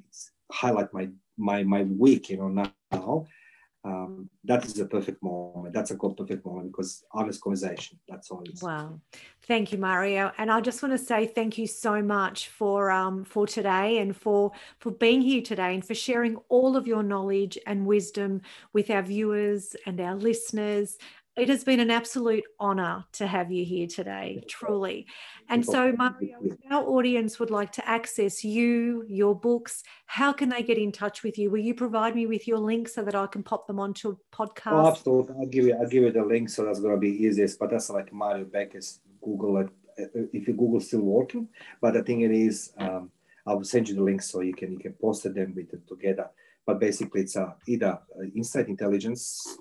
highlight 0.50 0.92
my 0.92 1.08
my 1.36 1.62
my 1.62 1.82
week, 1.82 2.30
you 2.30 2.36
know, 2.36 2.48
now 2.48 3.26
um, 3.82 4.28
that 4.44 4.64
is 4.64 4.78
a 4.78 4.84
perfect 4.84 5.22
moment. 5.22 5.72
That's 5.72 5.90
a 5.90 5.96
perfect 5.96 6.44
moment 6.44 6.72
because 6.72 7.04
honest 7.12 7.40
conversation. 7.40 7.98
That's 8.08 8.30
all. 8.30 8.44
Wow, 8.60 9.00
thank 9.44 9.72
you, 9.72 9.78
Mario. 9.78 10.32
And 10.36 10.50
I 10.50 10.60
just 10.60 10.82
want 10.82 10.92
to 10.92 10.98
say 10.98 11.26
thank 11.26 11.56
you 11.56 11.66
so 11.66 12.02
much 12.02 12.48
for 12.48 12.90
um, 12.90 13.24
for 13.24 13.46
today 13.46 13.98
and 13.98 14.14
for 14.14 14.52
for 14.78 14.90
being 14.90 15.22
here 15.22 15.40
today 15.40 15.74
and 15.74 15.84
for 15.84 15.94
sharing 15.94 16.36
all 16.48 16.76
of 16.76 16.86
your 16.86 17.02
knowledge 17.02 17.58
and 17.66 17.86
wisdom 17.86 18.42
with 18.74 18.90
our 18.90 19.02
viewers 19.02 19.74
and 19.86 19.98
our 20.00 20.14
listeners. 20.14 20.98
It 21.36 21.48
has 21.48 21.64
been 21.64 21.80
an 21.80 21.90
absolute 21.90 22.44
honor 22.58 23.04
to 23.12 23.26
have 23.26 23.52
you 23.52 23.64
here 23.64 23.86
today, 23.86 24.42
truly. 24.48 25.06
And 25.48 25.64
so, 25.64 25.92
Mario, 25.92 26.38
if 26.42 26.58
our 26.70 26.82
audience 26.82 27.38
would 27.38 27.50
like 27.50 27.72
to 27.72 27.88
access 27.88 28.44
you, 28.44 29.04
your 29.06 29.34
books, 29.38 29.82
how 30.06 30.32
can 30.32 30.48
they 30.48 30.62
get 30.62 30.76
in 30.76 30.90
touch 30.90 31.22
with 31.22 31.38
you? 31.38 31.50
Will 31.50 31.60
you 31.60 31.74
provide 31.74 32.14
me 32.14 32.26
with 32.26 32.48
your 32.48 32.58
link 32.58 32.88
so 32.88 33.02
that 33.04 33.14
I 33.14 33.26
can 33.26 33.42
pop 33.42 33.66
them 33.66 33.78
onto 33.78 34.10
a 34.10 34.36
podcast? 34.36 34.72
Oh, 34.72 34.88
absolutely. 34.88 35.36
I'll 35.38 35.46
give 35.46 35.64
you, 35.64 35.74
I'll 35.74 35.88
give 35.88 36.02
you 36.02 36.12
the 36.12 36.24
link. 36.24 36.48
So 36.50 36.64
that's 36.64 36.80
going 36.80 36.94
to 36.94 37.00
be 37.00 37.24
easiest. 37.24 37.58
But 37.58 37.70
that's 37.70 37.90
like 37.90 38.12
Mario 38.12 38.44
Bekes. 38.44 39.00
Google 39.22 39.58
it. 39.58 39.68
If 40.32 40.48
your 40.48 40.56
Google 40.56 40.80
still 40.80 41.02
working, 41.02 41.48
but 41.80 41.92
the 41.92 42.02
thing 42.02 42.22
it 42.22 42.30
is, 42.30 42.72
um, 42.78 43.10
I 43.46 43.52
will 43.52 43.64
send 43.64 43.88
you 43.88 43.94
the 43.94 44.02
link 44.02 44.22
so 44.22 44.40
you 44.40 44.54
can 44.54 44.72
you 44.72 44.78
can 44.78 44.94
post 44.94 45.24
them 45.24 45.52
with 45.54 45.74
it 45.74 45.86
together. 45.86 46.30
But 46.64 46.80
basically, 46.80 47.22
it's 47.22 47.36
uh, 47.36 47.52
either 47.66 47.98
uh, 48.18 48.24
Insight 48.34 48.68
Intelligence 48.68 49.58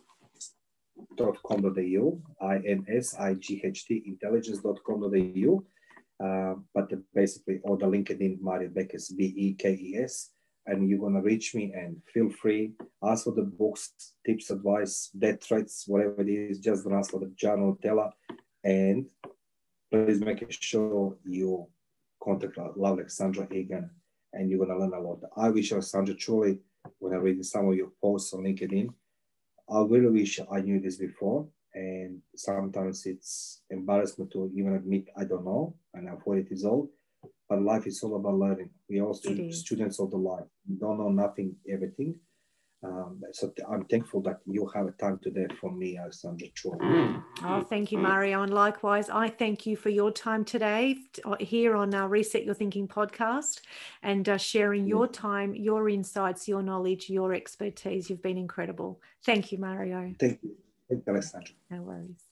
intelligence.com.au, 1.11 2.21
I-N-S-I-G-H-T, 2.41 4.03
intelligence.com.au. 4.05 5.63
Uh, 6.23 6.55
but 6.73 6.91
basically, 7.13 7.59
or 7.63 7.77
the 7.77 7.85
LinkedIn 7.85 8.41
Mario 8.41 8.69
Bekes, 8.69 9.09
B-E-K-E-S, 9.15 10.31
and 10.65 10.89
you're 10.89 10.99
gonna 10.99 11.21
reach 11.21 11.55
me 11.55 11.71
and 11.73 11.95
feel 12.13 12.29
free, 12.29 12.73
ask 13.03 13.23
for 13.23 13.33
the 13.33 13.43
books, 13.43 13.93
tips, 14.25 14.49
advice, 14.49 15.11
death 15.17 15.41
threats, 15.41 15.85
whatever 15.87 16.21
it 16.21 16.29
is, 16.29 16.59
just 16.59 16.85
ask 16.91 17.11
for 17.11 17.21
the 17.21 17.31
journal 17.37 17.77
teller, 17.81 18.11
and 18.65 19.05
please 19.91 20.19
make 20.19 20.45
sure 20.51 21.17
you 21.25 21.65
contact 22.21 22.57
love 22.57 22.99
Alexandra 22.99 23.47
Egan, 23.53 23.89
and 24.33 24.49
you're 24.49 24.65
gonna 24.65 24.77
learn 24.77 24.93
a 24.93 24.99
lot. 24.99 25.21
I 25.37 25.49
wish 25.49 25.71
Alexandra 25.71 26.15
truly, 26.15 26.59
when 26.99 27.13
I 27.13 27.17
read 27.17 27.43
some 27.45 27.69
of 27.69 27.75
your 27.75 27.91
posts 28.01 28.33
on 28.33 28.43
LinkedIn, 28.43 28.89
I 29.71 29.81
really 29.83 30.07
wish 30.07 30.39
I 30.51 30.61
knew 30.61 30.79
this 30.79 30.97
before. 30.97 31.47
And 31.73 32.21
sometimes 32.35 33.05
it's 33.05 33.61
embarrassment 33.69 34.31
to 34.31 34.51
even 34.55 34.75
admit 34.75 35.05
I 35.15 35.23
don't 35.23 35.45
know, 35.45 35.75
and 35.93 36.09
I'm 36.09 36.19
40 36.19 36.47
years 36.49 36.65
old. 36.65 36.89
But 37.47 37.61
life 37.61 37.85
is 37.85 38.01
all 38.03 38.15
about 38.15 38.35
learning. 38.35 38.69
We 38.89 38.99
are 38.99 39.07
all 39.07 39.13
students 39.13 39.99
of 39.99 40.09
the 40.11 40.17
life. 40.17 40.45
We 40.67 40.75
don't 40.75 40.97
know 40.97 41.09
nothing, 41.09 41.55
everything. 41.71 42.15
Um, 42.81 43.21
so 43.33 43.51
I'm 43.69 43.83
thankful 43.85 44.21
that 44.21 44.39
you 44.45 44.65
have 44.73 44.87
a 44.87 44.91
time 44.91 45.19
today 45.21 45.47
for 45.59 45.69
me, 45.71 45.97
Alexandra 45.97 46.47
Chua. 46.49 46.77
Mm. 46.79 47.23
Oh, 47.43 47.61
thank 47.61 47.91
you, 47.91 47.97
Mario. 47.97 48.41
And 48.41 48.53
likewise, 48.53 49.09
I 49.09 49.27
thank 49.27 49.65
you 49.65 49.75
for 49.75 49.89
your 49.89 50.11
time 50.11 50.45
today 50.45 50.97
uh, 51.25 51.35
here 51.41 51.75
on 51.75 51.93
our 51.93 52.07
Reset 52.07 52.45
Your 52.45 52.53
Thinking 52.55 52.87
podcast 52.87 53.61
and 54.01 54.29
uh, 54.29 54.37
sharing 54.37 54.87
your 54.87 55.07
time, 55.07 55.55
your 55.55 55.89
insights, 55.89 56.47
your 56.47 56.61
knowledge, 56.61 57.09
your 57.09 57.33
expertise. 57.33 58.09
You've 58.09 58.23
been 58.23 58.37
incredible. 58.37 59.01
Thank 59.25 59.51
you, 59.51 59.57
Mario. 59.57 60.13
Thank 60.17 60.39
you. 60.41 60.55
Thank 60.89 61.03
you, 61.05 61.13
Alexandra. 61.13 61.53
No 61.69 61.81
worries. 61.81 62.28